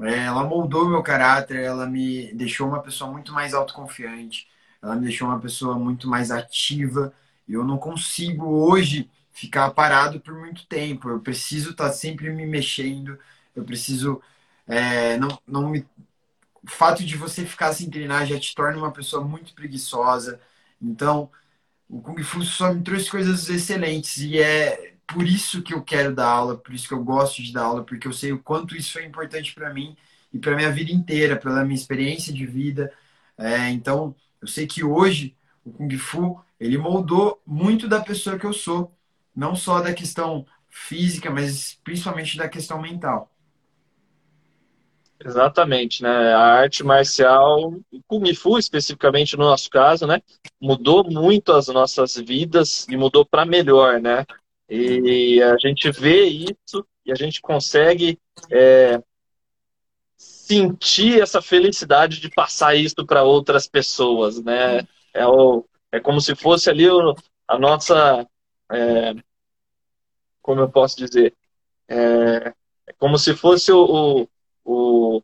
é, 0.00 0.24
ela 0.26 0.44
moldou 0.44 0.88
meu 0.88 1.02
caráter, 1.02 1.60
ela 1.62 1.86
me 1.86 2.32
deixou 2.34 2.68
uma 2.68 2.82
pessoa 2.82 3.10
muito 3.10 3.32
mais 3.32 3.54
autoconfiante, 3.54 4.48
ela 4.82 4.94
me 4.96 5.02
deixou 5.02 5.28
uma 5.28 5.40
pessoa 5.40 5.78
muito 5.78 6.08
mais 6.08 6.30
ativa. 6.30 7.12
Eu 7.48 7.64
não 7.64 7.78
consigo 7.78 8.46
hoje 8.46 9.10
ficar 9.32 9.70
parado 9.72 10.20
por 10.20 10.34
muito 10.34 10.66
tempo. 10.66 11.08
Eu 11.08 11.20
preciso 11.20 11.70
estar 11.70 11.90
sempre 11.92 12.30
me 12.30 12.46
mexendo, 12.46 13.18
eu 13.54 13.64
preciso 13.64 14.20
é, 14.66 15.16
não, 15.18 15.38
não 15.46 15.70
me 15.70 15.86
o 16.66 16.70
fato 16.70 17.04
de 17.04 17.16
você 17.16 17.46
ficar 17.46 17.72
sem 17.72 17.90
treinar 17.90 18.26
já 18.26 18.38
te 18.40 18.54
torna 18.54 18.78
uma 18.78 18.92
pessoa 18.92 19.24
muito 19.24 19.54
preguiçosa. 19.54 20.40
Então, 20.82 21.30
o 21.88 22.00
Kung 22.02 22.22
Fu 22.22 22.42
só 22.44 22.72
me 22.74 22.82
trouxe 22.82 23.10
coisas 23.10 23.48
excelentes 23.48 24.18
e 24.18 24.38
é 24.40 24.94
por 25.06 25.26
isso 25.26 25.62
que 25.62 25.74
eu 25.74 25.82
quero 25.82 26.14
dar 26.14 26.28
aula, 26.28 26.56
por 26.58 26.74
isso 26.74 26.88
que 26.88 26.94
eu 26.94 27.04
gosto 27.04 27.42
de 27.42 27.52
dar 27.52 27.64
aula, 27.64 27.84
porque 27.84 28.08
eu 28.08 28.12
sei 28.12 28.32
o 28.32 28.42
quanto 28.42 28.76
isso 28.76 28.92
foi 28.92 29.04
importante 29.04 29.54
para 29.54 29.72
mim 29.72 29.96
e 30.32 30.38
para 30.38 30.56
minha 30.56 30.72
vida 30.72 30.92
inteira, 30.92 31.36
pela 31.38 31.64
minha 31.64 31.76
experiência 31.76 32.32
de 32.32 32.46
vida. 32.46 32.92
É, 33.38 33.70
então, 33.70 34.14
eu 34.40 34.48
sei 34.48 34.66
que 34.66 34.84
hoje 34.84 35.36
o 35.64 35.72
Kung 35.72 35.96
Fu 35.98 36.40
ele 36.58 36.78
moldou 36.78 37.40
muito 37.46 37.88
da 37.88 38.00
pessoa 38.00 38.38
que 38.38 38.46
eu 38.46 38.52
sou, 38.52 38.92
não 39.34 39.54
só 39.54 39.80
da 39.80 39.94
questão 39.94 40.46
física, 40.70 41.30
mas 41.30 41.74
principalmente 41.84 42.36
da 42.36 42.48
questão 42.48 42.80
mental. 42.80 43.30
Exatamente, 45.24 46.02
né? 46.02 46.34
A 46.34 46.40
arte 46.40 46.84
marcial, 46.84 47.74
Kung 48.06 48.34
Fu 48.34 48.58
especificamente 48.58 49.36
no 49.36 49.44
nosso 49.44 49.70
caso, 49.70 50.06
né? 50.06 50.20
Mudou 50.60 51.04
muito 51.10 51.52
as 51.52 51.68
nossas 51.68 52.16
vidas 52.16 52.86
e 52.88 52.96
mudou 52.96 53.24
para 53.24 53.44
melhor, 53.44 54.00
né? 54.00 54.26
E 54.68 55.40
a 55.42 55.56
gente 55.58 55.90
vê 55.90 56.24
isso 56.26 56.86
e 57.04 57.12
a 57.12 57.14
gente 57.14 57.40
consegue 57.40 58.18
é, 58.50 59.00
sentir 60.16 61.20
essa 61.20 61.40
felicidade 61.40 62.20
de 62.20 62.28
passar 62.30 62.74
isso 62.74 63.06
para 63.06 63.22
outras 63.22 63.66
pessoas, 63.66 64.42
né? 64.42 64.86
É, 65.14 65.26
o, 65.26 65.64
é 65.90 65.98
como 65.98 66.20
se 66.20 66.34
fosse 66.34 66.68
ali 66.68 66.88
o, 66.90 67.14
a 67.48 67.58
nossa, 67.58 68.26
é, 68.70 69.14
como 70.42 70.60
eu 70.60 70.68
posso 70.68 70.96
dizer, 70.96 71.34
é, 71.88 72.52
é 72.86 72.92
como 72.98 73.18
se 73.18 73.34
fosse 73.34 73.72
o, 73.72 74.22
o 74.22 74.28
o, 74.66 75.22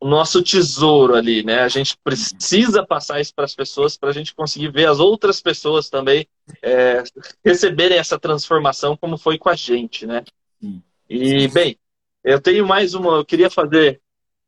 o 0.00 0.08
nosso 0.08 0.42
tesouro 0.42 1.14
ali, 1.14 1.44
né? 1.44 1.60
A 1.60 1.68
gente 1.68 1.96
precisa 2.02 2.84
passar 2.84 3.20
isso 3.20 3.34
para 3.34 3.44
as 3.44 3.54
pessoas 3.54 3.96
para 3.96 4.08
a 4.08 4.12
gente 4.12 4.34
conseguir 4.34 4.70
ver 4.70 4.86
as 4.86 4.98
outras 4.98 5.40
pessoas 5.40 5.90
também 5.90 6.26
é, 6.62 7.02
receberem 7.44 7.98
essa 7.98 8.18
transformação 8.18 8.96
como 8.96 9.18
foi 9.18 9.38
com 9.38 9.50
a 9.50 9.54
gente, 9.54 10.06
né? 10.06 10.24
E 11.08 11.46
bem, 11.48 11.78
eu 12.24 12.40
tenho 12.40 12.66
mais 12.66 12.94
uma, 12.94 13.18
eu 13.18 13.24
queria 13.24 13.50
fazer 13.50 14.00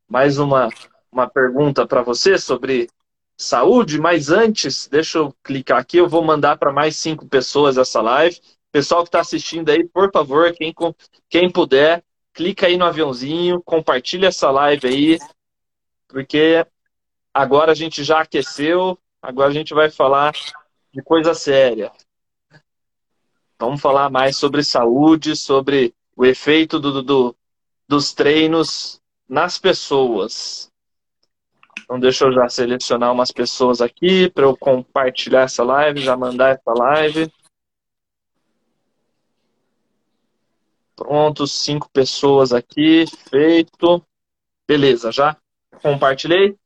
mais 0.07 0.39
uma, 0.39 0.69
uma 1.11 1.29
pergunta 1.29 1.85
para 1.85 2.01
você 2.01 2.37
sobre 2.37 2.89
saúde, 3.37 3.99
mas 3.99 4.31
antes, 4.31 4.87
deixa 4.87 5.19
eu 5.19 5.33
clicar 5.43 5.79
aqui, 5.79 5.97
eu 5.97 6.09
vou 6.09 6.23
mandar 6.23 6.57
para 6.57 6.73
mais 6.73 6.95
cinco 6.95 7.27
pessoas 7.27 7.77
essa 7.77 8.01
live. 8.01 8.39
Pessoal 8.71 9.03
que 9.03 9.09
está 9.09 9.19
assistindo 9.21 9.69
aí, 9.69 9.87
por 9.87 10.11
favor, 10.11 10.51
quem, 10.53 10.73
quem 11.29 11.49
puder, 11.49 12.03
clica 12.37 12.67
aí 12.67 12.77
no 12.77 12.85
aviãozinho, 12.85 13.63
compartilha 13.63 14.27
essa 14.27 14.51
live 14.51 14.87
aí, 14.87 15.17
porque 16.07 16.63
agora 17.33 17.71
a 17.71 17.75
gente 17.75 18.03
já 18.03 18.21
aqueceu, 18.21 18.95
agora 19.19 19.49
a 19.49 19.53
gente 19.53 19.73
vai 19.73 19.89
falar 19.89 20.33
de 20.93 21.01
coisa 21.01 21.33
séria. 21.33 21.91
Vamos 23.59 23.81
falar 23.81 24.11
mais 24.11 24.37
sobre 24.37 24.63
saúde, 24.63 25.35
sobre 25.35 25.95
o 26.15 26.23
efeito 26.23 26.79
do, 26.79 27.01
do, 27.01 27.35
dos 27.87 28.13
treinos 28.13 29.01
nas 29.27 29.57
pessoas. 29.57 30.71
Então, 31.83 31.99
deixa 31.99 32.25
eu 32.25 32.33
já 32.33 32.47
selecionar 32.47 33.11
umas 33.11 33.31
pessoas 33.31 33.81
aqui 33.81 34.29
para 34.29 34.43
eu 34.43 34.55
compartilhar 34.55 35.41
essa 35.41 35.63
live, 35.63 36.01
já 36.01 36.15
mandar 36.15 36.49
essa 36.49 36.71
live. 36.71 37.31
Pronto, 40.97 41.45
cinco 41.45 41.87
pessoas 41.91 42.51
aqui, 42.51 43.05
feito. 43.29 44.03
Beleza, 44.67 45.11
já 45.11 45.37
compartilhei. 45.79 46.57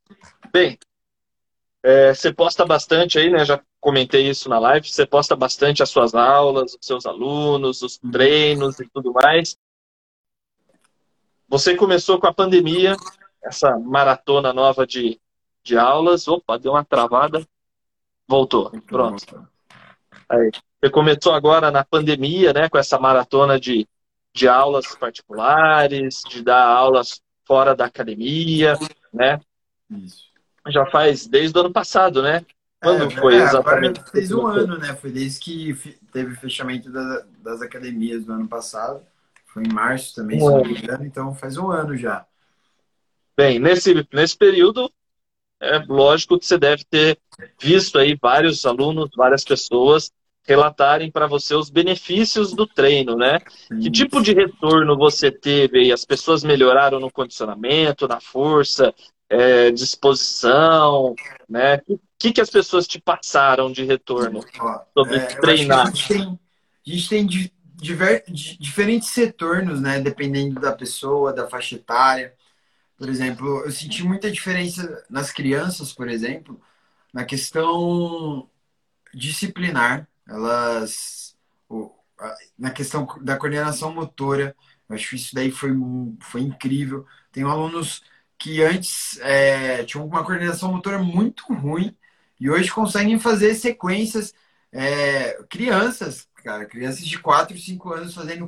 Bem, 0.50 0.78
é, 1.82 2.14
você 2.14 2.32
posta 2.32 2.64
bastante 2.64 3.18
aí, 3.18 3.28
né? 3.28 3.44
Já 3.44 3.62
comentei 3.78 4.26
isso 4.26 4.48
na 4.48 4.58
live. 4.58 4.88
Você 4.88 5.04
posta 5.04 5.36
bastante 5.36 5.82
as 5.82 5.90
suas 5.90 6.14
aulas, 6.14 6.72
os 6.72 6.86
seus 6.86 7.04
alunos, 7.04 7.82
os 7.82 7.98
treinos 8.10 8.80
e 8.80 8.88
tudo 8.88 9.12
mais. 9.12 9.54
Você 11.46 11.76
começou 11.76 12.18
com 12.18 12.26
a 12.26 12.32
pandemia, 12.32 12.96
essa 13.44 13.78
maratona 13.78 14.50
nova 14.54 14.86
de, 14.86 15.20
de 15.62 15.76
aulas. 15.76 16.26
Opa, 16.26 16.58
deu 16.58 16.72
uma 16.72 16.84
travada. 16.86 17.46
Voltou. 18.26 18.70
Pronto. 18.86 19.46
Aí. 20.26 20.50
Você 20.80 20.90
começou 20.90 21.34
agora 21.34 21.70
na 21.70 21.84
pandemia, 21.84 22.54
né? 22.54 22.70
Com 22.70 22.78
essa 22.78 22.98
maratona 22.98 23.60
de, 23.60 23.86
de 24.34 24.48
aulas 24.48 24.94
particulares, 24.94 26.22
de 26.28 26.42
dar 26.42 26.64
aulas 26.64 27.20
fora 27.46 27.74
da 27.74 27.84
academia, 27.84 28.78
né? 29.12 29.40
Isso. 29.90 30.24
Já 30.68 30.86
faz 30.86 31.26
desde 31.26 31.56
o 31.58 31.60
ano 31.60 31.72
passado, 31.72 32.22
né? 32.22 32.44
Quando 32.80 33.04
é, 33.04 33.10
foi 33.10 33.34
é, 33.34 33.42
exatamente? 33.42 34.00
Agora 34.00 34.12
fez 34.12 34.32
um 34.32 34.46
ano, 34.46 34.78
né? 34.78 34.94
Foi 34.94 35.10
desde 35.10 35.40
que 35.40 35.98
teve 36.12 36.32
o 36.32 36.36
fechamento 36.36 36.90
das, 36.90 37.26
das 37.38 37.62
academias 37.62 38.24
do 38.24 38.32
ano 38.32 38.48
passado. 38.48 39.04
Foi 39.46 39.62
em 39.64 39.72
março 39.72 40.14
também, 40.14 40.38
um 40.38 40.46
se 40.46 40.50
não 40.50 40.64
me 40.64 40.78
engano, 40.78 41.04
então 41.04 41.34
faz 41.34 41.56
um 41.56 41.70
ano 41.70 41.96
já. 41.96 42.26
Bem, 43.36 43.58
nesse, 43.58 44.06
nesse 44.12 44.36
período, 44.36 44.90
é 45.60 45.78
lógico 45.78 46.38
que 46.38 46.46
você 46.46 46.58
deve 46.58 46.84
ter 46.84 47.18
visto 47.60 47.98
aí 47.98 48.18
vários 48.20 48.64
alunos, 48.64 49.10
várias 49.14 49.44
pessoas 49.44 50.10
relatarem 50.44 51.10
para 51.10 51.26
você 51.26 51.54
os 51.54 51.70
benefícios 51.70 52.52
do 52.52 52.66
treino, 52.66 53.16
né? 53.16 53.38
Sim. 53.68 53.80
Que 53.80 53.90
tipo 53.90 54.20
de 54.20 54.32
retorno 54.32 54.96
você 54.96 55.30
teve 55.30 55.84
e 55.84 55.92
as 55.92 56.04
pessoas 56.04 56.42
melhoraram 56.42 56.98
no 56.98 57.10
condicionamento, 57.10 58.08
na 58.08 58.20
força, 58.20 58.92
é, 59.28 59.70
disposição, 59.70 61.14
né? 61.48 61.80
O 61.88 61.98
que, 62.18 62.32
que 62.32 62.40
as 62.40 62.50
pessoas 62.50 62.86
te 62.86 63.00
passaram 63.00 63.70
de 63.70 63.84
retorno 63.84 64.40
sobre 64.92 65.16
é, 65.16 65.26
treinar? 65.26 65.86
A 65.86 65.90
gente 65.90 66.08
tem, 66.08 66.20
a 66.22 66.90
gente 66.90 67.08
tem 67.08 67.26
diver, 67.76 68.24
diferentes 68.28 69.14
retornos, 69.14 69.80
né? 69.80 70.00
Dependendo 70.00 70.60
da 70.60 70.72
pessoa, 70.72 71.32
da 71.32 71.48
faixa 71.48 71.76
etária. 71.76 72.34
Por 72.98 73.08
exemplo, 73.08 73.64
eu 73.64 73.70
senti 73.70 74.04
muita 74.04 74.30
diferença 74.30 75.04
nas 75.08 75.32
crianças, 75.32 75.92
por 75.92 76.08
exemplo, 76.08 76.60
na 77.12 77.24
questão 77.24 78.48
disciplinar 79.14 80.08
elas 80.32 81.22
na 82.58 82.70
questão 82.70 83.06
da 83.20 83.36
coordenação 83.36 83.92
motora, 83.92 84.54
eu 84.88 84.94
acho 84.94 85.10
que 85.10 85.16
isso 85.16 85.34
daí 85.34 85.50
foi, 85.50 85.70
foi 86.20 86.42
incrível. 86.42 87.06
Tem 87.32 87.42
alunos 87.42 88.02
que 88.38 88.62
antes 88.62 89.18
é, 89.20 89.84
tinham 89.84 90.06
uma 90.06 90.24
coordenação 90.24 90.72
motora 90.72 90.98
muito 90.98 91.52
ruim 91.52 91.96
e 92.38 92.50
hoje 92.50 92.70
conseguem 92.70 93.18
fazer 93.18 93.54
sequências. 93.54 94.34
É, 94.70 95.42
crianças, 95.50 96.28
cara, 96.42 96.64
crianças 96.64 97.04
de 97.04 97.18
4, 97.18 97.58
5 97.58 97.92
anos 97.92 98.14
fazendo 98.14 98.46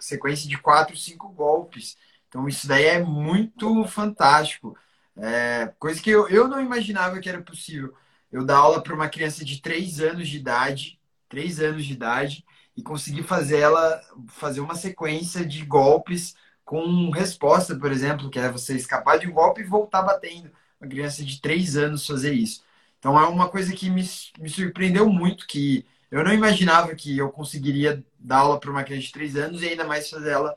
sequência 0.00 0.48
de 0.48 0.58
4, 0.58 0.96
5 0.96 1.28
golpes. 1.30 1.96
Então 2.28 2.48
isso 2.48 2.66
daí 2.66 2.84
é 2.86 3.02
muito 3.02 3.84
fantástico. 3.86 4.76
É, 5.16 5.72
coisa 5.78 6.00
que 6.00 6.10
eu, 6.10 6.28
eu 6.28 6.46
não 6.48 6.60
imaginava 6.60 7.18
que 7.18 7.28
era 7.28 7.42
possível 7.42 7.94
eu 8.32 8.44
dar 8.44 8.58
aula 8.58 8.82
para 8.82 8.94
uma 8.94 9.08
criança 9.08 9.44
de 9.44 9.60
3 9.60 10.00
anos 10.00 10.28
de 10.28 10.36
idade, 10.36 10.98
3 11.28 11.60
anos 11.60 11.84
de 11.84 11.92
idade, 11.92 12.44
e 12.76 12.82
conseguir 12.82 13.22
fazer 13.24 13.58
ela 13.58 14.00
fazer 14.28 14.60
uma 14.60 14.74
sequência 14.74 15.44
de 15.44 15.64
golpes 15.64 16.34
com 16.64 17.10
resposta, 17.10 17.74
por 17.76 17.90
exemplo, 17.90 18.30
que 18.30 18.38
é 18.38 18.50
você 18.50 18.76
escapar 18.76 19.18
de 19.18 19.26
um 19.26 19.32
golpe 19.32 19.62
e 19.62 19.64
voltar 19.64 20.02
batendo. 20.02 20.50
Uma 20.80 20.88
criança 20.88 21.24
de 21.24 21.40
3 21.40 21.76
anos 21.76 22.06
fazer 22.06 22.32
isso. 22.34 22.62
Então 22.98 23.18
é 23.18 23.26
uma 23.26 23.48
coisa 23.48 23.74
que 23.74 23.88
me, 23.90 24.02
me 24.38 24.48
surpreendeu 24.48 25.08
muito, 25.08 25.46
que 25.46 25.86
eu 26.10 26.24
não 26.24 26.32
imaginava 26.32 26.94
que 26.94 27.16
eu 27.16 27.30
conseguiria 27.30 28.04
dar 28.18 28.38
aula 28.38 28.60
para 28.60 28.70
uma 28.70 28.84
criança 28.84 29.06
de 29.06 29.12
3 29.12 29.36
anos 29.36 29.62
e 29.62 29.68
ainda 29.68 29.84
mais 29.84 30.08
fazer 30.10 30.30
ela 30.30 30.54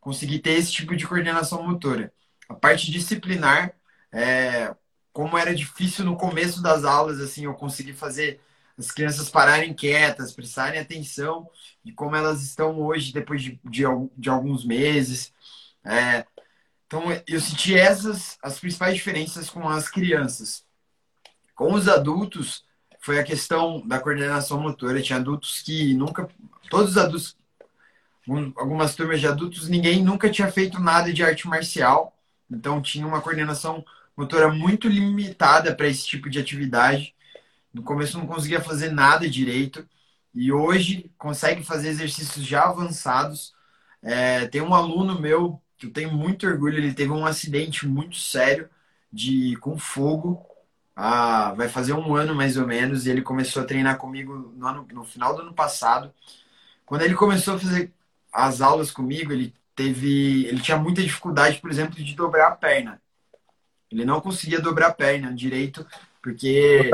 conseguir 0.00 0.38
ter 0.40 0.52
esse 0.52 0.72
tipo 0.72 0.96
de 0.96 1.06
coordenação 1.06 1.62
motora. 1.62 2.12
A 2.48 2.54
parte 2.54 2.90
disciplinar, 2.90 3.74
é, 4.12 4.74
como 5.16 5.38
era 5.38 5.54
difícil 5.54 6.04
no 6.04 6.14
começo 6.14 6.60
das 6.60 6.84
aulas, 6.84 7.22
assim, 7.22 7.46
eu 7.46 7.54
consegui 7.54 7.94
fazer 7.94 8.38
as 8.76 8.90
crianças 8.90 9.30
pararem 9.30 9.72
quietas, 9.72 10.34
prestarem 10.34 10.78
atenção 10.78 11.48
de 11.82 11.90
como 11.92 12.14
elas 12.14 12.42
estão 12.42 12.78
hoje, 12.78 13.14
depois 13.14 13.42
de, 13.42 13.58
de, 13.64 13.82
de 14.14 14.28
alguns 14.28 14.62
meses. 14.62 15.32
É, 15.82 16.26
então, 16.86 17.04
eu 17.26 17.40
senti 17.40 17.74
essas 17.74 18.36
as 18.42 18.60
principais 18.60 18.94
diferenças 18.94 19.48
com 19.48 19.66
as 19.66 19.88
crianças. 19.88 20.66
Com 21.54 21.72
os 21.72 21.88
adultos, 21.88 22.62
foi 23.00 23.18
a 23.18 23.24
questão 23.24 23.80
da 23.88 23.98
coordenação 23.98 24.60
motora. 24.60 25.00
Tinha 25.00 25.18
adultos 25.18 25.62
que 25.62 25.94
nunca. 25.94 26.28
Todos 26.68 26.90
os 26.90 26.98
adultos, 26.98 27.38
algumas 28.54 28.94
turmas 28.94 29.20
de 29.20 29.26
adultos, 29.26 29.66
ninguém 29.66 30.04
nunca 30.04 30.28
tinha 30.28 30.52
feito 30.52 30.78
nada 30.78 31.10
de 31.10 31.24
arte 31.24 31.48
marcial. 31.48 32.14
Então, 32.50 32.82
tinha 32.82 33.06
uma 33.06 33.22
coordenação 33.22 33.82
motora 34.16 34.52
muito 34.52 34.88
limitada 34.88 35.74
para 35.74 35.88
esse 35.88 36.06
tipo 36.06 36.30
de 36.30 36.38
atividade. 36.38 37.14
No 37.72 37.82
começo 37.82 38.18
não 38.18 38.26
conseguia 38.26 38.60
fazer 38.60 38.90
nada 38.90 39.28
direito 39.28 39.86
e 40.34 40.52
hoje 40.52 41.10
consegue 41.18 41.62
fazer 41.64 41.88
exercícios 41.90 42.44
já 42.46 42.64
avançados. 42.64 43.54
É, 44.02 44.46
tem 44.46 44.60
um 44.62 44.74
aluno 44.74 45.20
meu 45.20 45.60
que 45.78 45.86
eu 45.86 45.92
tenho 45.92 46.12
muito 46.12 46.46
orgulho, 46.46 46.78
ele 46.78 46.94
teve 46.94 47.10
um 47.12 47.26
acidente 47.26 47.86
muito 47.86 48.16
sério 48.16 48.68
de 49.12 49.56
com 49.56 49.78
fogo. 49.78 50.46
Ah, 50.94 51.52
vai 51.54 51.68
fazer 51.68 51.92
um 51.92 52.14
ano 52.16 52.34
mais 52.34 52.56
ou 52.56 52.66
menos 52.66 53.06
e 53.06 53.10
ele 53.10 53.22
começou 53.22 53.62
a 53.62 53.66
treinar 53.66 53.98
comigo 53.98 54.34
no, 54.56 54.66
ano, 54.66 54.88
no 54.92 55.04
final 55.04 55.34
do 55.36 55.42
ano 55.42 55.54
passado. 55.54 56.12
Quando 56.86 57.02
ele 57.02 57.14
começou 57.14 57.56
a 57.56 57.58
fazer 57.58 57.92
as 58.32 58.60
aulas 58.60 58.90
comigo, 58.90 59.32
ele 59.32 59.54
teve, 59.74 60.46
ele 60.46 60.60
tinha 60.60 60.78
muita 60.78 61.02
dificuldade, 61.02 61.60
por 61.60 61.70
exemplo, 61.70 61.96
de 62.02 62.14
dobrar 62.14 62.48
a 62.48 62.56
perna. 62.56 63.00
Ele 63.90 64.04
não 64.04 64.20
conseguia 64.20 64.60
dobrar 64.60 64.88
a 64.88 64.92
perna 64.92 65.32
direito, 65.32 65.86
porque 66.20 66.90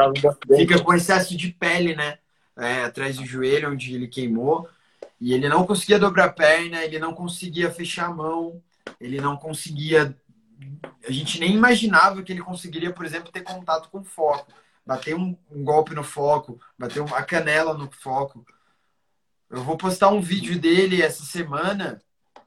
fica 0.56 0.82
com 0.82 0.94
excesso 0.94 1.36
de 1.36 1.48
pele, 1.48 1.96
né? 1.96 2.18
É, 2.56 2.82
atrás 2.82 3.16
do 3.16 3.24
joelho, 3.24 3.70
onde 3.70 3.94
ele 3.94 4.06
queimou. 4.06 4.68
E 5.18 5.32
ele 5.32 5.48
não 5.48 5.64
conseguia 5.64 5.98
dobrar 5.98 6.26
a 6.26 6.32
perna, 6.32 6.84
ele 6.84 6.98
não 6.98 7.14
conseguia 7.14 7.70
fechar 7.70 8.06
a 8.06 8.14
mão, 8.14 8.62
ele 9.00 9.20
não 9.20 9.36
conseguia. 9.36 10.16
A 11.06 11.10
gente 11.10 11.40
nem 11.40 11.54
imaginava 11.54 12.22
que 12.22 12.32
ele 12.32 12.42
conseguiria, 12.42 12.92
por 12.92 13.06
exemplo, 13.06 13.32
ter 13.32 13.42
contato 13.42 13.88
com 13.88 14.00
o 14.00 14.04
foco. 14.04 14.52
Bater 14.84 15.14
um, 15.14 15.36
um 15.50 15.62
golpe 15.62 15.94
no 15.94 16.02
foco, 16.02 16.60
bater 16.76 17.00
uma 17.00 17.22
canela 17.22 17.72
no 17.72 17.90
foco. 17.90 18.44
Eu 19.48 19.62
vou 19.62 19.76
postar 19.76 20.08
um 20.08 20.20
vídeo 20.20 20.58
dele 20.58 21.00
essa 21.00 21.24
semana. 21.24 22.02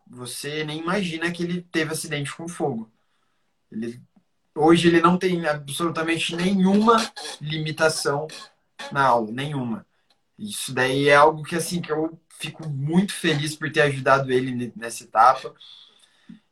Você 0.08 0.64
nem 0.64 0.80
imagina 0.80 1.32
que 1.32 1.44
ele 1.44 1.62
teve 1.62 1.94
acidente 1.94 2.36
com 2.36 2.48
fogo. 2.48 2.92
Ele 3.72 4.02
Hoje 4.56 4.88
ele 4.88 5.02
não 5.02 5.18
tem 5.18 5.46
absolutamente 5.46 6.34
nenhuma 6.36 6.96
limitação 7.42 8.28
na 8.92 9.04
aula, 9.04 9.30
nenhuma. 9.32 9.86
Isso 10.40 10.74
daí 10.74 11.10
é 11.10 11.16
algo 11.16 11.44
que 11.44 11.56
assim 11.56 11.82
que 11.82 11.92
eu 11.92 12.18
fico 12.30 12.68
muito 12.70 13.14
feliz 13.14 13.56
por 13.56 13.72
ter 13.72 13.82
ajudado 13.82 14.32
ele 14.32 14.72
nessa 14.76 15.04
etapa. 15.04 15.54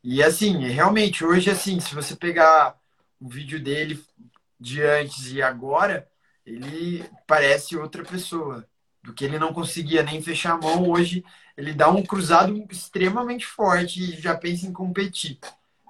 E 0.04 0.22
assim, 0.22 0.68
realmente 0.68 1.24
hoje 1.24 1.50
assim, 1.50 1.80
se 1.80 1.96
você 1.96 2.16
pegar 2.16 2.78
o 3.20 3.30
vídeo 3.30 3.62
dele 3.62 4.04
de 4.60 4.82
antes 4.82 5.32
e 5.32 5.42
agora, 5.42 6.08
ele 6.46 7.06
parece 7.26 7.78
outra 7.78 8.04
pessoa. 8.04 8.68
Do 9.02 9.14
que 9.14 9.26
ele 9.26 9.38
não 9.38 9.54
conseguia 9.54 10.02
nem 10.04 10.22
fechar 10.22 10.54
a 10.54 10.58
mão, 10.58 10.90
hoje 10.90 11.26
ele 11.58 11.74
dá 11.74 11.90
um 11.90 12.04
cruzado 12.04 12.56
extremamente 12.72 13.46
forte 13.46 14.02
e 14.02 14.22
já 14.22 14.36
pensa 14.36 14.66
em 14.66 14.74
competir. 14.74 15.40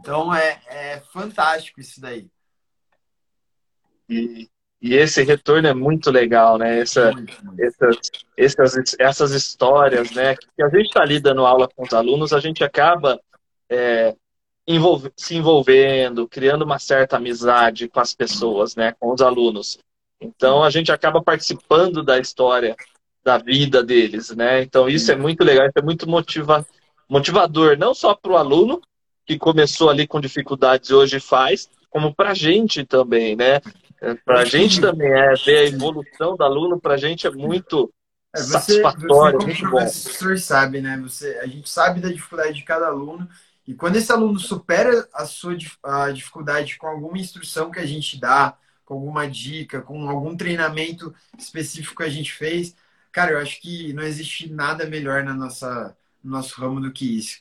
Então 0.04 0.36
é, 0.36 0.60
é 0.68 1.00
fantástico 1.14 1.80
isso 1.80 2.02
daí. 2.02 2.28
E, 4.10 4.50
e 4.82 4.96
esse 4.96 5.24
retorno 5.24 5.66
é 5.66 5.74
muito 5.74 6.12
legal, 6.12 6.58
né? 6.58 6.82
Essa, 6.82 7.14
essas, 7.58 7.98
essas, 8.36 8.96
essas 9.00 9.32
histórias, 9.32 10.12
né? 10.12 10.36
Que 10.36 10.62
a 10.62 10.68
gente 10.68 10.88
está 10.88 11.02
ali 11.02 11.22
dando 11.22 11.46
aula 11.46 11.70
com 11.74 11.84
os 11.84 11.94
alunos, 11.94 12.34
a 12.34 12.42
gente 12.42 12.66
acaba 12.66 13.18
é, 13.70 14.14
envolve, 14.68 15.10
se 15.16 15.38
envolvendo, 15.38 16.28
criando 16.28 16.64
uma 16.64 16.80
certa 16.80 17.16
amizade 17.16 17.88
com 17.88 18.02
as 18.02 18.14
pessoas, 18.14 18.76
né? 18.76 18.94
Com 19.00 19.14
os 19.14 19.22
alunos. 19.22 19.80
Então 20.20 20.66
a 20.66 20.70
gente 20.70 20.92
acaba 20.92 21.24
participando 21.24 22.04
da 22.04 22.20
história 22.20 22.76
da 23.24 23.38
vida 23.38 23.82
deles, 23.82 24.36
né? 24.36 24.64
Então 24.64 24.90
isso 24.90 25.10
é 25.14 25.16
muito 25.16 25.46
legal, 25.46 25.66
isso 25.66 25.80
é 25.80 25.82
muito 25.82 26.10
motiva, 26.10 26.68
motivador 27.08 27.78
não 27.78 27.94
só 27.94 28.14
para 28.14 28.34
o 28.34 28.38
aluno, 28.38 28.82
que 29.26 29.38
começou 29.38 29.90
ali 29.90 30.06
com 30.08 30.20
dificuldades 30.20 30.90
e 30.90 30.94
hoje 30.94 31.20
faz, 31.20 31.70
como 31.90 32.14
para 32.14 32.32
a 32.32 32.34
gente 32.34 32.86
também, 32.86 33.36
né? 33.36 33.62
Para 34.26 34.42
a 34.42 34.46
gente 34.46 34.82
também 34.82 35.12
é 35.12 35.34
ver 35.36 35.58
a 35.58 35.66
evolução 35.66 36.36
do 36.36 36.44
aluno, 36.44 36.80
para 36.80 36.96
a 36.96 36.98
gente 36.98 37.26
é 37.26 37.32
muito 37.32 37.94
é, 38.36 38.42
você, 38.42 38.52
satisfatório. 38.52 39.40
Você, 39.40 39.56
como 39.60 39.70
professor, 39.70 40.38
sabe, 40.38 40.82
né? 40.82 41.00
Você, 41.04 41.38
a 41.38 41.48
gente 41.48 41.70
sabe 41.70 42.02
da 42.02 42.10
dificuldade 42.10 42.54
de 42.54 42.64
cada 42.64 42.88
aluno. 42.88 43.30
E 43.66 43.74
quando 43.74 43.96
esse 43.96 44.12
aluno 44.12 44.40
supera 44.40 45.08
a 45.14 45.26
sua 45.26 45.56
a 45.82 46.12
dificuldade 46.12 46.78
com 46.78 46.88
alguma 46.88 47.18
instrução 47.18 47.72
que 47.72 47.80
a 47.80 47.86
gente 47.86 48.20
dá, 48.20 48.58
com 48.84 48.96
alguma 48.96 49.26
dica, 49.30 49.82
com 49.82 50.10
algum 50.10 50.36
treinamento 50.36 51.16
específico 51.38 51.98
que 51.98 52.04
a 52.04 52.10
gente 52.10 52.34
fez, 52.34 52.76
cara, 53.10 53.32
eu 53.32 53.38
acho 53.38 53.62
que 53.62 53.94
não 53.94 54.04
existe 54.04 54.52
nada 54.52 54.86
melhor 54.86 55.24
na 55.24 55.34
nossa, 55.34 55.96
no 56.22 56.32
nosso 56.32 56.60
ramo 56.60 56.82
do 56.82 56.92
que 56.92 57.18
isso. 57.18 57.40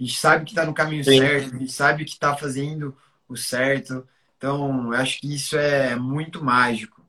A 0.00 0.02
gente 0.02 0.18
sabe 0.18 0.44
que 0.46 0.52
está 0.52 0.64
no 0.64 0.72
caminho 0.72 1.04
Sim. 1.04 1.18
certo, 1.18 1.54
a 1.54 1.58
gente 1.58 1.72
sabe 1.72 2.04
que 2.06 2.12
está 2.12 2.34
fazendo 2.34 2.96
o 3.28 3.36
certo. 3.36 4.08
Então, 4.38 4.94
eu 4.94 4.98
acho 4.98 5.20
que 5.20 5.34
isso 5.34 5.58
é 5.58 5.94
muito 5.94 6.42
mágico. 6.42 7.04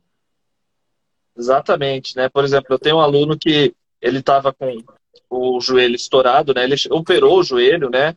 Exatamente, 1.38 2.18
né? 2.18 2.28
Por 2.28 2.44
exemplo, 2.44 2.74
eu 2.74 2.80
tenho 2.80 2.98
um 2.98 3.02
aluno 3.02 3.38
que 3.38 3.74
ele 4.02 4.20
estava 4.20 4.52
com 4.52 4.84
o 5.30 5.62
joelho 5.62 5.96
estourado, 5.96 6.54
né? 6.54 6.66
Ele 6.66 6.76
operou 6.90 7.40
o 7.40 7.44
joelho, 7.44 7.90
né? 7.90 8.14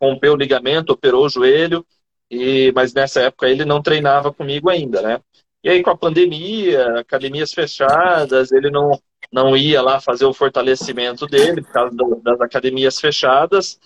Rompeu 0.00 0.32
o 0.32 0.36
ligamento, 0.36 0.94
operou 0.94 1.26
o 1.26 1.28
joelho, 1.28 1.86
e 2.30 2.72
mas 2.74 2.94
nessa 2.94 3.20
época 3.20 3.48
ele 3.48 3.66
não 3.66 3.82
treinava 3.82 4.32
comigo 4.32 4.70
ainda, 4.70 5.02
né? 5.02 5.20
E 5.62 5.68
aí 5.68 5.82
com 5.82 5.90
a 5.90 5.96
pandemia, 5.96 7.00
academias 7.00 7.52
fechadas, 7.52 8.50
ele 8.50 8.70
não 8.70 8.98
não 9.32 9.56
ia 9.56 9.82
lá 9.82 10.00
fazer 10.00 10.24
o 10.24 10.32
fortalecimento 10.32 11.26
dele 11.26 11.60
por 11.60 11.72
causa 11.72 11.96
das 12.22 12.40
academias 12.40 12.98
fechadas. 13.00 13.78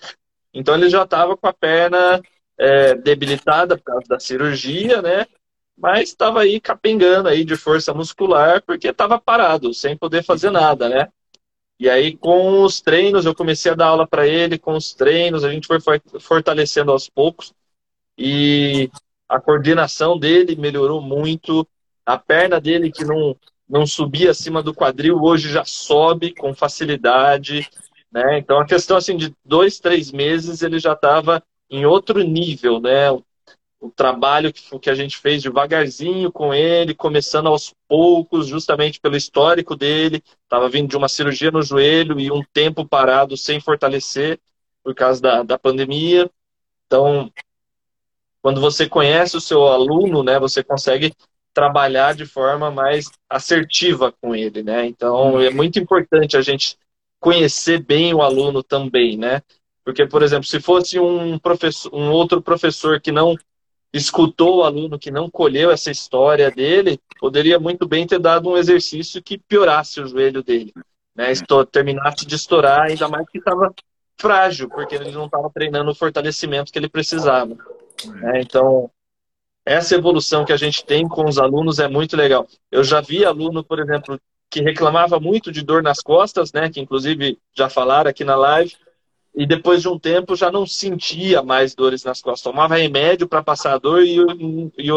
Então 0.53 0.75
ele 0.75 0.89
já 0.89 1.03
estava 1.03 1.37
com 1.37 1.47
a 1.47 1.53
perna 1.53 2.21
é, 2.57 2.95
debilitada 2.95 3.77
por 3.77 3.83
causa 3.83 4.07
da 4.07 4.19
cirurgia, 4.19 5.01
né? 5.01 5.25
Mas 5.77 6.09
estava 6.09 6.41
aí 6.41 6.59
capengando 6.59 7.29
aí 7.29 7.43
de 7.43 7.55
força 7.55 7.93
muscular 7.93 8.61
porque 8.61 8.89
estava 8.89 9.19
parado, 9.19 9.73
sem 9.73 9.97
poder 9.97 10.23
fazer 10.23 10.51
nada, 10.51 10.89
né? 10.89 11.09
E 11.79 11.89
aí 11.89 12.15
com 12.15 12.61
os 12.63 12.79
treinos, 12.81 13.25
eu 13.25 13.33
comecei 13.33 13.71
a 13.71 13.75
dar 13.75 13.87
aula 13.87 14.05
para 14.05 14.27
ele, 14.27 14.59
com 14.59 14.75
os 14.75 14.93
treinos, 14.93 15.43
a 15.43 15.51
gente 15.51 15.67
foi 15.67 15.79
fortalecendo 16.19 16.91
aos 16.91 17.09
poucos 17.09 17.53
e 18.17 18.91
a 19.27 19.39
coordenação 19.39 20.19
dele 20.19 20.55
melhorou 20.55 21.01
muito, 21.01 21.67
a 22.05 22.17
perna 22.17 22.59
dele 22.61 22.91
que 22.91 23.03
não 23.03 23.35
não 23.71 23.87
subia 23.87 24.31
acima 24.31 24.61
do 24.61 24.73
quadril, 24.73 25.23
hoje 25.23 25.49
já 25.49 25.63
sobe 25.63 26.33
com 26.33 26.53
facilidade, 26.53 27.69
né? 28.11 28.37
Então 28.37 28.59
a 28.59 28.65
questão 28.65 28.97
assim 28.97 29.15
de 29.15 29.33
dois, 29.45 29.79
três 29.79 30.11
meses 30.11 30.61
ele 30.61 30.79
já 30.79 30.93
estava 30.93 31.41
em 31.69 31.85
outro 31.85 32.21
nível, 32.21 32.79
né? 32.79 33.11
O, 33.11 33.23
o 33.79 33.89
trabalho 33.89 34.53
que, 34.53 34.77
que 34.79 34.89
a 34.89 34.95
gente 34.95 35.17
fez 35.17 35.41
devagarzinho 35.41 36.31
com 36.31 36.53
ele, 36.53 36.93
começando 36.93 37.47
aos 37.47 37.73
poucos, 37.87 38.47
justamente 38.47 38.99
pelo 38.99 39.15
histórico 39.15 39.75
dele, 39.75 40.23
estava 40.43 40.69
vindo 40.69 40.89
de 40.89 40.97
uma 40.97 41.07
cirurgia 41.09 41.49
no 41.49 41.63
joelho 41.63 42.19
e 42.19 42.31
um 42.31 42.43
tempo 42.53 42.85
parado 42.85 43.35
sem 43.35 43.59
fortalecer 43.59 44.39
por 44.83 44.93
causa 44.93 45.21
da, 45.21 45.43
da 45.43 45.57
pandemia. 45.57 46.29
Então, 46.85 47.31
quando 48.41 48.59
você 48.59 48.87
conhece 48.87 49.37
o 49.37 49.41
seu 49.41 49.67
aluno, 49.67 50.23
né, 50.23 50.39
você 50.39 50.63
consegue 50.63 51.13
trabalhar 51.53 52.13
de 52.13 52.25
forma 52.25 52.71
mais 52.71 53.09
assertiva 53.29 54.13
com 54.21 54.35
ele, 54.35 54.63
né? 54.63 54.85
Então 54.85 55.39
é 55.39 55.49
muito 55.49 55.79
importante 55.79 56.37
a 56.37 56.41
gente 56.41 56.77
conhecer 57.21 57.79
bem 57.79 58.13
o 58.13 58.21
aluno 58.21 58.63
também, 58.63 59.15
né? 59.15 59.41
Porque, 59.85 60.05
por 60.07 60.23
exemplo, 60.23 60.45
se 60.45 60.59
fosse 60.59 60.99
um 60.99 61.37
professor, 61.37 61.93
um 61.93 62.11
outro 62.11 62.41
professor 62.41 62.99
que 62.99 63.11
não 63.11 63.37
escutou 63.93 64.57
o 64.57 64.63
aluno, 64.63 64.97
que 64.97 65.11
não 65.11 65.29
colheu 65.29 65.69
essa 65.69 65.91
história 65.91 66.49
dele, 66.49 66.99
poderia 67.19 67.59
muito 67.59 67.87
bem 67.87 68.07
ter 68.07 68.19
dado 68.19 68.49
um 68.49 68.57
exercício 68.57 69.21
que 69.21 69.37
piorasse 69.37 70.01
o 70.01 70.07
joelho 70.07 70.41
dele, 70.41 70.73
né? 71.15 71.31
Terminasse 71.71 72.25
de 72.25 72.35
estourar, 72.35 72.89
ainda 72.89 73.07
mais 73.07 73.29
que 73.29 73.37
estava 73.37 73.73
frágil, 74.17 74.67
porque 74.67 74.95
ele 74.95 75.11
não 75.11 75.25
estava 75.25 75.49
treinando 75.49 75.91
o 75.91 75.95
fortalecimento 75.95 76.71
que 76.71 76.79
ele 76.79 76.89
precisava. 76.89 77.55
Né? 78.05 78.41
Então, 78.41 78.89
essa 79.65 79.95
evolução 79.95 80.43
que 80.43 80.53
a 80.53 80.57
gente 80.57 80.83
tem 80.83 81.07
com 81.07 81.25
os 81.25 81.37
alunos 81.37 81.79
é 81.79 81.87
muito 81.87 82.17
legal. 82.17 82.47
Eu 82.71 82.83
já 82.83 82.99
vi 82.99 83.25
aluno, 83.25 83.63
por 83.63 83.79
exemplo, 83.79 84.19
que 84.51 84.61
reclamava 84.61 85.19
muito 85.19 85.51
de 85.51 85.63
dor 85.63 85.81
nas 85.81 86.01
costas, 86.01 86.51
né? 86.51 86.69
Que 86.69 86.81
inclusive 86.81 87.39
já 87.55 87.69
falaram 87.69 88.09
aqui 88.09 88.25
na 88.25 88.35
live, 88.35 88.75
e 89.33 89.45
depois 89.45 89.81
de 89.81 89.87
um 89.87 89.97
tempo 89.97 90.35
já 90.35 90.51
não 90.51 90.67
sentia 90.67 91.41
mais 91.41 91.73
dores 91.73 92.03
nas 92.03 92.21
costas. 92.21 92.41
Tomava 92.41 92.75
remédio 92.75 93.27
para 93.27 93.41
passar 93.41 93.73
a 93.73 93.77
dor 93.77 94.03
e, 94.03 94.17
e, 94.77 94.91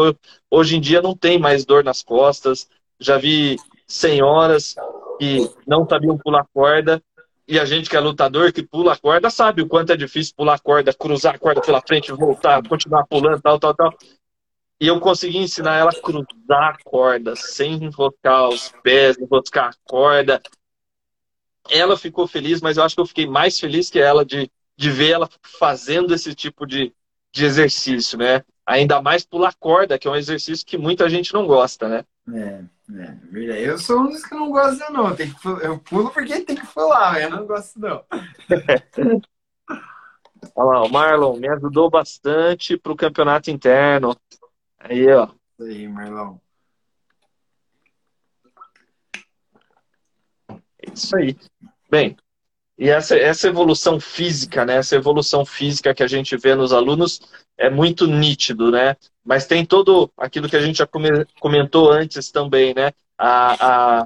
hoje 0.51 0.75
em 0.75 0.81
dia 0.81 1.01
não 1.01 1.15
tem 1.15 1.39
mais 1.39 1.65
dor 1.65 1.83
nas 1.85 2.03
costas. 2.03 2.67
Já 2.99 3.17
vi 3.17 3.55
senhoras 3.87 4.75
que 5.17 5.49
não 5.65 5.87
sabiam 5.87 6.17
pular 6.17 6.45
corda 6.53 7.01
e 7.47 7.59
a 7.59 7.65
gente 7.65 7.89
que 7.89 7.95
é 7.95 7.99
lutador, 7.99 8.51
que 8.51 8.63
pula 8.63 8.93
a 8.93 8.97
corda, 8.97 9.29
sabe 9.29 9.61
o 9.61 9.67
quanto 9.67 9.93
é 9.93 9.97
difícil 9.97 10.33
pular 10.35 10.55
a 10.55 10.59
corda, 10.59 10.93
cruzar 10.93 11.35
a 11.35 11.39
corda 11.39 11.61
pela 11.61 11.79
frente, 11.79 12.11
voltar, 12.11 12.67
continuar 12.67 13.05
pulando, 13.05 13.39
tal, 13.39 13.59
tal, 13.59 13.73
tal. 13.73 13.93
E 14.79 14.87
eu 14.87 14.99
consegui 14.99 15.37
ensinar 15.37 15.77
ela 15.77 15.91
a 15.91 16.01
cruzar 16.01 16.73
a 16.73 16.77
corda, 16.83 17.35
sem 17.35 17.73
enroscar 17.75 18.49
os 18.49 18.73
pés, 18.83 19.17
enroscar 19.17 19.69
a 19.69 19.89
corda. 19.89 20.41
Ela 21.69 21.97
ficou 21.97 22.27
feliz, 22.27 22.61
mas 22.61 22.77
eu 22.77 22.83
acho 22.83 22.95
que 22.95 23.01
eu 23.01 23.05
fiquei 23.05 23.25
mais 23.25 23.59
feliz 23.59 23.89
que 23.89 23.99
ela 23.99 24.25
de, 24.25 24.51
de 24.75 24.91
ver 24.91 25.11
ela 25.11 25.29
fazendo 25.59 26.13
esse 26.13 26.35
tipo 26.35 26.65
de, 26.65 26.93
de 27.31 27.45
exercício, 27.45 28.17
né? 28.17 28.43
Ainda 28.65 29.01
mais 29.01 29.25
pular 29.25 29.55
corda, 29.57 29.97
que 29.97 30.07
é 30.07 30.11
um 30.11 30.15
exercício 30.15 30.65
que 30.65 30.77
muita 30.77 31.09
gente 31.09 31.33
não 31.33 31.47
gosta, 31.47 31.87
né? 31.87 32.05
É, 32.33 32.63
é 32.93 33.17
verdade. 33.31 33.63
Eu 33.63 33.77
sou 33.77 34.01
um 34.01 34.09
dos 34.09 34.25
que 34.25 34.35
não 34.35 34.51
gosta, 34.51 34.89
não. 34.89 35.15
Tem 35.15 35.31
que, 35.31 35.47
eu 35.47 35.79
pulo 35.79 36.09
porque 36.11 36.41
tem 36.41 36.55
que 36.55 36.67
pular, 36.67 37.21
eu 37.21 37.29
não 37.29 37.45
gosto, 37.47 37.79
não. 37.79 38.03
Olha 40.55 40.79
lá, 40.79 40.83
o 40.83 40.91
Marlon 40.91 41.37
me 41.37 41.47
ajudou 41.47 41.89
bastante 41.89 42.77
para 42.77 42.91
o 42.91 42.95
campeonato 42.95 43.49
interno. 43.49 44.15
Aí, 44.79 45.07
ó. 45.11 45.29
Aí, 45.59 45.87
Marlon. 45.87 46.37
Isso 50.93 51.15
aí. 51.17 51.35
Bem, 51.89 52.15
e 52.77 52.89
essa, 52.89 53.17
essa 53.17 53.47
evolução 53.47 53.99
física, 53.99 54.65
né? 54.65 54.75
Essa 54.77 54.95
evolução 54.95 55.45
física 55.45 55.93
que 55.93 56.03
a 56.03 56.07
gente 56.07 56.35
vê 56.35 56.55
nos 56.55 56.73
alunos 56.73 57.21
é 57.57 57.69
muito 57.69 58.05
nítido, 58.05 58.69
né? 58.69 58.97
Mas 59.23 59.47
tem 59.47 59.65
todo 59.65 60.11
aquilo 60.17 60.49
que 60.49 60.57
a 60.57 60.61
gente 60.61 60.77
já 60.77 60.87
comentou 61.39 61.89
antes 61.89 62.31
também, 62.31 62.73
né? 62.73 62.91
A, 63.17 64.01
a, 64.01 64.05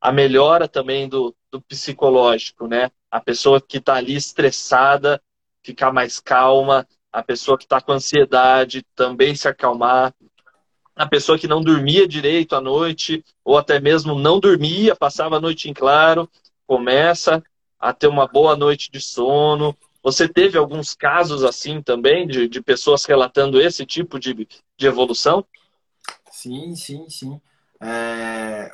a 0.00 0.12
melhora 0.12 0.68
também 0.68 1.08
do, 1.08 1.34
do 1.50 1.60
psicológico, 1.60 2.68
né? 2.68 2.90
A 3.10 3.20
pessoa 3.20 3.60
que 3.60 3.78
está 3.78 3.94
ali 3.94 4.14
estressada 4.14 5.20
ficar 5.62 5.92
mais 5.92 6.20
calma, 6.20 6.86
a 7.18 7.22
pessoa 7.22 7.58
que 7.58 7.64
está 7.64 7.80
com 7.80 7.92
ansiedade 7.92 8.84
também 8.94 9.34
se 9.34 9.48
acalmar, 9.48 10.14
a 10.94 11.06
pessoa 11.06 11.38
que 11.38 11.48
não 11.48 11.60
dormia 11.60 12.06
direito 12.06 12.54
à 12.54 12.60
noite, 12.60 13.24
ou 13.44 13.58
até 13.58 13.80
mesmo 13.80 14.16
não 14.16 14.38
dormia, 14.38 14.94
passava 14.94 15.36
a 15.36 15.40
noite 15.40 15.68
em 15.68 15.74
claro, 15.74 16.30
começa 16.66 17.42
a 17.78 17.92
ter 17.92 18.06
uma 18.06 18.26
boa 18.26 18.56
noite 18.56 18.90
de 18.90 19.00
sono. 19.00 19.76
Você 20.02 20.28
teve 20.28 20.56
alguns 20.56 20.94
casos 20.94 21.42
assim 21.42 21.82
também, 21.82 22.26
de, 22.26 22.48
de 22.48 22.62
pessoas 22.62 23.04
relatando 23.04 23.60
esse 23.60 23.84
tipo 23.84 24.18
de, 24.18 24.48
de 24.76 24.86
evolução? 24.86 25.44
Sim, 26.30 26.76
sim, 26.76 27.08
sim. 27.10 27.40
É... 27.80 28.72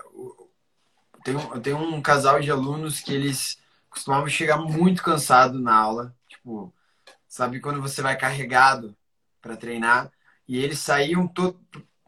Tem, 1.25 1.35
um, 1.35 1.61
tem 1.61 1.73
um 1.73 2.03
casal 2.03 2.41
de 2.41 2.51
alunos 2.51 3.01
que 3.01 3.13
eles 3.13 3.59
costumavam 3.89 4.29
chegar 4.29 4.59
muito 4.59 5.03
cansado 5.03 5.59
na 5.59 5.75
aula. 5.75 6.15
Tipo, 6.29 6.73
Sabe 7.35 7.59
quando 7.59 7.83
você 7.83 8.01
vai 8.01 8.17
carregado 8.17 8.97
para 9.43 9.57
treinar 9.57 10.09
e 10.47 10.57
eles 10.57 10.79
saíam 10.79 11.27
todo 11.27 11.59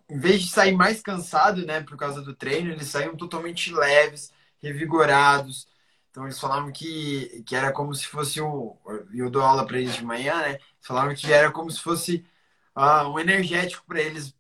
em 0.08 0.20
vez 0.20 0.40
de 0.40 0.48
sair 0.48 0.70
mais 0.72 1.02
cansado, 1.02 1.66
né, 1.66 1.80
por 1.82 1.96
causa 1.96 2.22
do 2.22 2.32
treino, 2.32 2.70
eles 2.70 2.86
saíam 2.86 3.16
totalmente 3.16 3.74
leves, 3.74 4.32
revigorados. 4.62 5.66
Então 6.12 6.22
eles 6.26 6.38
falavam 6.38 6.70
que, 6.70 7.42
que 7.44 7.56
era 7.56 7.72
como 7.72 7.92
se 7.92 8.06
fosse 8.06 8.40
um. 8.40 8.76
Eu 9.12 9.28
dou 9.28 9.42
aula 9.42 9.66
para 9.66 9.78
eles 9.80 9.96
de 9.96 10.04
manhã, 10.04 10.36
né? 10.42 10.50
Eles 10.50 10.86
falavam 10.86 11.12
que 11.12 11.32
era 11.32 11.50
como 11.50 11.72
se 11.72 11.80
fosse 11.80 12.24
uh, 12.76 13.08
um 13.08 13.18
energético 13.18 13.84
para 13.84 14.00
eles 14.00 14.32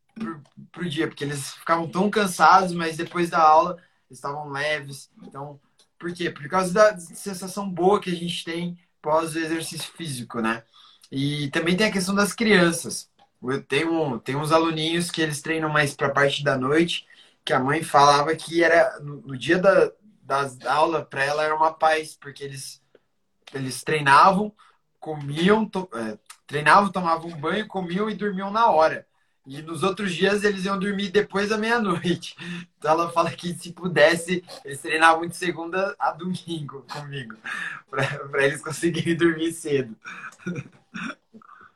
para 0.70 0.82
o 0.82 0.88
dia, 0.88 1.08
porque 1.08 1.24
eles 1.24 1.52
ficavam 1.54 1.90
tão 1.90 2.08
cansados, 2.08 2.72
mas 2.72 2.96
depois 2.96 3.28
da 3.28 3.40
aula 3.40 3.76
estavam 4.08 4.50
leves. 4.50 5.10
Então, 5.24 5.60
por 5.98 6.12
quê? 6.14 6.30
Por 6.30 6.48
causa 6.48 6.72
da 6.72 6.96
sensação 6.96 7.68
boa 7.68 8.00
que 8.00 8.10
a 8.10 8.14
gente 8.14 8.44
tem 8.44 8.78
pós 9.06 9.36
o 9.36 9.38
exercício 9.38 9.92
físico, 9.92 10.40
né? 10.40 10.64
E 11.12 11.48
também 11.50 11.76
tem 11.76 11.86
a 11.86 11.92
questão 11.92 12.14
das 12.14 12.32
crianças. 12.32 13.08
Eu 13.40 13.62
tenho, 13.62 14.18
tenho 14.18 14.40
uns 14.40 14.50
aluninhos 14.50 15.10
que 15.12 15.22
eles 15.22 15.40
treinam 15.40 15.68
mais 15.70 15.94
para 15.94 16.08
a 16.08 16.10
parte 16.12 16.42
da 16.42 16.58
noite, 16.58 17.06
que 17.44 17.52
a 17.52 17.60
mãe 17.60 17.84
falava 17.84 18.34
que 18.34 18.64
era 18.64 18.98
no, 19.00 19.20
no 19.22 19.38
dia 19.38 19.58
da, 19.58 19.92
das 20.22 20.60
aulas, 20.66 21.06
para 21.08 21.24
ela 21.24 21.44
era 21.44 21.54
uma 21.54 21.72
paz, 21.72 22.16
porque 22.20 22.42
eles 22.42 22.82
eles 23.54 23.84
treinavam, 23.84 24.52
comiam, 24.98 25.64
to, 25.64 25.88
é, 25.94 26.18
treinavam, 26.48 26.90
tomavam 26.90 27.30
banho, 27.38 27.68
comiam 27.68 28.10
e 28.10 28.14
dormiam 28.14 28.50
na 28.50 28.70
hora. 28.70 29.06
E 29.46 29.62
nos 29.62 29.84
outros 29.84 30.12
dias 30.12 30.42
eles 30.42 30.64
iam 30.64 30.76
dormir 30.76 31.08
depois 31.10 31.50
da 31.50 31.56
meia-noite. 31.56 32.36
Então 32.76 32.90
ela 32.90 33.10
fala 33.10 33.30
que 33.30 33.54
se 33.54 33.72
pudesse, 33.72 34.44
eles 34.64 34.80
treinavam 34.80 35.26
de 35.26 35.36
segunda 35.36 35.94
a 35.98 36.10
domingo 36.10 36.84
comigo, 36.92 37.36
para 37.88 38.44
eles 38.44 38.60
conseguirem 38.60 39.16
dormir 39.16 39.52
cedo. 39.52 39.96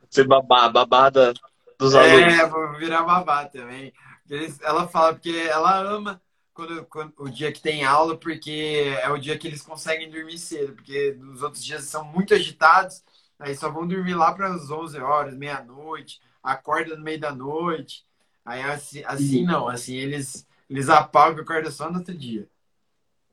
Ser 0.09 0.27
babá, 0.27 0.67
babada 0.67 1.33
dos 1.79 1.95
é, 1.95 1.99
alunos. 1.99 2.39
É, 2.39 2.47
vou 2.47 2.73
virar 2.77 3.03
babá 3.03 3.45
também. 3.45 3.93
Eles, 4.29 4.59
ela 4.61 4.87
fala 4.87 5.13
porque 5.13 5.47
ela 5.49 5.79
ama 5.79 6.21
quando, 6.53 6.85
quando, 6.85 7.13
o 7.17 7.29
dia 7.29 7.53
que 7.53 7.61
tem 7.61 7.85
aula, 7.85 8.17
porque 8.17 8.93
é 9.01 9.09
o 9.09 9.17
dia 9.17 9.37
que 9.37 9.47
eles 9.47 9.61
conseguem 9.61 10.09
dormir 10.09 10.37
cedo, 10.37 10.73
porque 10.73 11.15
nos 11.17 11.41
outros 11.41 11.63
dias 11.63 11.85
são 11.85 12.03
muito 12.03 12.33
agitados, 12.33 13.01
aí 13.39 13.55
só 13.55 13.69
vão 13.69 13.87
dormir 13.87 14.13
lá 14.13 14.33
para 14.33 14.53
as 14.53 14.69
11 14.69 14.99
horas, 14.99 15.35
meia-noite 15.35 16.19
acorda 16.43 16.95
no 16.95 17.03
meio 17.03 17.19
da 17.19 17.33
noite. 17.33 18.03
Aí 18.45 18.61
assim, 18.61 19.03
assim 19.05 19.45
não, 19.45 19.67
assim 19.67 19.95
eles, 19.95 20.47
eles 20.69 20.89
apagam 20.89 21.39
e 21.39 21.41
acordam 21.41 21.71
só 21.71 21.89
no 21.91 21.99
outro 21.99 22.17
dia. 22.17 22.47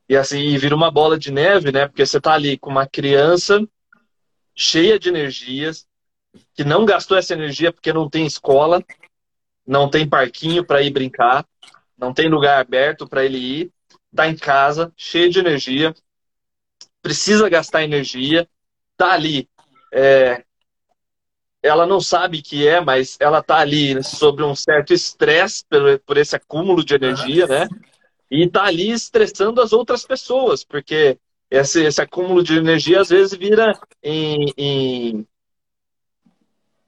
E 0.07 0.15
assim, 0.15 0.57
vira 0.57 0.75
uma 0.75 0.89
bola 0.89 1.17
de 1.17 1.31
neve, 1.31 1.71
né? 1.71 1.87
Porque 1.87 2.05
você 2.05 2.19
tá 2.19 2.33
ali 2.33 2.57
com 2.57 2.69
uma 2.69 2.87
criança 2.87 3.61
cheia 4.55 4.99
de 4.99 5.07
energias, 5.09 5.87
que 6.53 6.63
não 6.63 6.85
gastou 6.85 7.17
essa 7.17 7.33
energia 7.33 7.71
porque 7.71 7.93
não 7.93 8.09
tem 8.09 8.25
escola, 8.25 8.83
não 9.65 9.89
tem 9.89 10.07
parquinho 10.07 10.65
para 10.65 10.81
ir 10.81 10.91
brincar, 10.91 11.45
não 11.97 12.13
tem 12.13 12.27
lugar 12.27 12.59
aberto 12.59 13.07
para 13.07 13.23
ele 13.23 13.37
ir, 13.37 13.71
tá 14.15 14.27
em 14.27 14.35
casa, 14.35 14.91
cheio 14.97 15.29
de 15.29 15.39
energia, 15.39 15.93
precisa 17.01 17.47
gastar 17.47 17.83
energia, 17.83 18.49
tá 18.97 19.13
ali 19.13 19.47
é, 19.93 20.43
ela 21.61 21.85
não 21.85 21.99
sabe 21.99 22.41
que 22.41 22.67
é, 22.67 22.79
mas 22.79 23.17
ela 23.19 23.39
está 23.39 23.57
ali 23.57 24.01
sobre 24.03 24.43
um 24.43 24.55
certo 24.55 24.93
estresse 24.93 25.63
por, 25.69 25.99
por 25.99 26.17
esse 26.17 26.35
acúmulo 26.35 26.83
de 26.83 26.95
energia, 26.95 27.45
né? 27.47 27.67
E 28.31 28.45
está 28.45 28.63
ali 28.63 28.91
estressando 28.91 29.61
as 29.61 29.73
outras 29.73 30.05
pessoas, 30.05 30.63
porque 30.63 31.17
esse, 31.49 31.83
esse 31.83 32.01
acúmulo 32.01 32.43
de 32.43 32.55
energia 32.57 33.01
às 33.01 33.09
vezes 33.09 33.37
vira 33.37 33.77
em, 34.03 34.53
em, 34.55 35.27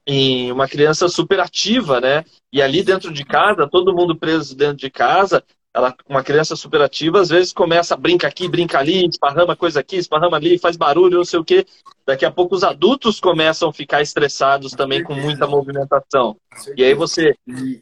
em 0.06 0.52
uma 0.52 0.68
criança 0.68 1.08
superativa, 1.08 2.00
né? 2.00 2.24
E 2.52 2.62
ali 2.62 2.82
dentro 2.82 3.12
de 3.12 3.24
casa, 3.24 3.68
todo 3.68 3.94
mundo 3.94 4.16
preso 4.16 4.56
dentro 4.56 4.76
de 4.76 4.90
casa, 4.90 5.44
ela, 5.74 5.94
uma 6.06 6.22
criança 6.22 6.54
superativa, 6.54 7.20
às 7.20 7.30
vezes 7.30 7.52
começa 7.52 7.94
a 7.94 7.96
brincar 7.96 8.28
aqui, 8.28 8.46
brinca 8.46 8.78
ali, 8.78 9.06
esparrama 9.06 9.56
coisa 9.56 9.80
aqui, 9.80 9.96
esparrama 9.96 10.36
ali, 10.36 10.58
faz 10.58 10.76
barulho, 10.76 11.18
não 11.18 11.24
sei 11.24 11.38
o 11.38 11.44
quê. 11.44 11.66
Daqui 12.06 12.26
a 12.26 12.30
pouco 12.30 12.54
os 12.54 12.62
adultos 12.62 13.18
começam 13.18 13.70
a 13.70 13.72
ficar 13.72 14.02
estressados 14.02 14.72
também 14.72 15.02
com 15.02 15.14
muita 15.14 15.46
movimentação. 15.46 16.36
E 16.76 16.84
aí 16.84 16.92
você 16.92 17.34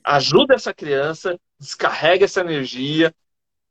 ajuda 0.05 0.55
essa 0.55 0.73
criança, 0.73 1.37
descarrega 1.59 2.27
essa 2.27 2.41
energia, 2.41 3.13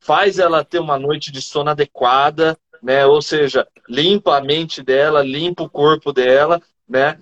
faz 0.02 0.38
ela 0.38 0.66
ter 0.66 0.80
uma 0.80 1.00
noite 1.00 1.32
de 1.32 1.42
sono 1.42 1.70
adequada, 1.70 2.58
né? 2.84 3.06
Ou 3.06 3.22
seja, 3.22 3.66
limpa 3.88 4.38
a 4.38 4.42
mente 4.42 4.84
dela, 4.84 5.24
limpa 5.24 5.64
o 5.64 5.70
corpo 5.70 6.12
dela, 6.12 6.62
né? 6.88 7.18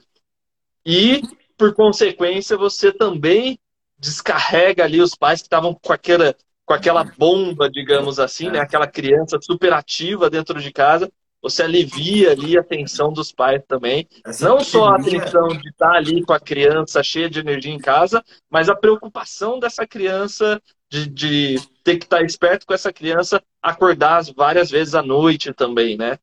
E, 0.83 1.21
por 1.57 1.75
consequência, 1.75 2.57
você 2.57 2.91
também 2.91 3.59
descarrega 3.99 4.83
ali 4.83 5.01
os 5.01 5.15
pais 5.15 5.41
que 5.41 5.47
estavam 5.47 5.73
com 5.73 5.91
aquela 5.91 6.35
com 6.67 6.73
aquela 6.73 7.05
bomba, 7.05 7.69
digamos 7.69 8.19
assim, 8.19 8.49
né? 8.49 8.59
Aquela 8.59 8.85
criança 8.85 9.39
super 9.41 9.71
ativa 9.71 10.29
dentro 10.29 10.61
de 10.61 10.69
casa, 10.69 11.09
você 11.41 11.63
alivia 11.63 12.31
ali 12.31 12.57
a 12.57 12.63
tensão 12.63 13.11
dos 13.13 13.31
pais 13.31 13.61
também. 13.65 14.05
Não 14.41 14.59
só 14.59 14.89
a 14.89 15.01
tensão 15.01 15.47
de 15.47 15.69
estar 15.69 15.93
ali 15.93 16.25
com 16.25 16.33
a 16.33 16.39
criança 16.41 17.01
cheia 17.01 17.29
de 17.29 17.39
energia 17.39 17.73
em 17.73 17.79
casa, 17.79 18.21
mas 18.49 18.67
a 18.67 18.75
preocupação 18.75 19.59
dessa 19.59 19.87
criança 19.87 20.61
de, 20.89 21.07
de 21.07 21.55
ter 21.85 21.97
que 21.97 22.03
estar 22.03 22.21
esperto 22.21 22.65
com 22.65 22.73
essa 22.73 22.91
criança 22.91 23.41
acordar 23.61 24.21
várias 24.35 24.69
vezes 24.69 24.93
à 24.93 25.01
noite 25.01 25.53
também, 25.53 25.97
né? 25.97 26.19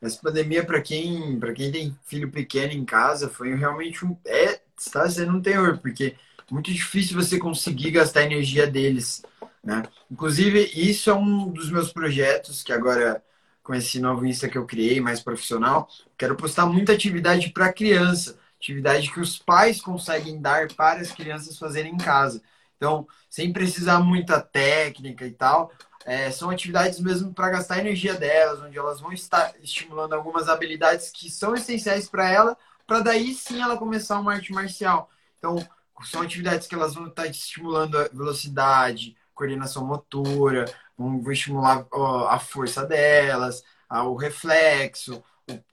Essa 0.00 0.18
pandemia, 0.22 0.64
para 0.64 0.80
quem, 0.80 1.38
quem 1.54 1.70
tem 1.70 1.96
filho 2.04 2.30
pequeno 2.30 2.72
em 2.72 2.86
casa, 2.86 3.28
foi 3.28 3.54
realmente 3.54 4.02
um. 4.02 4.16
É, 4.26 4.60
está 4.78 5.08
sendo 5.10 5.32
um 5.32 5.42
terror, 5.42 5.76
porque 5.76 6.14
é 6.38 6.54
muito 6.54 6.72
difícil 6.72 7.22
você 7.22 7.38
conseguir 7.38 7.90
gastar 7.90 8.20
a 8.20 8.24
energia 8.24 8.66
deles 8.66 9.22
né? 9.64 9.82
Inclusive, 10.10 10.70
isso 10.74 11.10
é 11.10 11.14
um 11.14 11.50
dos 11.50 11.70
meus 11.70 11.92
projetos 11.92 12.62
que 12.62 12.72
agora, 12.72 13.22
com 13.62 13.74
esse 13.74 13.98
novo 13.98 14.26
Insta 14.26 14.48
que 14.48 14.58
eu 14.58 14.66
criei, 14.66 15.00
mais 15.00 15.20
profissional, 15.20 15.88
quero 16.18 16.36
postar 16.36 16.66
muita 16.66 16.92
atividade 16.92 17.50
para 17.50 17.72
criança, 17.72 18.38
atividade 18.56 19.10
que 19.10 19.20
os 19.20 19.38
pais 19.38 19.80
conseguem 19.80 20.40
dar 20.40 20.68
para 20.74 21.00
as 21.00 21.10
crianças 21.10 21.58
fazerem 21.58 21.94
em 21.94 21.98
casa. 21.98 22.42
Então, 22.76 23.06
sem 23.30 23.52
precisar 23.52 24.00
muita 24.00 24.40
técnica 24.40 25.26
e 25.26 25.32
tal, 25.32 25.72
é, 26.04 26.30
são 26.30 26.50
atividades 26.50 27.00
mesmo 27.00 27.32
para 27.32 27.50
gastar 27.50 27.76
a 27.76 27.78
energia 27.78 28.14
delas, 28.14 28.60
onde 28.60 28.76
elas 28.78 29.00
vão 29.00 29.12
estar 29.12 29.54
estimulando 29.62 30.12
algumas 30.12 30.48
habilidades 30.48 31.10
que 31.10 31.30
são 31.30 31.54
essenciais 31.54 32.08
para 32.08 32.28
ela, 32.30 32.56
para 32.86 33.00
daí 33.00 33.34
sim 33.34 33.62
ela 33.62 33.78
começar 33.78 34.18
uma 34.20 34.34
arte 34.34 34.52
marcial. 34.52 35.08
Então, 35.38 35.56
são 36.02 36.20
atividades 36.20 36.66
que 36.66 36.74
elas 36.74 36.94
vão 36.94 37.06
estar 37.06 37.26
estimulando 37.26 37.98
a 37.98 38.08
velocidade, 38.08 39.16
coordenação 39.34 39.86
motora, 39.86 40.64
vão, 40.96 41.20
estimular 41.30 41.86
a 42.28 42.38
força 42.38 42.84
delas, 42.84 43.62
o 43.90 44.14
reflexo, 44.14 45.22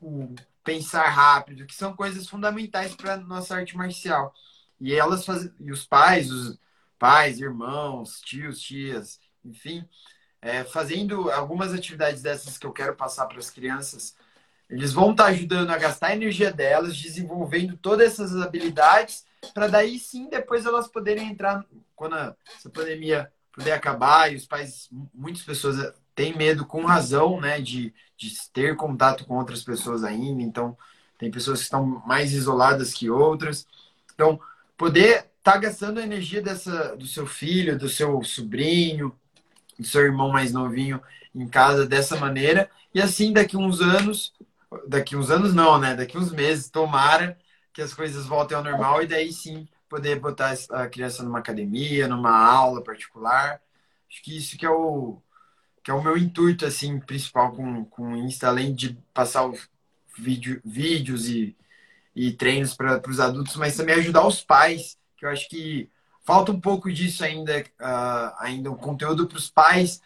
o, 0.02 0.08
o 0.24 0.36
pensar 0.64 1.08
rápido, 1.10 1.66
que 1.66 1.74
são 1.74 1.96
coisas 1.96 2.28
fundamentais 2.28 2.96
para 2.96 3.18
nossa 3.18 3.56
arte 3.56 3.76
marcial. 3.76 4.34
E 4.80 4.94
elas 4.94 5.26
e 5.60 5.72
os 5.72 5.86
pais, 5.86 6.32
os 6.32 6.60
pais, 6.98 7.40
irmãos, 7.40 8.20
tios, 8.22 8.62
tias, 8.62 9.20
enfim, 9.44 9.88
é, 10.42 10.64
fazendo 10.64 11.32
algumas 11.32 11.74
atividades 11.74 12.22
dessas 12.22 12.58
que 12.58 12.66
eu 12.66 12.72
quero 12.72 12.96
passar 12.96 13.28
para 13.28 13.40
as 13.40 13.50
crianças, 13.50 14.16
eles 14.70 14.94
vão 14.94 15.12
estar 15.12 15.26
tá 15.26 15.30
ajudando 15.30 15.70
a 15.72 15.78
gastar 15.78 16.08
a 16.08 16.16
energia 16.16 16.52
delas, 16.52 16.98
desenvolvendo 16.98 17.78
todas 17.78 18.14
essas 18.14 18.36
habilidades, 18.42 19.26
para 19.54 19.68
daí 19.68 20.00
sim 20.00 20.30
depois 20.30 20.66
elas 20.66 20.88
poderem 20.88 21.30
entrar 21.30 21.66
quando 21.96 22.16
a, 22.16 22.36
essa 22.56 22.70
pandemia 22.70 23.32
puder 23.52 23.74
acabar 23.74 24.32
e 24.32 24.36
os 24.36 24.46
pais, 24.46 24.90
muitas 25.14 25.44
pessoas 25.44 25.80
eh, 25.80 25.94
têm 26.16 26.36
medo 26.36 26.66
com 26.66 26.86
razão, 26.86 27.40
né, 27.40 27.60
de, 27.60 27.94
de 28.18 28.34
ter 28.52 28.76
contato 28.76 29.26
com 29.26 29.36
outras 29.36 29.64
pessoas 29.64 30.04
ainda. 30.04 30.42
Então, 30.42 30.78
tem 31.18 31.30
pessoas 31.30 31.60
que 31.60 31.66
estão 31.66 31.86
mais 32.06 32.34
isoladas 32.34 32.94
que 32.94 33.10
outras. 33.10 33.68
Então, 34.14 34.40
poder 34.78 35.28
estar 35.38 35.54
tá 35.54 35.58
gastando 35.58 36.00
a 36.00 36.04
energia 36.04 36.42
dessa, 36.42 36.96
do 36.96 37.06
seu 37.06 37.28
filho, 37.28 37.78
do 37.78 37.90
seu 37.90 38.24
sobrinho, 38.24 39.16
do 39.78 39.86
seu 39.86 40.02
irmão 40.02 40.30
mais 40.30 40.52
novinho 40.52 41.02
em 41.34 41.48
casa 41.48 41.86
dessa 41.86 42.18
maneira. 42.18 42.70
E 42.94 43.02
assim, 43.02 43.34
daqui 43.34 43.58
uns 43.58 43.82
anos, 43.82 44.34
daqui 44.88 45.16
uns 45.16 45.30
anos 45.30 45.54
não, 45.54 45.80
né? 45.80 45.96
Daqui 45.96 46.18
uns 46.18 46.32
meses, 46.32 46.70
tomara 46.70 47.38
que 47.74 47.82
as 47.82 47.94
coisas 47.94 48.26
voltem 48.26 48.58
ao 48.58 48.64
normal 48.64 49.02
e 49.02 49.08
daí 49.08 49.32
sim 49.32 49.68
poder 49.92 50.18
botar 50.22 50.56
a 50.70 50.88
criança 50.88 51.22
numa 51.22 51.40
academia, 51.40 52.08
numa 52.08 52.32
aula 52.32 52.82
particular. 52.82 53.62
Acho 54.10 54.24
que 54.24 54.38
isso 54.38 54.58
que 54.58 54.66
é 54.66 54.70
o 54.70 55.22
que 55.84 55.92
é 55.92 55.94
o 55.94 56.02
meu 56.02 56.16
intuito 56.18 56.66
assim 56.66 56.98
principal 57.00 57.52
com 57.52 57.84
com 57.86 58.14
o 58.14 58.16
Insta, 58.16 58.48
além 58.48 58.74
de 58.74 58.98
passar 59.14 59.46
os 59.46 59.70
vídeo, 60.18 60.62
vídeos 60.64 61.28
e, 61.28 61.56
e 62.16 62.32
treinos 62.32 62.74
para 62.74 63.02
os 63.10 63.20
adultos, 63.20 63.56
mas 63.58 63.76
também 63.76 63.96
ajudar 63.96 64.26
os 64.26 64.42
pais, 64.42 64.98
que 65.18 65.26
eu 65.26 65.30
acho 65.30 65.50
que 65.50 65.90
falta 66.24 66.52
um 66.52 66.60
pouco 66.62 66.92
disso 66.92 67.24
ainda, 67.24 67.60
uh, 67.60 68.36
ainda 68.40 68.72
um 68.72 68.76
conteúdo 68.76 69.28
para 69.28 69.38
os 69.38 69.50
pais 69.50 70.02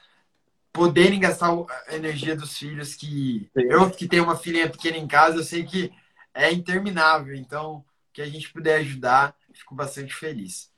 poderem 0.72 1.20
gastar 1.20 1.52
a 1.88 1.96
energia 1.96 2.36
dos 2.36 2.58
filhos 2.58 2.96
que 2.96 3.50
Sim. 3.54 3.68
eu 3.70 3.90
que 3.92 4.08
tenho 4.08 4.24
uma 4.24 4.36
filhinha 4.36 4.70
pequena 4.70 4.98
em 4.98 5.08
casa, 5.08 5.38
eu 5.38 5.44
sei 5.44 5.64
que 5.64 5.92
é 6.34 6.52
interminável, 6.52 7.36
então 7.36 7.84
que 8.12 8.22
a 8.22 8.26
gente 8.26 8.52
puder 8.52 8.80
ajudar 8.80 9.36
fico 9.56 9.76
bastante 9.76 10.14
feliz. 10.14 10.72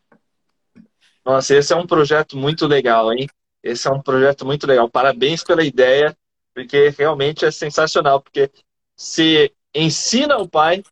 Nossa, 1.26 1.56
esse 1.56 1.74
é 1.74 1.76
um 1.76 1.86
projeto 1.86 2.38
muito 2.38 2.66
legal, 2.66 3.12
hein? 3.12 3.28
Esse 3.62 3.88
é 3.88 3.92
um 3.92 4.02
projeto 4.02 4.46
muito 4.46 4.66
legal. 4.66 4.90
Parabéns 4.90 5.44
pela 5.44 5.64
ideia, 5.64 6.18
porque 6.54 6.90
realmente 6.98 7.46
é 7.46 7.52
sensacional, 7.52 8.22
porque 8.22 8.50
se 8.96 9.54
ensina 9.76 10.38
o 10.38 10.48
pai 10.48 10.84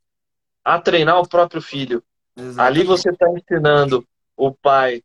a 0.64 0.80
treinar 0.80 1.20
o 1.20 1.28
próprio 1.28 1.62
filho. 1.62 2.04
Exatamente. 2.36 2.80
Ali 2.80 2.84
você 2.84 3.10
está 3.10 3.28
ensinando 3.30 4.06
o 4.36 4.52
pai 4.52 5.02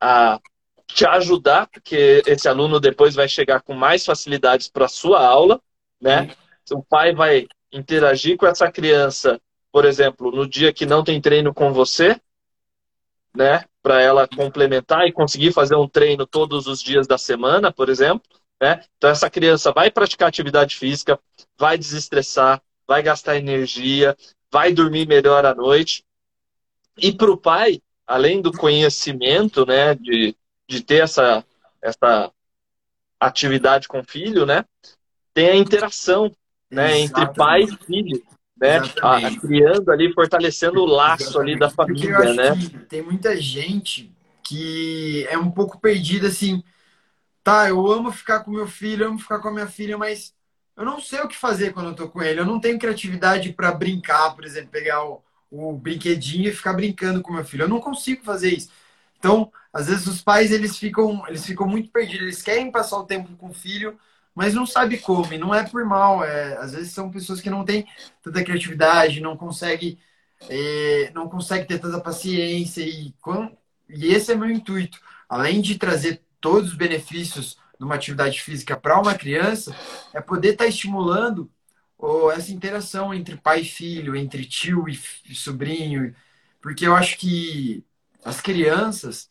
a 0.00 0.38
te 0.86 1.06
ajudar, 1.06 1.66
porque 1.68 2.22
esse 2.26 2.48
aluno 2.48 2.78
depois 2.78 3.14
vai 3.14 3.28
chegar 3.28 3.62
com 3.62 3.74
mais 3.74 4.04
facilidades 4.04 4.68
para 4.68 4.84
a 4.84 4.88
sua 4.88 5.26
aula, 5.26 5.60
né? 6.00 6.28
Sim. 6.64 6.74
O 6.74 6.82
pai 6.82 7.14
vai 7.14 7.48
interagir 7.72 8.36
com 8.36 8.46
essa 8.46 8.70
criança 8.70 9.40
por 9.76 9.84
exemplo, 9.84 10.30
no 10.30 10.48
dia 10.48 10.72
que 10.72 10.86
não 10.86 11.04
tem 11.04 11.20
treino 11.20 11.52
com 11.52 11.70
você, 11.70 12.18
né, 13.36 13.62
para 13.82 14.00
ela 14.00 14.26
complementar 14.26 15.06
e 15.06 15.12
conseguir 15.12 15.52
fazer 15.52 15.76
um 15.76 15.86
treino 15.86 16.26
todos 16.26 16.66
os 16.66 16.82
dias 16.82 17.06
da 17.06 17.18
semana, 17.18 17.70
por 17.70 17.90
exemplo, 17.90 18.26
né? 18.58 18.82
Então 18.96 19.10
essa 19.10 19.28
criança 19.28 19.72
vai 19.72 19.90
praticar 19.90 20.28
atividade 20.28 20.76
física, 20.76 21.20
vai 21.58 21.76
desestressar, 21.76 22.62
vai 22.86 23.02
gastar 23.02 23.36
energia, 23.36 24.16
vai 24.50 24.72
dormir 24.72 25.06
melhor 25.06 25.44
à 25.44 25.54
noite. 25.54 26.02
E 26.96 27.12
para 27.12 27.30
o 27.30 27.36
pai, 27.36 27.82
além 28.06 28.40
do 28.40 28.52
conhecimento, 28.52 29.66
né, 29.66 29.94
de, 29.94 30.34
de 30.66 30.80
ter 30.80 31.02
essa, 31.02 31.44
essa 31.82 32.32
atividade 33.20 33.88
com 33.88 34.00
o 34.00 34.04
filho, 34.04 34.46
né, 34.46 34.64
tem 35.34 35.50
a 35.50 35.54
interação 35.54 36.34
né, 36.70 36.98
entre 36.98 37.30
pai 37.34 37.64
e 37.64 37.76
filho. 37.84 38.35
Né, 38.58 38.78
a, 39.02 39.16
a, 39.16 39.38
criando 39.38 39.90
ali, 39.90 40.12
fortalecendo 40.14 40.80
o 40.80 40.86
laço 40.86 41.24
Exatamente. 41.24 41.50
ali 41.50 41.58
da 41.58 41.70
família, 41.70 42.34
né? 42.34 42.52
tem 42.88 43.02
muita 43.02 43.36
gente 43.36 44.10
que 44.42 45.26
é 45.28 45.36
um 45.36 45.50
pouco 45.50 45.78
perdida 45.78 46.28
assim. 46.28 46.62
Tá, 47.44 47.68
eu 47.68 47.86
amo 47.86 48.10
ficar 48.10 48.40
com 48.40 48.50
meu 48.50 48.66
filho, 48.66 49.04
eu 49.04 49.08
amo 49.10 49.18
ficar 49.18 49.40
com 49.40 49.48
a 49.48 49.52
minha 49.52 49.66
filha, 49.66 49.98
mas 49.98 50.34
eu 50.76 50.84
não 50.84 51.00
sei 51.00 51.20
o 51.20 51.28
que 51.28 51.36
fazer 51.36 51.72
quando 51.72 51.88
eu 51.88 51.94
tô 51.94 52.08
com 52.08 52.22
ele. 52.22 52.40
Eu 52.40 52.44
não 52.44 52.60
tenho 52.60 52.78
criatividade 52.78 53.52
para 53.52 53.72
brincar, 53.72 54.34
por 54.34 54.44
exemplo, 54.44 54.70
pegar 54.70 55.04
o, 55.04 55.22
o 55.50 55.72
brinquedinho 55.72 56.48
e 56.48 56.54
ficar 56.54 56.72
brincando 56.74 57.22
com 57.22 57.32
meu 57.32 57.44
filho. 57.44 57.64
Eu 57.64 57.68
não 57.68 57.80
consigo 57.80 58.24
fazer 58.24 58.50
isso. 58.54 58.70
Então, 59.18 59.50
às 59.72 59.86
vezes 59.86 60.06
os 60.06 60.22
pais 60.22 60.52
eles 60.52 60.76
ficam, 60.76 61.26
eles 61.28 61.44
ficam 61.46 61.66
muito 61.66 61.90
perdidos. 61.90 62.22
Eles 62.22 62.42
querem 62.42 62.70
passar 62.70 62.98
o 62.98 63.04
tempo 63.04 63.34
com 63.36 63.48
o 63.48 63.54
filho, 63.54 63.98
mas 64.36 64.52
não 64.52 64.66
sabe 64.66 64.98
como. 64.98 65.32
E 65.32 65.38
não 65.38 65.54
é 65.54 65.64
por 65.66 65.82
mal. 65.86 66.22
É, 66.22 66.58
às 66.58 66.72
vezes 66.72 66.92
são 66.92 67.10
pessoas 67.10 67.40
que 67.40 67.48
não 67.48 67.64
têm 67.64 67.86
tanta 68.22 68.44
criatividade, 68.44 69.20
não 69.20 69.34
conseguem, 69.34 69.98
é, 70.48 71.10
não 71.14 71.26
consegue 71.26 71.66
ter 71.66 71.78
tanta 71.78 71.98
paciência. 71.98 72.82
E, 72.82 73.14
e 73.88 74.12
esse 74.14 74.30
é 74.32 74.34
meu 74.36 74.50
intuito. 74.50 75.00
Além 75.26 75.62
de 75.62 75.78
trazer 75.78 76.22
todos 76.38 76.72
os 76.72 76.76
benefícios 76.76 77.56
numa 77.80 77.94
atividade 77.94 78.42
física 78.42 78.76
para 78.76 79.00
uma 79.00 79.14
criança 79.14 79.74
é 80.12 80.20
poder 80.20 80.50
estar 80.52 80.64
tá 80.64 80.68
estimulando 80.68 81.50
ou 81.98 82.30
essa 82.30 82.52
interação 82.52 83.14
entre 83.14 83.36
pai 83.36 83.62
e 83.62 83.64
filho, 83.64 84.14
entre 84.14 84.44
tio 84.44 84.86
e 84.88 85.34
sobrinho, 85.34 86.14
porque 86.60 86.86
eu 86.86 86.94
acho 86.94 87.16
que 87.16 87.82
as 88.22 88.40
crianças, 88.40 89.30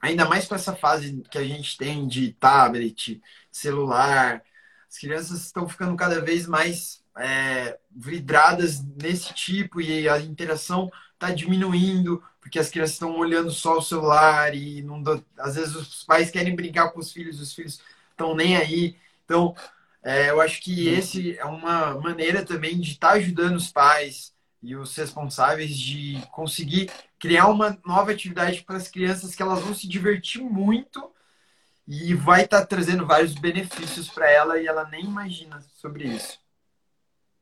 ainda 0.00 0.24
mais 0.24 0.46
com 0.46 0.54
essa 0.54 0.74
fase 0.74 1.22
que 1.30 1.36
a 1.36 1.44
gente 1.44 1.76
tem 1.76 2.08
de 2.08 2.32
tablet, 2.32 3.20
celular, 3.52 4.42
as 4.88 4.98
crianças 4.98 5.44
estão 5.46 5.68
ficando 5.68 5.94
cada 5.96 6.20
vez 6.20 6.46
mais 6.46 7.02
é, 7.16 7.78
vidradas 7.90 8.82
nesse 9.00 9.32
tipo 9.34 9.80
e 9.80 10.08
a 10.08 10.18
interação 10.18 10.90
está 11.14 11.30
diminuindo 11.30 12.22
porque 12.40 12.58
as 12.58 12.68
crianças 12.68 12.94
estão 12.94 13.16
olhando 13.16 13.50
só 13.52 13.78
o 13.78 13.82
celular 13.82 14.52
e 14.54 14.82
não 14.82 15.02
às 15.38 15.54
vezes 15.54 15.76
os 15.76 16.02
pais 16.02 16.30
querem 16.30 16.56
brincar 16.56 16.90
com 16.90 16.98
os 16.98 17.12
filhos, 17.12 17.40
os 17.40 17.54
filhos 17.54 17.80
estão 18.10 18.34
nem 18.34 18.56
aí. 18.56 18.96
Então, 19.24 19.54
é, 20.02 20.30
eu 20.30 20.40
acho 20.40 20.60
que 20.60 20.88
esse 20.88 21.38
é 21.38 21.44
uma 21.44 21.94
maneira 22.00 22.44
também 22.44 22.80
de 22.80 22.92
estar 22.92 23.10
tá 23.10 23.14
ajudando 23.14 23.54
os 23.56 23.70
pais 23.70 24.34
e 24.60 24.74
os 24.74 24.94
responsáveis 24.96 25.76
de 25.76 26.20
conseguir 26.32 26.90
criar 27.18 27.46
uma 27.46 27.78
nova 27.86 28.10
atividade 28.10 28.62
para 28.62 28.76
as 28.76 28.88
crianças 28.88 29.34
que 29.34 29.42
elas 29.42 29.60
vão 29.60 29.72
se 29.72 29.86
divertir 29.86 30.42
muito 30.42 31.10
e 31.86 32.14
vai 32.14 32.44
estar 32.44 32.60
tá 32.60 32.66
trazendo 32.66 33.06
vários 33.06 33.34
benefícios 33.34 34.08
para 34.08 34.30
ela 34.30 34.60
e 34.60 34.66
ela 34.66 34.88
nem 34.88 35.04
imagina 35.04 35.60
sobre 35.74 36.04
isso. 36.04 36.38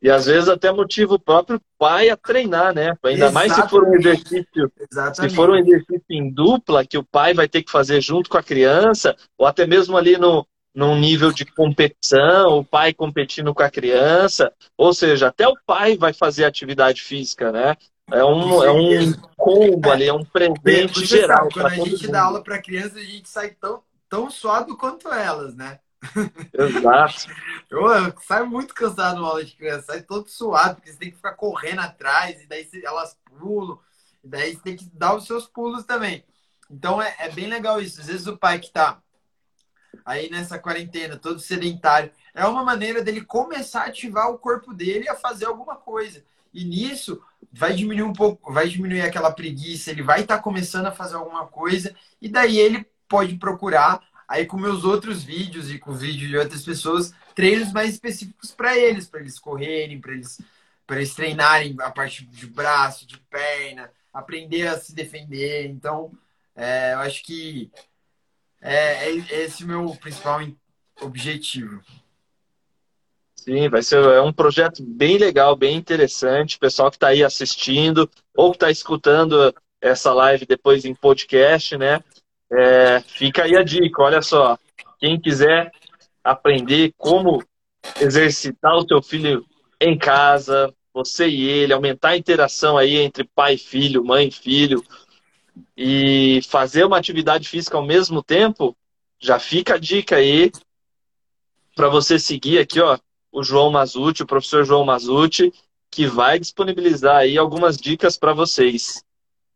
E 0.03 0.11
às 0.11 0.25
vezes 0.25 0.49
até 0.49 0.73
motiva 0.73 1.15
o 1.15 1.21
próprio 1.21 1.61
pai 1.79 2.09
a 2.09 2.17
treinar, 2.17 2.75
né? 2.75 2.97
Ainda 3.05 3.27
Exatamente. 3.27 3.35
mais 3.35 3.53
se 3.53 3.69
for 3.69 3.85
um 3.85 3.95
exercício, 3.95 4.73
Exatamente. 4.91 5.31
se 5.31 5.37
for 5.37 5.51
um 5.51 5.57
exercício 5.57 6.05
em 6.09 6.31
dupla 6.33 6.87
que 6.87 6.97
o 6.97 7.05
pai 7.05 7.35
vai 7.35 7.47
ter 7.47 7.63
que 7.63 7.71
fazer 7.71 8.01
junto 8.01 8.31
com 8.31 8.39
a 8.39 8.43
criança, 8.43 9.15
ou 9.37 9.47
até 9.47 9.67
mesmo 9.67 9.97
ali 9.97 10.17
no 10.17 10.47
num 10.73 10.97
nível 10.97 11.33
de 11.33 11.45
competição, 11.45 12.59
o 12.59 12.65
pai 12.65 12.95
competindo 12.95 13.53
com 13.53 13.63
a 13.63 13.69
criança, 13.71 14.53
ou 14.79 14.95
seja, 14.95 15.27
até 15.27 15.47
o 15.49 15.57
pai 15.67 15.97
vai 15.97 16.13
fazer 16.13 16.45
atividade 16.45 17.03
física, 17.03 17.51
né? 17.51 17.77
É 18.13 18.25
um, 18.25 18.63
é 18.63 18.71
um 18.71 19.13
combo 19.37 19.91
ali, 19.91 20.07
é 20.07 20.13
um 20.13 20.25
presente 20.25 21.05
geral. 21.05 21.51
Sabe, 21.51 21.55
quando 21.55 21.67
a 21.67 21.71
gente 21.71 22.03
mundo. 22.03 22.13
dá 22.13 22.23
aula 22.23 22.43
para 22.43 22.63
criança, 22.63 22.99
a 22.99 23.05
gente 23.05 23.29
sai 23.29 23.51
tão, 23.51 23.83
tão 24.11 24.29
suado 24.29 24.77
quanto 24.77 25.09
elas, 25.09 25.55
né? 25.55 25.79
Exato. 26.53 27.29
Eu, 27.71 27.87
eu 27.87 28.13
saio 28.27 28.49
muito 28.49 28.75
cansado 28.75 29.19
numa 29.19 29.29
aula 29.29 29.45
de 29.45 29.55
criança, 29.55 29.93
sai 29.93 30.03
todo 30.03 30.29
suado, 30.29 30.75
porque 30.75 30.91
você 30.91 30.99
tem 30.99 31.11
que 31.11 31.17
ficar 31.17 31.35
correndo 31.35 31.79
atrás, 31.79 32.43
e 32.43 32.47
daí 32.49 32.69
elas 32.83 33.17
pulam, 33.25 33.79
e 34.25 34.29
daí 34.29 34.55
você 34.55 34.61
tem 34.61 34.77
que 34.77 34.91
dar 34.93 35.15
os 35.15 35.25
seus 35.25 35.47
pulos 35.47 35.85
também. 35.85 36.25
Então 36.69 37.01
é, 37.01 37.15
é 37.21 37.31
bem 37.31 37.47
legal 37.47 37.81
isso. 37.81 38.01
Às 38.01 38.09
vezes 38.09 38.27
o 38.27 38.37
pai 38.37 38.59
que 38.59 38.73
tá 38.73 39.01
aí 40.05 40.29
nessa 40.31 40.59
quarentena, 40.59 41.17
todo 41.17 41.39
sedentário, 41.39 42.11
é 42.35 42.45
uma 42.45 42.65
maneira 42.65 43.05
dele 43.05 43.25
começar 43.25 43.83
a 43.83 43.87
ativar 43.87 44.29
o 44.31 44.39
corpo 44.39 44.75
dele 44.75 45.09
a 45.09 45.15
fazer 45.15 45.45
alguma 45.45 45.77
coisa. 45.77 46.25
E 46.53 46.65
nisso 46.65 47.23
vai 47.53 47.73
diminuir 47.73 48.03
um 48.03 48.13
pouco, 48.13 48.53
vai 48.53 48.69
diminuir 48.69 49.03
aquela 49.03 49.31
preguiça, 49.31 49.93
ele 49.93 50.03
vai 50.03 50.23
estar 50.23 50.39
tá 50.39 50.43
começando 50.43 50.87
a 50.87 50.93
fazer 50.93 51.15
alguma 51.15 51.47
coisa, 51.47 51.95
e 52.21 52.29
daí 52.29 52.59
ele 52.59 52.85
pode 53.11 53.35
procurar 53.37 54.01
aí 54.29 54.47
com 54.47 54.57
meus 54.57 54.85
outros 54.85 55.25
vídeos 55.25 55.69
e 55.69 55.79
com 55.81 55.93
vídeos 55.93 56.31
de 56.31 56.37
outras 56.39 56.63
pessoas, 56.63 57.13
treinos 57.35 57.73
mais 57.73 57.91
específicos 57.91 58.53
para 58.53 58.79
eles, 58.79 59.09
para 59.09 59.19
eles 59.19 59.41
correrem, 59.41 60.01
para 60.01 60.13
eles, 60.13 60.41
eles 60.89 61.15
treinarem 61.15 61.75
a 61.81 61.91
parte 61.91 62.25
de 62.25 62.47
braço, 62.47 63.05
de 63.05 63.19
perna, 63.19 63.91
aprender 64.15 64.69
a 64.69 64.79
se 64.79 64.95
defender. 64.95 65.67
Então, 65.67 66.13
é, 66.55 66.95
eu 66.95 67.01
acho 67.01 67.25
que 67.25 67.73
é, 68.61 69.09
é 69.09 69.17
esse 69.43 69.65
o 69.65 69.67
meu 69.67 69.97
principal 69.97 70.41
objetivo. 71.01 71.83
Sim, 73.35 73.69
vai 73.69 73.83
ser 73.83 74.05
é 74.05 74.21
um 74.21 74.33
projeto 74.33 74.81
bem 74.85 75.19
legal, 75.19 75.57
bem 75.57 75.77
interessante. 75.77 76.59
Pessoal 76.59 76.91
que 76.91 76.97
está 76.97 77.09
aí 77.09 77.25
assistindo 77.25 78.09
ou 78.37 78.53
que 78.53 78.57
está 78.57 78.71
escutando 78.71 79.53
essa 79.81 80.13
live 80.13 80.47
depois 80.47 80.85
em 80.85 80.95
podcast, 80.95 81.77
né? 81.77 82.05
É, 82.53 83.01
fica 83.01 83.45
aí 83.45 83.57
a 83.57 83.63
dica, 83.63 84.03
olha 84.03 84.23
só. 84.23 84.59
Quem 84.99 85.21
quiser 85.21 85.71
aprender 86.23 86.93
como 86.97 87.43
exercitar 88.01 88.77
o 88.77 88.87
seu 88.87 89.01
filho 89.03 89.45
em 89.81 89.97
casa, 89.97 90.75
você 90.93 91.29
e 91.29 91.49
ele, 91.49 91.73
aumentar 91.73 92.11
a 92.11 92.17
interação 92.17 92.77
aí 92.77 92.97
entre 92.97 93.25
pai 93.25 93.55
e 93.55 93.59
filho, 93.59 94.05
mãe 94.05 94.29
e 94.29 94.33
filho, 94.33 94.85
e 95.77 96.41
fazer 96.49 96.85
uma 96.85 96.99
atividade 96.99 97.49
física 97.49 97.77
ao 97.77 97.85
mesmo 97.85 98.23
tempo, 98.23 98.77
já 99.19 99.39
fica 99.39 99.75
a 99.75 99.79
dica 99.79 100.17
aí 100.17 100.51
para 101.75 101.89
você 101.89 102.19
seguir 102.19 102.59
aqui, 102.59 102.81
ó, 102.81 102.99
o 103.33 103.43
João 103.43 103.71
Mazuti, 103.71 104.23
o 104.23 104.27
professor 104.27 104.65
João 104.65 104.85
Mazuti, 104.85 105.53
que 105.91 106.07
vai 106.07 106.39
disponibilizar 106.39 107.17
aí 107.17 107.39
algumas 107.39 107.77
dicas 107.77 108.19
para 108.19 108.33
vocês. 108.33 109.05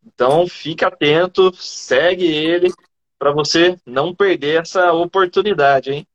Então, 0.06 0.46
fica 0.46 0.88
atento, 0.88 1.52
segue 1.54 2.24
ele 2.24 2.72
para 3.18 3.32
você 3.32 3.76
não 3.86 4.14
perder 4.14 4.62
essa 4.62 4.92
oportunidade, 4.92 5.92
hein? 5.92 6.06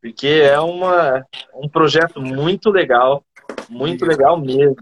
Porque 0.00 0.26
é 0.26 0.58
uma, 0.60 1.24
um 1.54 1.68
projeto 1.68 2.20
muito 2.20 2.70
legal, 2.70 3.24
muito 3.68 4.04
legal 4.04 4.38
mesmo. 4.38 4.76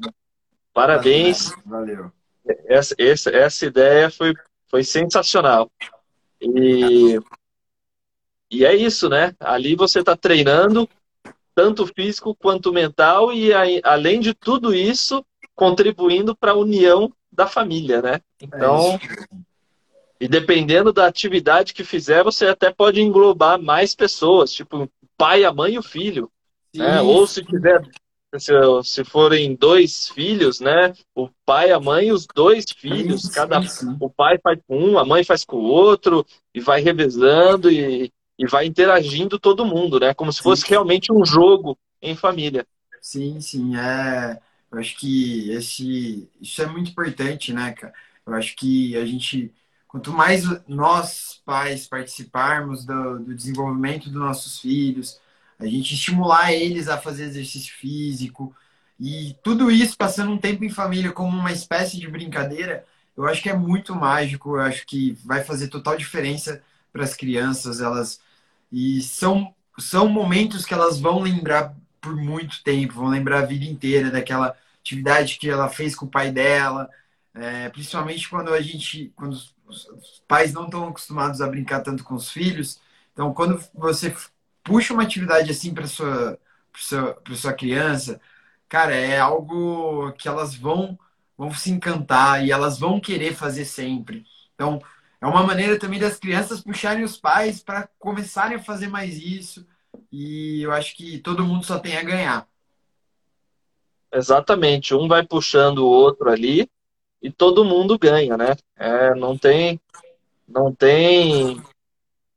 Parabéns. 0.73 1.53
Valeu. 1.65 2.11
Essa, 2.67 2.95
essa, 2.99 3.31
essa 3.31 3.67
ideia 3.67 4.11
foi, 4.11 4.35
foi 4.69 4.83
sensacional. 4.83 5.71
E, 6.41 7.21
e 8.51 8.65
é 8.65 8.75
isso, 8.75 9.09
né? 9.09 9.35
Ali 9.39 9.77
você 9.77 10.01
está 10.01 10.17
treinando, 10.17 10.89
tanto 11.55 11.87
físico 11.87 12.35
quanto 12.35 12.73
mental, 12.73 13.33
e 13.33 13.53
aí, 13.55 13.81
além 13.85 14.19
de 14.21 14.35
tudo 14.35 14.75
isso, 14.75 15.25
contribuindo 15.63 16.35
para 16.35 16.53
a 16.53 16.57
união 16.57 17.13
da 17.31 17.47
família, 17.47 18.03
né? 18.03 18.21
Então, 18.41 18.95
é 18.95 19.43
e 20.23 20.29
dependendo 20.29 20.93
da 20.93 21.07
atividade 21.07 21.75
que 21.75 21.83
fizer, 21.83 22.23
você 22.23 22.47
até 22.47 22.71
pode 22.71 23.01
englobar 23.01 23.61
mais 23.61 23.93
pessoas, 23.93 24.53
tipo 24.53 24.85
o 24.85 24.89
pai, 25.17 25.43
a 25.43 25.53
mãe 25.53 25.75
e 25.75 25.79
o 25.79 25.83
filho. 25.83 26.31
Né? 26.73 27.01
Ou 27.01 27.27
se 27.27 27.45
tiver, 27.45 27.83
se, 28.37 28.53
se, 28.85 29.05
forem 29.05 29.57
dois 29.57 30.09
filhos, 30.09 30.61
né? 30.61 30.95
O 31.13 31.29
pai, 31.45 31.73
a 31.73 31.81
mãe 31.81 32.07
e 32.07 32.13
os 32.13 32.25
dois 32.33 32.65
filhos. 32.71 33.23
Sim, 33.23 33.33
cada 33.33 33.61
sim. 33.63 33.97
O 33.99 34.09
pai 34.09 34.39
faz 34.39 34.61
com 34.65 34.79
um, 34.79 34.97
a 34.97 35.05
mãe 35.05 35.25
faz 35.25 35.45
com 35.45 35.57
o 35.57 35.65
outro, 35.65 36.25
e 36.55 36.61
vai 36.61 36.81
revezando 36.81 37.69
e, 37.69 38.13
e 38.39 38.47
vai 38.47 38.67
interagindo 38.67 39.41
todo 39.41 39.67
mundo, 39.67 39.99
né? 39.99 40.15
Como 40.15 40.33
se 40.33 40.41
fosse 40.41 40.65
realmente 40.69 41.13
um 41.13 41.25
jogo 41.25 41.77
em 42.01 42.15
família. 42.15 42.65
Sim, 43.01 43.41
sim. 43.41 43.77
É, 43.77 44.39
eu 44.73 44.79
acho 44.79 44.97
que 44.99 45.51
esse, 45.53 46.29
isso 46.41 46.63
é 46.63 46.67
muito 46.67 46.91
importante, 46.93 47.53
né, 47.53 47.73
cara? 47.73 47.95
Eu 48.27 48.35
acho 48.35 48.57
que 48.57 48.97
a 48.97 49.05
gente 49.07 49.53
Quanto 49.89 50.11
mais 50.11 50.45
nós, 50.67 51.43
pais, 51.45 51.87
participarmos 51.87 52.85
do, 52.87 53.19
do 53.19 53.35
desenvolvimento 53.35 54.05
dos 54.09 54.19
nossos 54.19 54.59
filhos, 54.59 55.21
a 55.59 55.67
gente 55.67 55.93
estimular 55.95 56.51
eles 56.53 56.89
a 56.89 56.97
fazer 56.99 57.25
exercício 57.25 57.75
físico 57.75 58.57
e 58.99 59.37
tudo 59.43 59.71
isso 59.71 59.95
passando 59.97 60.33
um 60.33 60.39
tempo 60.39 60.65
em 60.65 60.71
família 60.71 61.13
como 61.13 61.37
uma 61.37 61.53
espécie 61.53 61.99
de 62.01 62.09
brincadeira, 62.09 62.87
eu 63.17 63.27
acho 63.27 63.43
que 63.43 63.51
é 63.51 63.57
muito 63.57 63.95
mágico, 63.95 64.57
eu 64.57 64.61
acho 64.61 64.87
que 64.87 65.13
vai 65.25 65.45
fazer 65.45 65.69
total 65.69 65.95
diferença 65.97 66.63
para 66.93 67.05
as 67.05 67.15
crianças, 67.15 67.81
elas 67.81 68.21
e 68.71 69.03
são 69.03 69.55
são 69.79 70.09
momentos 70.09 70.65
que 70.67 70.75
elas 70.75 70.99
vão 71.01 71.19
lembrar 71.21 71.75
por 72.03 72.17
muito 72.17 72.63
tempo, 72.65 72.95
vão 72.95 73.09
lembrar 73.09 73.41
a 73.41 73.47
vida 73.47 73.65
inteira 73.67 74.11
daquela 74.11 74.57
atividade 74.81 75.39
que 75.39 75.51
ela 75.51 75.71
fez 75.71 75.97
com 75.97 76.07
o 76.07 76.11
pai 76.11 76.33
dela, 76.33 76.91
é, 77.35 77.71
principalmente 77.71 78.29
quando 78.29 78.53
a 78.55 78.61
gente, 78.63 79.13
quando 79.17 79.35
os 79.67 80.23
pais 80.29 80.53
não 80.53 80.67
estão 80.67 80.89
acostumados 80.89 81.41
a 81.41 81.49
brincar 81.49 81.83
tanto 81.83 82.05
com 82.05 82.15
os 82.15 82.31
filhos. 82.31 82.81
Então, 83.13 83.33
quando 83.35 83.63
você 83.75 84.15
puxa 84.65 84.95
uma 84.95 85.03
atividade 85.05 85.51
assim 85.51 85.75
para 85.75 85.87
sua 85.87 86.39
para 87.25 87.37
sua 87.37 87.53
criança, 87.53 88.21
cara, 88.69 88.95
é 88.95 89.19
algo 89.19 90.13
que 90.15 90.29
elas 90.29 90.55
vão 90.55 90.99
vão 91.37 91.53
se 91.55 91.71
encantar 91.71 92.45
e 92.45 92.53
elas 92.53 92.79
vão 92.79 93.01
querer 93.01 93.35
fazer 93.35 93.65
sempre. 93.65 94.25
Então, 94.55 94.81
é 95.21 95.27
uma 95.27 95.43
maneira 95.47 95.79
também 95.79 95.99
das 96.01 96.19
crianças 96.19 96.61
puxarem 96.63 97.05
os 97.05 97.17
pais 97.17 97.63
para 97.63 97.89
começarem 97.99 98.57
a 98.57 98.63
fazer 98.63 98.89
mais 98.89 99.17
isso. 99.19 99.67
E 100.11 100.63
eu 100.63 100.73
acho 100.73 100.95
que 100.95 101.19
todo 101.19 101.45
mundo 101.45 101.65
só 101.65 101.79
tem 101.79 101.97
a 101.97 102.03
ganhar. 102.03 102.47
Exatamente, 104.13 104.95
um 104.95 105.09
vai 105.09 105.25
puxando 105.27 105.79
o 105.79 105.89
outro 105.89 106.31
ali 106.31 106.69
e 107.23 107.31
todo 107.31 107.65
mundo 107.65 107.99
ganha, 107.99 108.37
né? 108.37 108.55
É, 108.77 109.15
não 109.15 109.39
tem 109.39 109.81
não 110.47 110.75
tem 110.75 111.63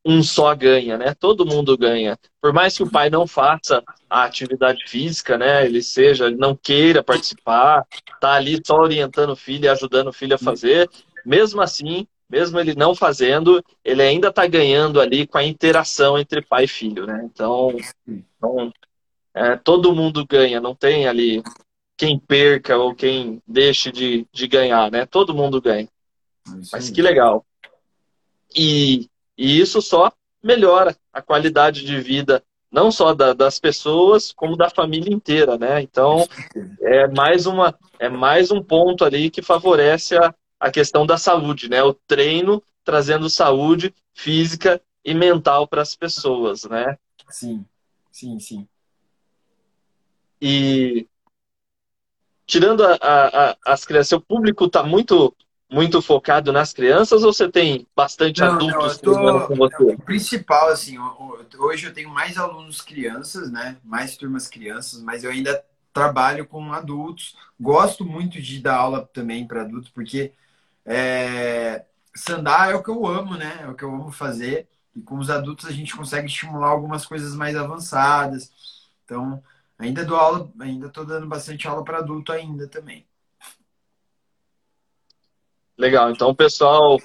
um 0.06 0.22
só 0.22 0.56
ganha, 0.56 0.98
né? 0.98 1.16
Todo 1.16 1.46
mundo 1.46 1.76
ganha. 1.76 2.18
Por 2.40 2.54
mais 2.54 2.78
que 2.78 2.84
o 2.84 2.90
pai 2.90 3.10
não 3.10 3.26
faça 3.26 3.84
a 4.08 4.24
atividade 4.24 4.88
física, 4.88 5.38
né? 5.38 5.66
Ele 5.66 5.82
seja, 5.82 6.28
ele 6.28 6.36
não 6.36 6.56
queira 6.56 7.04
participar, 7.04 7.84
tá 8.22 8.34
ali 8.34 8.62
só 8.64 8.78
orientando 8.78 9.32
o 9.32 9.36
filho 9.36 9.66
e 9.66 9.70
ajudando 9.70 10.10
o 10.10 10.14
filho 10.14 10.36
a 10.36 10.38
fazer, 10.38 10.88
mesmo 11.26 11.60
assim, 11.60 12.08
mesmo 12.30 12.60
ele 12.60 12.76
não 12.76 12.96
fazendo, 12.96 13.64
ele 13.84 14.02
ainda 14.02 14.30
está 14.30 14.46
ganhando 14.48 15.00
ali 15.00 15.28
com 15.28 15.38
a 15.38 15.44
interação 15.44 16.18
entre 16.18 16.42
pai 16.42 16.66
e 16.66 16.68
filho, 16.68 17.06
né? 17.06 17.22
Então, 17.24 17.76
então 18.08 18.74
é, 19.34 19.56
todo 19.56 19.96
mundo 19.96 20.26
ganha, 20.26 20.60
não 20.60 20.76
tem 20.76 21.08
ali 21.08 21.44
quem 21.98 22.20
perca 22.20 22.78
ou 22.78 22.94
quem 22.94 23.42
deixe 23.48 23.92
de, 23.92 24.28
de 24.32 24.48
ganhar, 24.48 24.92
né? 24.92 25.06
Todo 25.06 25.36
mundo 25.36 25.62
ganha. 25.62 25.88
Mas 26.72 26.90
que 26.90 27.02
legal. 27.02 27.46
E 28.56 29.10
e 29.38 29.60
isso 29.60 29.82
só 29.82 30.12
melhora 30.42 30.96
a 31.12 31.22
qualidade 31.22 31.84
de 31.84 32.00
vida, 32.00 32.42
não 32.72 32.92
só 32.92 33.14
da, 33.14 33.34
das 33.34 33.60
pessoas, 33.60 34.32
como 34.32 34.56
da 34.56 34.70
família 34.70 35.14
inteira, 35.14 35.58
né? 35.58 35.82
Então, 35.82 36.28
é 36.82 37.08
mais, 37.08 37.46
uma, 37.46 37.78
é 38.00 38.10
mais 38.10 38.52
um 38.52 38.62
ponto 38.62 39.04
ali 39.04 39.30
que 39.30 39.42
favorece 39.42 40.16
a, 40.16 40.34
a 40.66 40.72
questão 40.72 41.06
da 41.06 41.16
saúde, 41.16 41.70
né? 41.70 41.84
O 41.84 41.94
treino 41.94 42.62
trazendo 42.84 43.30
saúde 43.30 43.94
física 44.16 44.82
e 45.04 45.14
mental 45.14 45.68
para 45.68 45.84
as 45.84 45.96
pessoas, 45.96 46.64
né? 46.64 46.98
Sim, 47.30 47.64
sim, 48.12 48.40
sim. 48.40 48.68
E 50.42 51.08
tirando 52.48 52.84
a, 52.84 52.98
a, 53.00 53.58
as 53.64 53.86
crianças, 53.86 54.14
o 54.14 54.22
público 54.22 54.66
está 54.66 54.82
muito 54.82 55.36
muito 55.70 56.00
focado 56.02 56.52
nas 56.52 56.74
crianças 56.74 57.24
ou 57.24 57.34
você 57.34 57.50
tem 57.50 57.88
bastante 57.96 58.42
não, 58.42 58.54
adultos 58.54 59.02
não, 59.02 59.16
tô, 59.16 59.48
com 59.48 59.56
você? 59.56 59.84
O 59.84 60.00
principal, 60.00 60.70
assim, 60.70 60.98
hoje 61.58 61.88
eu 61.88 61.94
tenho 61.94 62.10
mais 62.10 62.38
alunos 62.38 62.82
crianças, 62.82 63.52
né? 63.52 63.78
Mais 63.84 64.16
turmas 64.16 64.48
crianças, 64.48 65.02
mas 65.02 65.24
eu 65.24 65.32
ainda 65.32 65.64
trabalho 65.92 66.46
com 66.46 66.74
adultos. 66.74 67.36
Gosto 67.60 68.04
muito 68.04 68.42
de 68.42 68.60
dar 68.60 68.78
aula 68.78 69.10
também 69.14 69.48
para 69.48 69.62
adultos, 69.62 69.90
porque 69.90 70.34
é, 70.86 71.86
sandar 72.16 72.70
é 72.70 72.76
o 72.76 72.84
que 72.84 72.90
eu 72.90 73.06
amo, 73.06 73.36
né? 73.36 73.60
É 73.62 73.68
o 73.68 73.76
que 73.76 73.84
eu 73.84 73.90
amo 73.90 74.12
fazer. 74.12 74.68
E 74.96 75.02
com 75.02 75.18
os 75.18 75.30
adultos 75.30 75.66
a 75.66 75.72
gente 75.72 75.96
consegue 75.96 76.28
estimular 76.28 76.70
algumas 76.70 77.06
coisas 77.06 77.36
mais 77.36 77.56
avançadas. 77.56 78.52
Então, 79.04 79.44
ainda 79.78 80.06
dou 80.06 80.18
aula, 80.18 80.50
ainda 80.60 80.88
estou 80.88 81.06
dando 81.06 81.28
bastante 81.28 81.68
aula 81.68 81.84
para 81.84 81.98
adulto 81.98 82.32
ainda 82.32 82.68
também. 82.68 83.06
Legal. 85.78 86.12
Então, 86.12 86.34
pessoal 86.34 86.98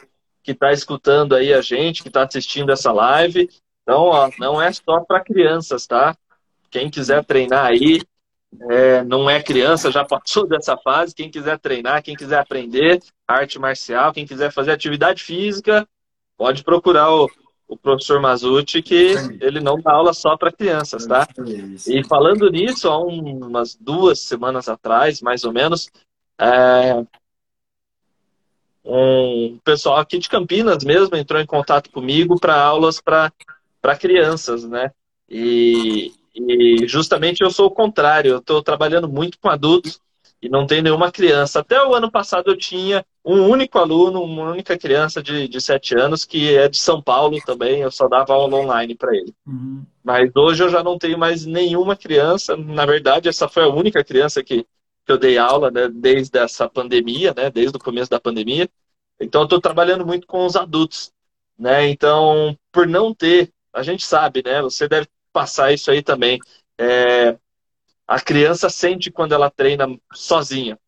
que 0.42 0.52
está 0.52 0.72
escutando 0.72 1.34
aí 1.34 1.52
a 1.52 1.60
gente, 1.60 2.02
que 2.02 2.08
está 2.08 2.22
assistindo 2.22 2.70
essa 2.70 2.92
live, 2.92 3.48
então, 3.82 4.04
ó, 4.04 4.30
não 4.38 4.62
é 4.62 4.72
só 4.72 5.00
para 5.00 5.24
crianças, 5.24 5.86
tá? 5.86 6.16
Quem 6.70 6.88
quiser 6.88 7.24
treinar 7.24 7.66
aí, 7.66 8.00
é, 8.70 9.04
não 9.04 9.28
é 9.28 9.42
criança, 9.42 9.90
já 9.90 10.04
passou 10.04 10.46
dessa 10.48 10.76
fase. 10.76 11.14
Quem 11.14 11.30
quiser 11.30 11.58
treinar, 11.58 12.02
quem 12.02 12.16
quiser 12.16 12.38
aprender 12.38 13.00
arte 13.26 13.58
marcial, 13.58 14.12
quem 14.12 14.26
quiser 14.26 14.52
fazer 14.52 14.72
atividade 14.72 15.22
física, 15.22 15.86
pode 16.36 16.64
procurar 16.64 17.12
o, 17.12 17.30
o 17.68 17.76
professor 17.76 18.20
Mazuti, 18.20 18.82
que 18.82 19.14
ele 19.40 19.60
não 19.60 19.80
dá 19.80 19.92
aula 19.92 20.12
só 20.12 20.36
para 20.36 20.52
crianças, 20.52 21.06
tá? 21.06 21.28
E 21.86 22.02
falando 22.04 22.50
nisso, 22.50 22.88
há 22.88 22.98
umas 22.98 23.76
duas 23.76 24.18
semanas 24.20 24.68
atrás, 24.68 25.22
mais 25.22 25.44
ou 25.44 25.52
menos, 25.52 25.88
é, 26.38 27.04
um 28.84 29.58
pessoal 29.62 29.98
aqui 29.98 30.18
de 30.18 30.28
Campinas 30.28 30.82
mesmo 30.82 31.14
entrou 31.14 31.40
em 31.40 31.46
contato 31.46 31.90
comigo 31.90 32.40
para 32.40 32.60
aulas 32.60 33.00
para 33.00 33.32
crianças, 33.98 34.64
né? 34.64 34.90
E, 35.28 36.12
e, 36.34 36.86
justamente 36.86 37.42
eu 37.42 37.50
sou 37.50 37.66
o 37.66 37.70
contrário, 37.70 38.32
eu 38.32 38.38
estou 38.38 38.62
trabalhando 38.62 39.08
muito 39.08 39.38
com 39.38 39.48
adultos 39.48 40.00
e 40.42 40.48
não 40.48 40.66
tem 40.66 40.80
nenhuma 40.80 41.12
criança. 41.12 41.60
Até 41.60 41.82
o 41.84 41.94
ano 41.94 42.10
passado 42.10 42.50
eu 42.50 42.56
tinha 42.56 43.04
um 43.24 43.46
único 43.48 43.78
aluno, 43.78 44.22
uma 44.22 44.50
única 44.50 44.78
criança 44.78 45.22
de, 45.22 45.46
de 45.46 45.60
7 45.60 45.98
anos, 45.98 46.24
que 46.24 46.54
é 46.56 46.68
de 46.68 46.78
São 46.78 47.02
Paulo 47.02 47.38
também, 47.44 47.80
eu 47.82 47.90
só 47.90 48.08
dava 48.08 48.32
aula 48.32 48.56
online 48.56 48.94
para 48.94 49.14
ele. 49.14 49.34
Uhum. 49.46 49.84
Mas 50.02 50.30
hoje 50.34 50.62
eu 50.62 50.70
já 50.70 50.82
não 50.82 50.98
tenho 50.98 51.18
mais 51.18 51.44
nenhuma 51.44 51.94
criança, 51.94 52.56
na 52.56 52.86
verdade 52.86 53.28
essa 53.28 53.48
foi 53.48 53.64
a 53.64 53.68
única 53.68 54.02
criança 54.02 54.42
que, 54.42 54.66
que 55.04 55.12
eu 55.12 55.18
dei 55.18 55.36
aula 55.36 55.70
né, 55.70 55.88
desde 55.88 56.38
essa 56.38 56.68
pandemia, 56.68 57.34
né, 57.36 57.50
desde 57.50 57.76
o 57.76 57.80
começo 57.80 58.10
da 58.10 58.20
pandemia. 58.20 58.68
Então, 59.20 59.42
eu 59.42 59.44
estou 59.44 59.60
trabalhando 59.60 60.06
muito 60.06 60.26
com 60.26 60.46
os 60.46 60.56
adultos. 60.56 61.12
Né? 61.58 61.90
Então, 61.90 62.56
por 62.72 62.86
não 62.86 63.14
ter, 63.14 63.52
a 63.72 63.82
gente 63.82 64.04
sabe, 64.04 64.42
né? 64.42 64.62
Você 64.62 64.88
deve 64.88 65.06
passar 65.32 65.72
isso 65.72 65.90
aí 65.90 66.02
também. 66.02 66.38
É, 66.78 67.36
a 68.06 68.20
criança 68.20 68.68
sente 68.68 69.10
quando 69.10 69.32
ela 69.32 69.50
treina 69.50 69.86
sozinha. 70.12 70.78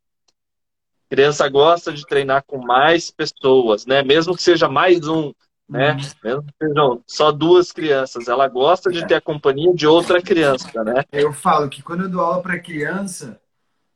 A 1.06 1.14
criança 1.14 1.48
gosta 1.48 1.92
de 1.92 2.06
treinar 2.06 2.42
com 2.46 2.58
mais 2.58 3.10
pessoas, 3.10 3.84
né? 3.86 4.02
Mesmo 4.02 4.34
que 4.34 4.42
seja 4.42 4.68
mais 4.68 5.06
um, 5.06 5.32
né? 5.68 5.92
Uhum. 5.92 5.98
Mesmo 6.24 6.42
que 6.42 6.66
sejam 6.66 7.02
só 7.06 7.30
duas 7.30 7.70
crianças, 7.70 8.28
ela 8.28 8.48
gosta 8.48 8.90
de 8.90 9.06
ter 9.06 9.16
a 9.16 9.20
companhia 9.20 9.72
de 9.74 9.86
outra 9.86 10.22
criança, 10.22 10.82
né? 10.82 11.04
Eu 11.12 11.32
falo 11.32 11.68
que 11.68 11.82
quando 11.82 12.04
eu 12.04 12.08
dou 12.08 12.20
aula 12.20 12.42
para 12.42 12.58
criança, 12.58 13.40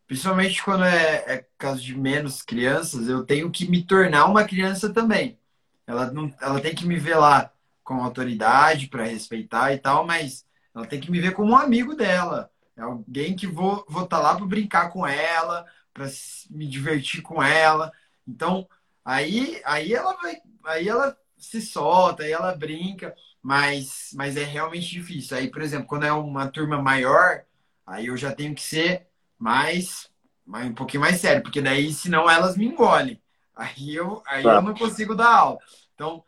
Principalmente 0.06 0.62
quando 0.62 0.84
é, 0.84 1.24
é 1.26 1.46
caso 1.58 1.82
de 1.82 1.96
menos 1.98 2.40
crianças, 2.42 3.08
eu 3.08 3.24
tenho 3.24 3.50
que 3.50 3.68
me 3.68 3.82
tornar 3.82 4.26
uma 4.26 4.44
criança 4.44 4.92
também. 4.92 5.38
Ela, 5.86 6.10
não, 6.12 6.32
ela 6.40 6.60
tem 6.60 6.74
que 6.74 6.86
me 6.86 6.96
ver 6.96 7.16
lá 7.16 7.52
com 7.86 8.02
autoridade 8.02 8.88
para 8.88 9.04
respeitar 9.04 9.72
e 9.72 9.78
tal, 9.78 10.04
mas 10.04 10.44
ela 10.74 10.84
tem 10.84 11.00
que 11.00 11.10
me 11.10 11.20
ver 11.20 11.32
como 11.32 11.52
um 11.52 11.56
amigo 11.56 11.94
dela. 11.94 12.50
É 12.76 12.82
alguém 12.82 13.36
que 13.36 13.46
vou 13.46 13.76
estar 13.78 13.92
vou 13.92 14.06
tá 14.06 14.18
lá 14.18 14.34
para 14.34 14.44
brincar 14.44 14.90
com 14.90 15.06
ela, 15.06 15.64
para 15.94 16.06
me 16.50 16.66
divertir 16.66 17.22
com 17.22 17.40
ela. 17.40 17.92
Então, 18.26 18.68
aí, 19.04 19.62
aí 19.64 19.94
ela 19.94 20.14
vai, 20.20 20.36
aí 20.64 20.88
ela 20.88 21.16
se 21.38 21.62
solta, 21.62 22.24
aí 22.24 22.32
ela 22.32 22.56
brinca, 22.56 23.14
mas, 23.40 24.10
mas 24.14 24.36
é 24.36 24.42
realmente 24.42 24.90
difícil. 24.90 25.36
Aí, 25.36 25.48
por 25.48 25.62
exemplo, 25.62 25.86
quando 25.86 26.06
é 26.06 26.12
uma 26.12 26.48
turma 26.48 26.82
maior, 26.82 27.44
aí 27.86 28.06
eu 28.06 28.16
já 28.16 28.32
tenho 28.32 28.52
que 28.54 28.62
ser 28.62 29.06
mas, 29.38 30.10
mas 30.44 30.66
um 30.66 30.74
pouquinho 30.74 31.02
mais 31.02 31.20
sério, 31.20 31.42
porque 31.42 31.60
daí 31.60 31.92
senão 31.92 32.28
elas 32.28 32.56
me 32.56 32.66
engolem. 32.66 33.20
Aí 33.54 33.94
eu, 33.94 34.22
aí 34.26 34.42
tá. 34.42 34.56
eu 34.56 34.62
não 34.62 34.74
consigo 34.74 35.14
dar 35.14 35.30
aula. 35.30 35.58
Então, 35.94 36.22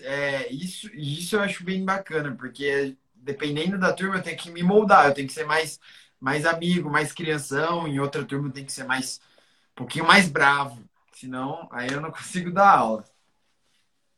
é, 0.00 0.50
isso, 0.52 0.88
isso 0.94 1.36
eu 1.36 1.40
acho 1.40 1.64
bem 1.64 1.84
bacana, 1.84 2.34
porque 2.36 2.96
dependendo 3.14 3.78
da 3.78 3.92
turma 3.92 4.16
eu 4.16 4.22
tenho 4.22 4.36
que 4.36 4.50
me 4.50 4.62
moldar, 4.62 5.06
eu 5.06 5.14
tenho 5.14 5.26
que 5.26 5.32
ser 5.34 5.44
mais, 5.44 5.78
mais 6.20 6.44
amigo, 6.44 6.90
mais 6.90 7.12
crianção, 7.12 7.86
em 7.86 7.98
outra 8.00 8.24
turma 8.24 8.48
eu 8.48 8.52
tenho 8.52 8.66
que 8.66 8.72
ser 8.72 8.84
mais 8.84 9.20
um 9.72 9.74
pouquinho 9.76 10.06
mais 10.06 10.28
bravo, 10.28 10.82
senão 11.12 11.68
aí 11.72 11.90
eu 11.90 12.00
não 12.00 12.10
consigo 12.12 12.50
dar 12.52 12.78
aula. 12.78 13.04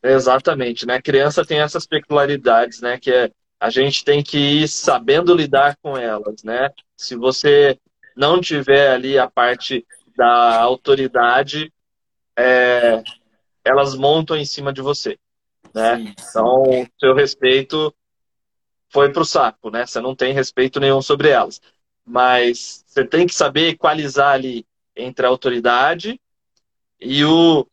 Exatamente, 0.02 0.86
né? 0.86 1.00
Criança 1.00 1.44
tem 1.46 1.60
essas 1.60 1.86
peculiaridades, 1.86 2.80
né? 2.80 2.98
Que 2.98 3.10
é, 3.10 3.30
a 3.58 3.70
gente 3.70 4.04
tem 4.04 4.22
que 4.22 4.36
ir 4.36 4.68
sabendo 4.68 5.34
lidar 5.34 5.78
com 5.82 5.96
elas, 5.96 6.42
né? 6.42 6.70
Se 6.94 7.16
você 7.16 7.78
não 8.14 8.40
tiver 8.40 8.92
ali 8.92 9.18
a 9.18 9.30
parte 9.30 9.86
da 10.14 10.60
autoridade, 10.60 11.72
é, 12.36 13.02
elas 13.64 13.94
montam 13.94 14.36
em 14.36 14.44
cima 14.44 14.72
de 14.72 14.82
você. 14.82 15.18
Né? 15.72 15.96
Sim. 15.96 16.14
Então, 16.18 16.88
seu 16.98 17.14
respeito 17.14 17.94
foi 18.88 19.10
para 19.10 19.22
o 19.22 19.24
saco, 19.24 19.70
né? 19.70 19.86
Você 19.86 20.00
não 20.00 20.14
tem 20.14 20.32
respeito 20.32 20.78
nenhum 20.78 21.02
sobre 21.02 21.28
elas. 21.28 21.60
Mas 22.04 22.84
você 22.86 23.04
tem 23.04 23.26
que 23.26 23.34
saber 23.34 23.70
equalizar 23.70 24.34
ali 24.34 24.66
entre 24.94 25.26
a 25.26 25.28
autoridade 25.28 26.20
e 27.00 27.24
o 27.24 27.66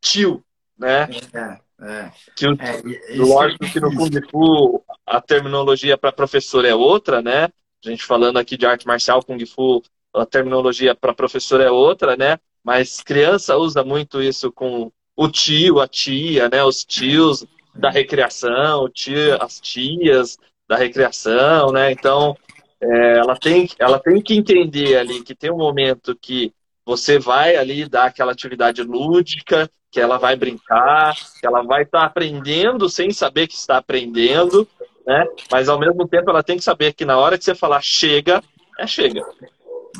tio, 0.00 0.44
né? 0.76 1.08
É, 1.32 1.60
é. 1.80 2.12
Que 2.36 2.46
o, 2.46 2.52
é, 2.60 3.16
lógico 3.16 3.64
que 3.64 3.80
no 3.80 3.94
Kung 3.94 4.10
Fu 4.30 4.84
a 5.06 5.20
terminologia 5.20 5.96
para 5.96 6.12
professor 6.12 6.64
é 6.64 6.74
outra, 6.74 7.22
né? 7.22 7.44
A 7.84 7.88
gente 7.88 8.04
falando 8.04 8.38
aqui 8.38 8.56
de 8.56 8.66
arte 8.66 8.86
marcial, 8.86 9.24
Kung 9.24 9.44
Fu, 9.46 9.82
a 10.14 10.26
terminologia 10.26 10.94
para 10.94 11.14
professor 11.14 11.60
é 11.60 11.70
outra, 11.70 12.16
né? 12.16 12.38
Mas 12.62 13.00
criança 13.00 13.56
usa 13.56 13.82
muito 13.82 14.22
isso 14.22 14.52
com 14.52 14.92
o 15.16 15.28
tio, 15.28 15.80
a 15.80 15.88
tia, 15.88 16.48
né? 16.48 16.62
Os 16.64 16.84
tios 16.84 17.44
da 17.74 17.90
recreação, 17.90 18.88
tia, 18.88 19.36
as 19.36 19.60
tias 19.60 20.38
da 20.68 20.76
recreação, 20.76 21.72
né? 21.72 21.92
Então, 21.92 22.36
é, 22.80 23.18
ela, 23.18 23.36
tem, 23.36 23.68
ela 23.78 23.98
tem 23.98 24.20
que 24.20 24.34
entender 24.34 24.96
ali 24.96 25.22
que 25.22 25.34
tem 25.34 25.50
um 25.50 25.58
momento 25.58 26.16
que 26.20 26.52
você 26.84 27.18
vai 27.18 27.56
ali 27.56 27.88
dar 27.88 28.06
aquela 28.06 28.32
atividade 28.32 28.82
lúdica, 28.82 29.70
que 29.90 30.00
ela 30.00 30.18
vai 30.18 30.34
brincar, 30.34 31.14
que 31.38 31.46
ela 31.46 31.62
vai 31.62 31.82
estar 31.82 32.00
tá 32.00 32.06
aprendendo 32.06 32.88
sem 32.88 33.12
saber 33.12 33.46
que 33.46 33.54
está 33.54 33.76
aprendendo, 33.76 34.66
né? 35.06 35.26
Mas 35.50 35.68
ao 35.68 35.78
mesmo 35.78 36.08
tempo 36.08 36.30
ela 36.30 36.42
tem 36.42 36.56
que 36.56 36.64
saber 36.64 36.92
que 36.92 37.04
na 37.04 37.18
hora 37.18 37.38
que 37.38 37.44
você 37.44 37.54
falar 37.54 37.80
chega, 37.82 38.42
é 38.78 38.86
chega. 38.86 39.22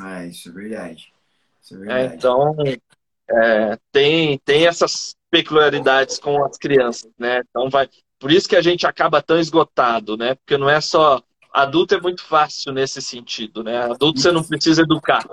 Ah, 0.01 0.25
isso 0.27 0.49
é 0.49 0.53
verdade. 0.53 1.13
Isso 1.63 1.75
é, 1.75 1.77
é 1.77 1.81
verdade. 1.81 2.13
É, 2.13 2.17
então, 2.17 2.57
é, 3.33 3.79
tem, 3.91 4.39
tem 4.45 4.67
essas 4.67 5.17
peculiaridades 5.31 6.19
com 6.19 6.45
as 6.45 6.59
crianças, 6.59 7.11
né? 7.19 7.43
Então 7.49 7.71
vai. 7.71 7.89
Por 8.19 8.31
isso 8.31 8.49
que 8.49 8.57
a 8.57 8.63
gente 8.63 8.87
acaba 8.87 9.23
tão 9.23 9.39
esgotado, 9.39 10.17
né? 10.17 10.35
Porque 10.35 10.59
não 10.59 10.69
é 10.69 10.81
só. 10.81 11.23
Adulto 11.53 11.95
é 11.95 12.01
muito 12.01 12.23
fácil 12.23 12.73
nesse 12.73 13.01
sentido, 13.03 13.63
né? 13.65 13.83
Adulto 13.85 14.21
você 14.21 14.31
não 14.31 14.45
precisa 14.45 14.83
educar. 14.83 15.27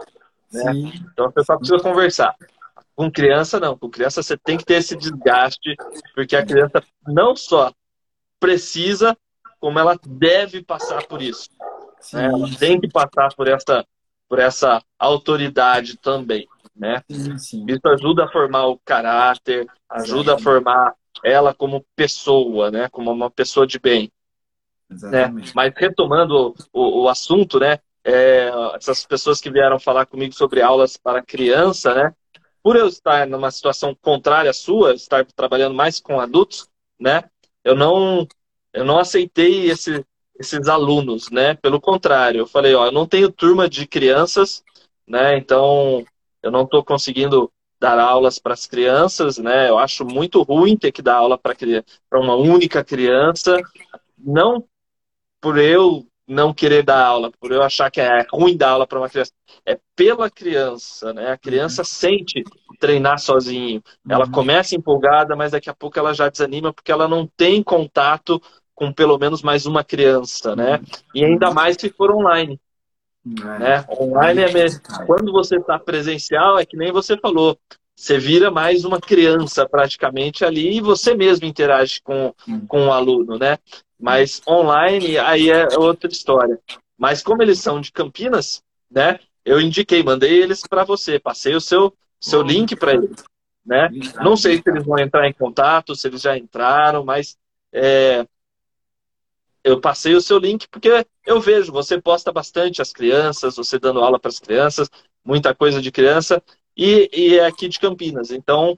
Né? 0.51 0.63
Então 1.11 1.31
você 1.31 1.43
só 1.43 1.57
precisa 1.57 1.79
conversar. 1.79 2.35
Com 2.95 3.11
criança, 3.11 3.59
não. 3.59 3.77
Com 3.77 3.89
criança 3.89 4.23
você 4.23 4.37
tem 4.37 4.57
que 4.57 4.65
ter 4.65 4.75
esse 4.75 4.95
desgaste, 4.95 5.75
porque 6.15 6.35
a 6.35 6.45
criança 6.45 6.83
não 7.07 7.35
só 7.35 7.71
precisa, 8.39 9.17
como 9.59 9.79
ela 9.79 9.97
deve 10.05 10.63
passar 10.63 11.05
por 11.07 11.21
isso. 11.21 11.49
Né? 12.13 12.25
Ela 12.25 12.49
tem 12.57 12.79
que 12.79 12.89
passar 12.89 13.33
por 13.35 13.47
essa, 13.47 13.85
por 14.27 14.39
essa 14.39 14.81
autoridade 14.97 15.97
também. 15.97 16.47
Né? 16.79 17.03
Sim, 17.11 17.37
sim. 17.37 17.65
Isso 17.67 17.85
ajuda 17.89 18.23
a 18.23 18.31
formar 18.31 18.67
o 18.67 18.79
caráter, 18.79 19.67
ajuda 19.89 20.35
a 20.35 20.39
formar 20.39 20.95
ela 21.21 21.53
como 21.53 21.85
pessoa, 21.93 22.71
né? 22.71 22.87
como 22.89 23.11
uma 23.11 23.29
pessoa 23.29 23.67
de 23.67 23.77
bem. 23.77 24.09
Né? 24.89 25.27
Mas 25.53 25.73
retomando 25.75 26.55
o, 26.73 26.81
o, 26.81 27.03
o 27.03 27.09
assunto, 27.09 27.59
né? 27.59 27.79
É, 28.03 28.49
essas 28.75 29.05
pessoas 29.05 29.41
que 29.41 29.51
vieram 29.51 29.77
falar 29.77 30.05
comigo 30.05 30.33
sobre 30.33 30.61
aulas 30.61 30.97
para 30.97 31.21
criança, 31.21 31.93
né? 31.93 32.13
Por 32.63 32.75
eu 32.75 32.87
estar 32.87 33.27
numa 33.27 33.51
situação 33.51 33.95
contrária 34.01 34.49
à 34.49 34.53
sua, 34.53 34.93
estar 34.93 35.25
trabalhando 35.35 35.75
mais 35.75 35.99
com 35.99 36.19
adultos, 36.19 36.67
né? 36.99 37.23
Eu 37.63 37.75
não, 37.75 38.27
eu 38.73 38.83
não 38.83 38.97
aceitei 38.97 39.69
esse, 39.69 40.03
esses 40.39 40.67
alunos, 40.67 41.29
né? 41.29 41.53
Pelo 41.55 41.79
contrário, 41.79 42.39
eu 42.39 42.47
falei, 42.47 42.73
ó, 42.73 42.87
eu 42.87 42.91
não 42.91 43.05
tenho 43.05 43.31
turma 43.31 43.69
de 43.69 43.85
crianças, 43.85 44.63
né? 45.05 45.37
Então 45.37 46.03
eu 46.41 46.51
não 46.51 46.63
estou 46.63 46.83
conseguindo 46.83 47.51
dar 47.79 47.97
aulas 47.97 48.39
para 48.39 48.53
as 48.53 48.65
crianças, 48.65 49.37
né? 49.37 49.69
Eu 49.69 49.79
acho 49.79 50.05
muito 50.05 50.41
ruim 50.43 50.75
ter 50.75 50.91
que 50.91 51.01
dar 51.01 51.15
aula 51.15 51.37
para 51.37 52.19
uma 52.19 52.35
única 52.35 52.83
criança, 52.83 53.57
não 54.17 54.65
por 55.41 55.57
eu 55.57 56.05
não 56.27 56.53
querer 56.53 56.83
dar 56.83 57.03
aula, 57.03 57.31
por 57.39 57.51
eu 57.51 57.63
achar 57.63 57.89
que 57.89 57.99
é 57.99 58.25
ruim 58.31 58.55
dar 58.55 58.71
aula 58.71 58.85
para 58.85 58.99
uma 58.99 59.09
criança. 59.09 59.31
É 59.65 59.79
pela 59.95 60.29
criança, 60.29 61.11
né? 61.13 61.31
A 61.31 61.37
criança 61.37 61.81
uhum. 61.81 61.85
sente 61.85 62.43
treinar 62.79 63.17
sozinho. 63.17 63.81
Ela 64.07 64.25
uhum. 64.25 64.31
começa 64.31 64.75
empolgada, 64.75 65.35
mas 65.35 65.51
daqui 65.51 65.69
a 65.69 65.73
pouco 65.73 65.97
ela 65.97 66.13
já 66.13 66.29
desanima 66.29 66.71
porque 66.71 66.91
ela 66.91 67.07
não 67.07 67.25
tem 67.25 67.63
contato 67.63 68.41
com 68.75 68.93
pelo 68.93 69.17
menos 69.17 69.41
mais 69.41 69.65
uma 69.65 69.83
criança, 69.83 70.55
né? 70.55 70.77
Uhum. 70.77 70.85
E 71.15 71.25
ainda 71.25 71.51
mais 71.51 71.75
se 71.79 71.89
for 71.89 72.11
online. 72.11 72.59
É. 73.25 73.59
Né? 73.59 73.85
Online 73.89 74.41
é 74.41 74.51
mesmo. 74.51 74.81
Quando 75.05 75.31
você 75.31 75.57
está 75.57 75.77
presencial, 75.77 76.57
é 76.57 76.65
que 76.65 76.77
nem 76.77 76.91
você 76.91 77.17
falou. 77.17 77.57
Você 77.95 78.17
vira 78.17 78.49
mais 78.49 78.85
uma 78.85 78.99
criança 78.99 79.67
praticamente 79.67 80.45
ali 80.45 80.77
e 80.77 80.81
você 80.81 81.13
mesmo 81.13 81.45
interage 81.45 81.99
com, 82.01 82.33
com 82.67 82.87
o 82.87 82.93
aluno, 82.93 83.37
né? 83.37 83.57
Mas 83.99 84.41
online, 84.47 85.17
aí 85.17 85.49
é 85.49 85.77
outra 85.77 86.09
história. 86.09 86.57
Mas 86.97 87.21
como 87.21 87.43
eles 87.43 87.59
são 87.59 87.81
de 87.81 87.91
Campinas, 87.91 88.63
né? 88.89 89.19
Eu 89.43 89.59
indiquei, 89.59 90.01
mandei 90.01 90.41
eles 90.41 90.61
para 90.65 90.85
você, 90.85 91.19
passei 91.19 91.55
o 91.55 91.61
seu, 91.61 91.93
seu 92.21 92.41
link 92.41 92.75
para 92.75 92.93
eles. 92.93 93.23
Né? 93.65 93.89
Não 94.23 94.37
sei 94.37 94.57
se 94.57 94.63
eles 94.65 94.85
vão 94.85 94.97
entrar 94.97 95.27
em 95.27 95.33
contato, 95.33 95.95
se 95.95 96.07
eles 96.07 96.21
já 96.21 96.37
entraram, 96.37 97.03
mas 97.03 97.37
é, 97.71 98.25
eu 99.63 99.79
passei 99.79 100.15
o 100.15 100.21
seu 100.21 100.37
link 100.37 100.67
porque 100.69 101.05
eu 101.25 101.39
vejo, 101.39 101.71
você 101.71 102.01
posta 102.01 102.31
bastante 102.31 102.81
as 102.81 102.91
crianças, 102.91 103.55
você 103.55 103.77
dando 103.77 104.01
aula 104.01 104.19
para 104.19 104.29
as 104.29 104.39
crianças, 104.39 104.89
muita 105.23 105.53
coisa 105.53 105.81
de 105.81 105.91
criança, 105.91 106.41
e, 106.75 107.09
e 107.13 107.37
é 107.37 107.45
aqui 107.45 107.67
de 107.67 107.79
Campinas. 107.79 108.31
Então, 108.31 108.77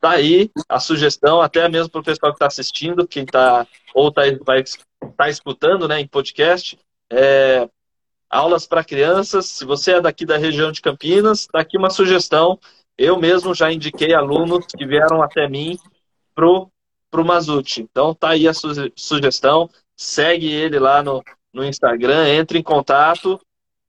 tá 0.00 0.10
aí 0.10 0.50
a 0.68 0.80
sugestão, 0.80 1.40
até 1.40 1.68
mesmo 1.68 1.90
para 1.90 2.00
o 2.00 2.04
pessoal 2.04 2.32
que 2.32 2.36
está 2.36 2.46
assistindo, 2.46 3.06
quem 3.06 3.24
está 3.24 3.66
ou 3.94 4.10
tá, 4.10 4.22
vai 4.44 4.64
tá 5.16 5.28
escutando 5.28 5.86
né, 5.86 6.00
em 6.00 6.08
podcast, 6.08 6.78
é, 7.10 7.68
aulas 8.30 8.66
para 8.66 8.82
crianças. 8.82 9.46
Se 9.46 9.64
você 9.64 9.92
é 9.92 10.00
daqui 10.00 10.24
da 10.24 10.38
região 10.38 10.72
de 10.72 10.80
Campinas, 10.80 11.40
está 11.40 11.60
aqui 11.60 11.76
uma 11.76 11.90
sugestão. 11.90 12.58
Eu 12.96 13.18
mesmo 13.18 13.54
já 13.54 13.70
indiquei 13.70 14.14
alunos 14.14 14.66
que 14.66 14.86
vieram 14.86 15.22
até 15.22 15.48
mim 15.48 15.78
pro 17.12 17.22
pro 17.22 17.24
Mazuti. 17.24 17.82
Então 17.82 18.14
tá 18.14 18.30
aí 18.30 18.48
a 18.48 18.54
su 18.54 18.68
sugestão. 18.96 19.68
Segue 19.94 20.50
ele 20.50 20.78
lá 20.78 21.02
no, 21.02 21.22
no 21.52 21.64
Instagram, 21.64 22.26
entre 22.28 22.58
em 22.58 22.62
contato 22.62 23.38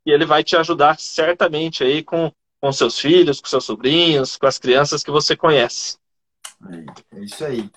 e 0.05 0.11
ele 0.11 0.25
vai 0.25 0.43
te 0.43 0.55
ajudar 0.57 0.99
certamente 0.99 1.83
aí 1.83 2.03
com, 2.03 2.29
com 2.61 2.71
seus 2.73 2.99
filhos, 2.99 3.39
com 3.39 3.47
seus 3.47 3.63
sobrinhos, 3.63 4.35
com 4.35 4.45
as 4.45 4.59
crianças 4.59 5.01
que 5.01 5.09
você 5.09 5.35
conhece. 5.35 5.97
É, 6.69 7.17
é 7.17 7.23
isso 7.23 7.45
aí. 7.45 7.69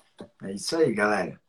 É 0.43 0.51
isso 0.51 0.75
aí, 0.75 0.93
galera. 0.93 1.39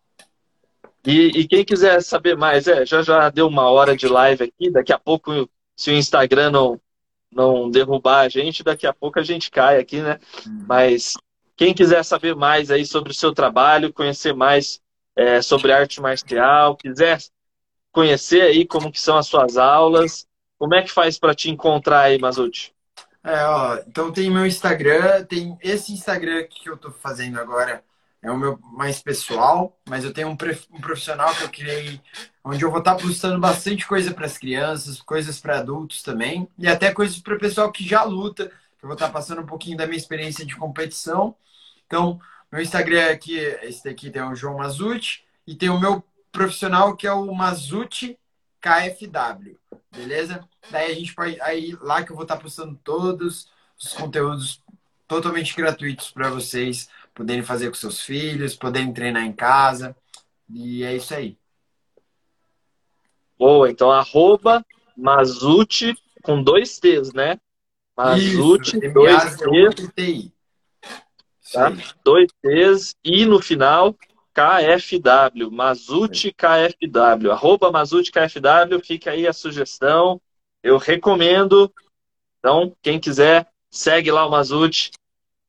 E, 1.05 1.41
e, 1.41 1.49
quem 1.49 1.65
quiser 1.65 2.03
saber 2.03 2.37
mais, 2.37 2.69
é, 2.69 2.85
já 2.85 3.03
já 3.03 3.31
deu 3.31 3.49
uma 3.49 3.71
hora 3.71 3.97
de 3.97 4.07
live 4.07 4.45
aqui, 4.45 4.71
daqui 4.71 4.93
a 4.93 4.99
pouco, 4.99 5.49
se 5.77 5.91
o 5.91 5.95
Instagram 5.95 6.51
não, 6.51 6.81
não 7.33 7.71
derrubar 7.71 8.21
a 8.21 8.29
gente, 8.29 8.63
daqui 8.63 8.87
a 8.87 8.93
pouco 8.93 9.19
a 9.19 9.23
gente 9.23 9.51
cai 9.51 9.79
aqui, 9.81 10.01
né? 10.01 10.19
Hum. 10.47 10.65
Mas 10.69 11.15
quem 11.59 11.75
quiser 11.75 12.05
saber 12.05 12.37
mais 12.37 12.71
aí 12.71 12.87
sobre 12.87 13.11
o 13.11 13.15
seu 13.15 13.35
trabalho, 13.35 13.93
conhecer 13.93 14.33
mais 14.33 14.81
é, 15.17 15.43
sobre 15.43 15.73
arte 15.73 16.01
marcial, 16.01 16.77
quiser 16.77 17.19
conhecer 17.91 18.43
aí 18.43 18.65
como 18.65 18.93
que 18.93 19.01
são 19.01 19.19
as 19.19 19.27
suas 19.27 19.57
aulas, 19.57 20.25
como 20.57 20.77
é 20.77 20.83
que 20.83 20.93
faz 20.93 21.19
para 21.19 21.35
te 21.35 21.51
encontrar 21.51 22.03
aí, 22.03 22.19
Mazuti? 22.19 22.73
É, 23.25 23.45
ó, 23.45 23.77
então 23.89 24.13
tem 24.13 24.31
meu 24.31 24.47
Instagram, 24.47 25.25
tem 25.25 25.59
esse 25.61 25.93
Instagram 25.93 26.45
que 26.45 26.71
eu 26.71 26.77
tô 26.77 26.93
fazendo 26.93 27.41
agora, 27.41 27.83
é 28.23 28.31
o 28.31 28.39
meu 28.39 28.57
mais 28.63 29.03
pessoal, 29.03 29.77
mas 29.89 30.05
eu 30.05 30.13
tenho 30.13 30.29
um, 30.29 30.37
um 30.73 30.81
profissional 30.81 31.35
que 31.35 31.43
eu 31.43 31.49
criei, 31.49 32.01
onde 32.45 32.65
eu 32.65 32.71
vou 32.71 32.79
estar 32.79 32.95
tá 32.95 33.03
postando 33.03 33.41
bastante 33.41 33.85
coisa 33.85 34.15
para 34.15 34.27
as 34.27 34.39
crianças, 34.39 35.03
coisas 35.03 35.41
para 35.41 35.59
adultos 35.59 36.05
também, 36.05 36.49
e 36.57 36.69
até 36.69 36.93
coisas 36.95 37.19
para 37.19 37.35
o 37.35 37.39
pessoal 37.39 37.73
que 37.73 37.85
já 37.85 38.05
luta, 38.05 38.47
que 38.47 38.85
eu 38.85 38.89
vou 38.89 38.95
estar 38.95 39.09
tá 39.09 39.13
passando 39.13 39.43
um 39.43 39.47
pouquinho 39.47 39.77
da 39.77 39.87
minha 39.89 39.99
experiência 39.99 40.47
de 40.47 40.55
competição. 40.55 41.35
Então, 41.89 42.21
meu 42.53 42.61
Instagram 42.61 43.11
aqui, 43.11 43.39
esse 43.63 43.83
daqui 43.83 44.11
tem 44.11 44.23
o 44.23 44.35
João 44.35 44.59
Mazuti, 44.59 45.25
e 45.47 45.55
tem 45.55 45.71
o 45.71 45.81
meu 45.81 46.05
profissional 46.31 46.95
que 46.95 47.07
é 47.07 47.13
o 47.13 47.35
Mazuti 47.35 48.19
KFW, 48.61 49.57
beleza? 49.91 50.47
Daí 50.71 50.93
a 50.93 50.95
gente 50.95 51.15
pode, 51.15 51.41
aí 51.41 51.75
lá 51.81 52.05
que 52.05 52.13
eu 52.13 52.17
vou 52.17 52.25
estar 52.25 52.37
postando 52.37 52.79
todos 52.85 53.51
os 53.83 53.95
conteúdos 53.95 54.63
totalmente 55.07 55.57
gratuitos 55.57 56.11
para 56.11 56.29
vocês 56.29 56.91
poderem 57.15 57.43
fazer 57.43 57.69
com 57.69 57.75
seus 57.75 58.03
filhos, 58.03 58.55
poderem 58.55 58.93
treinar 58.93 59.25
em 59.25 59.33
casa. 59.33 59.97
E 60.51 60.85
é 60.85 60.95
isso 60.95 61.15
aí. 61.15 61.39
Boa, 63.39 63.71
então 63.71 63.91
arroba 63.91 64.65
Mazuti 64.95 65.97
com 66.23 66.43
dois 66.43 66.79
T's, 66.79 67.15
né? 67.15 67.41
Mazuti, 67.97 68.79
dois 68.93 69.37
T's. 69.95 70.38
Tá? 71.53 71.73
Dois 72.05 72.29
T's 72.43 72.95
e 73.05 73.25
no 73.25 73.41
final 73.41 73.95
KFW, 74.35 75.51
Mazuti 75.51 76.33
KFW, 76.33 77.33
arroba 77.33 77.73
Mazuti 77.73 78.13
KFW, 78.13 78.79
fica 78.85 79.11
aí 79.11 79.27
a 79.27 79.33
sugestão. 79.33 80.21
Eu 80.63 80.77
recomendo. 80.77 81.73
Então, 82.39 82.77
quem 82.81 83.01
quiser, 83.01 83.49
segue 83.71 84.11
lá 84.13 84.25
o 84.27 84.31
Mazuti, 84.31 84.93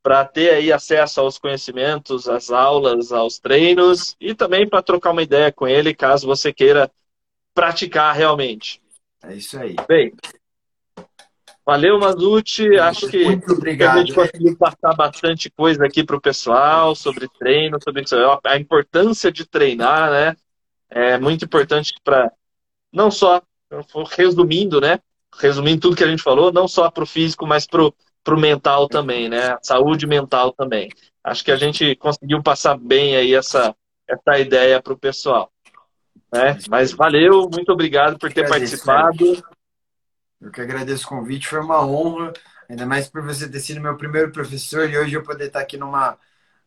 para 0.02 0.26
ter 0.26 0.54
aí 0.54 0.72
acesso 0.72 1.20
aos 1.20 1.38
conhecimentos, 1.38 2.28
às 2.28 2.50
aulas, 2.50 3.12
aos 3.12 3.38
treinos 3.38 4.16
e 4.20 4.34
também 4.34 4.68
para 4.68 4.82
trocar 4.82 5.12
uma 5.12 5.22
ideia 5.22 5.52
com 5.52 5.68
ele, 5.68 5.94
caso 5.94 6.26
você 6.26 6.52
queira 6.52 6.90
praticar 7.54 8.16
realmente. 8.16 8.82
É 9.22 9.36
isso 9.36 9.60
aí. 9.60 9.76
Bem, 9.88 10.14
valeu, 11.70 12.00
Mazuti. 12.00 12.80
Acho 12.80 13.08
que, 13.08 13.24
obrigado, 13.48 13.98
a 13.98 14.00
gente 14.00 14.14
conseguiu 14.14 14.58
passar 14.58 14.96
bastante 14.96 15.52
coisa 15.52 15.86
aqui 15.86 16.04
para 16.04 16.16
o 16.16 16.22
pessoal 16.22 16.96
sobre 16.96 17.28
treino, 17.38 17.78
sobre 17.80 18.04
a 18.46 18.58
importância 18.58 19.32
de 19.32 19.46
treinar, 19.46 20.10
né? 20.10 20.36
É 20.90 21.20
muito 21.20 21.46
importante 21.46 21.94
para 22.04 22.32
não 22.92 23.12
só 23.12 23.40
resumindo, 24.18 24.82
né? 24.82 25.00
Resumindo 25.40 25.82
tudo 25.82 25.96
que 25.96 26.04
a 26.04 26.08
gente 26.08 26.24
falou, 26.24 26.52
não 26.52 26.68
só 26.68 26.90
para 26.90 27.04
o 27.04 27.08
físico, 27.08 27.46
mas 27.46 27.68
para 27.68 27.84
o 27.84 28.40
mental 28.40 28.88
também, 28.88 29.30
né? 29.30 29.56
Saúde 29.62 30.08
mental 30.08 30.52
também. 30.54 30.90
Acho 31.24 31.44
que 31.46 31.52
a 31.52 31.58
gente 31.58 31.96
conseguiu 31.98 32.42
passar 32.42 32.80
bem 32.80 33.16
aí 33.16 33.36
essa, 33.36 33.76
essa 34.08 34.40
ideia 34.40 34.82
para 34.82 34.94
o 34.94 34.98
pessoal. 34.98 35.52
Né? 36.34 36.58
Mas 36.68 36.92
valeu, 36.94 37.48
muito 37.54 37.72
obrigado 37.72 38.18
por 38.18 38.34
ter 38.34 38.50
participado. 38.50 39.44
Eu 40.42 40.52
que 40.52 40.62
agradeço 40.62 41.06
o 41.06 41.10
convite, 41.10 41.48
foi 41.48 41.60
uma 41.60 41.86
honra, 41.86 42.32
ainda 42.70 42.86
mais 42.86 43.10
por 43.10 43.22
você 43.22 43.50
ter 43.50 43.60
sido 43.60 43.82
meu 43.82 43.98
primeiro 43.98 44.32
professor 44.32 44.90
e 44.90 44.98
hoje 44.98 45.14
eu 45.16 45.24
poder 45.24 45.48
estar 45.48 45.60
aqui 45.60 45.78
numa, 45.78 46.18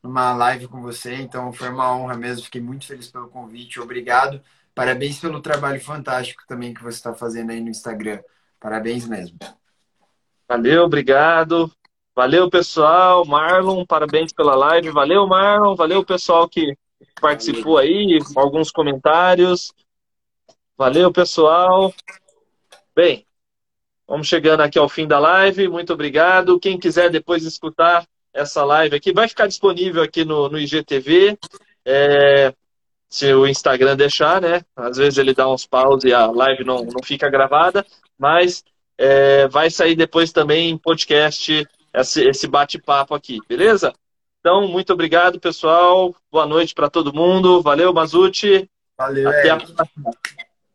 numa 0.03 0.35
live 0.35 0.68
com 0.68 0.83
você. 0.83 1.14
Então 1.14 1.53
foi 1.53 1.70
uma 1.70 1.95
honra 1.97 2.14
mesmo, 2.16 2.45
fiquei 2.45 2.61
muito 2.61 2.87
feliz 2.87 3.09
pelo 3.09 3.29
convite, 3.29 3.81
obrigado. 3.81 4.43
Parabéns 4.75 5.18
pelo 5.18 5.41
trabalho 5.41 5.81
fantástico 5.81 6.43
também 6.47 6.75
que 6.75 6.83
você 6.83 6.97
está 6.97 7.14
fazendo 7.14 7.51
aí 7.51 7.61
no 7.61 7.70
Instagram. 7.70 8.20
Parabéns 8.61 9.07
mesmo. 9.07 9.39
Valeu, 10.49 10.85
obrigado. 10.85 11.70
Valeu, 12.14 12.51
pessoal. 12.51 13.25
Marlon, 13.25 13.87
parabéns 13.87 14.33
pela 14.33 14.55
live. 14.55 14.91
Valeu, 14.91 15.27
Marlon. 15.27 15.75
Valeu, 15.75 16.05
pessoal 16.05 16.49
que 16.49 16.77
participou 17.20 17.79
aí, 17.79 18.18
alguns 18.37 18.70
comentários. 18.70 19.73
Valeu, 20.77 21.12
pessoal. 21.12 21.93
Bem, 22.95 23.27
vamos 24.13 24.29
chegando 24.29 24.61
aqui 24.61 24.79
ao 24.79 24.91
fim 24.91 25.07
da 25.07 25.19
live. 25.19 25.69
Muito 25.69 25.95
obrigado. 25.95 26.61
Quem 26.61 26.79
quiser 26.79 27.09
depois 27.09 27.45
escutar 27.45 28.07
essa 28.31 28.63
live 28.63 28.95
aqui, 28.95 29.11
vai 29.11 29.27
ficar 29.27 29.47
disponível 29.47 30.03
aqui 30.03 30.23
no, 30.23 30.51
no 30.51 30.59
IGTV. 30.59 31.39
É, 31.83 32.53
se 33.09 33.33
o 33.33 33.47
Instagram 33.47 33.97
deixar, 33.97 34.39
né? 34.39 34.61
Às 34.77 34.99
vezes 34.99 35.17
ele 35.17 35.33
dá 35.33 35.51
uns 35.51 35.67
paus 35.67 36.05
e 36.05 36.13
a 36.13 36.27
live 36.27 36.63
não, 36.63 36.85
não 36.85 37.03
fica 37.03 37.31
gravada, 37.31 37.87
mas 38.19 38.63
é, 38.99 39.49
vai 39.49 39.71
sair 39.71 39.97
depois 39.97 40.31
também 40.31 40.69
em 40.69 40.77
podcast 40.77 41.67
esse, 41.95 42.29
esse 42.29 42.47
bate-papo 42.47 43.15
aqui, 43.15 43.39
beleza? 43.49 43.95
Então, 44.41 44.69
muito 44.69 44.93
obrigado, 44.93 45.41
pessoal. 45.41 46.15
Boa 46.31 46.45
noite 46.45 46.75
para 46.75 46.91
todo 46.91 47.15
mundo. 47.15 47.63
Valeu, 47.63 47.95
Mazuti. 47.95 48.69
Valeu. 48.99 49.31
Até 49.31 49.51
a 49.51 49.57
próxima. 49.57 50.11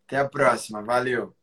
Até 0.08 0.18
a 0.18 0.26
próxima. 0.26 0.82
Valeu. 0.82 1.37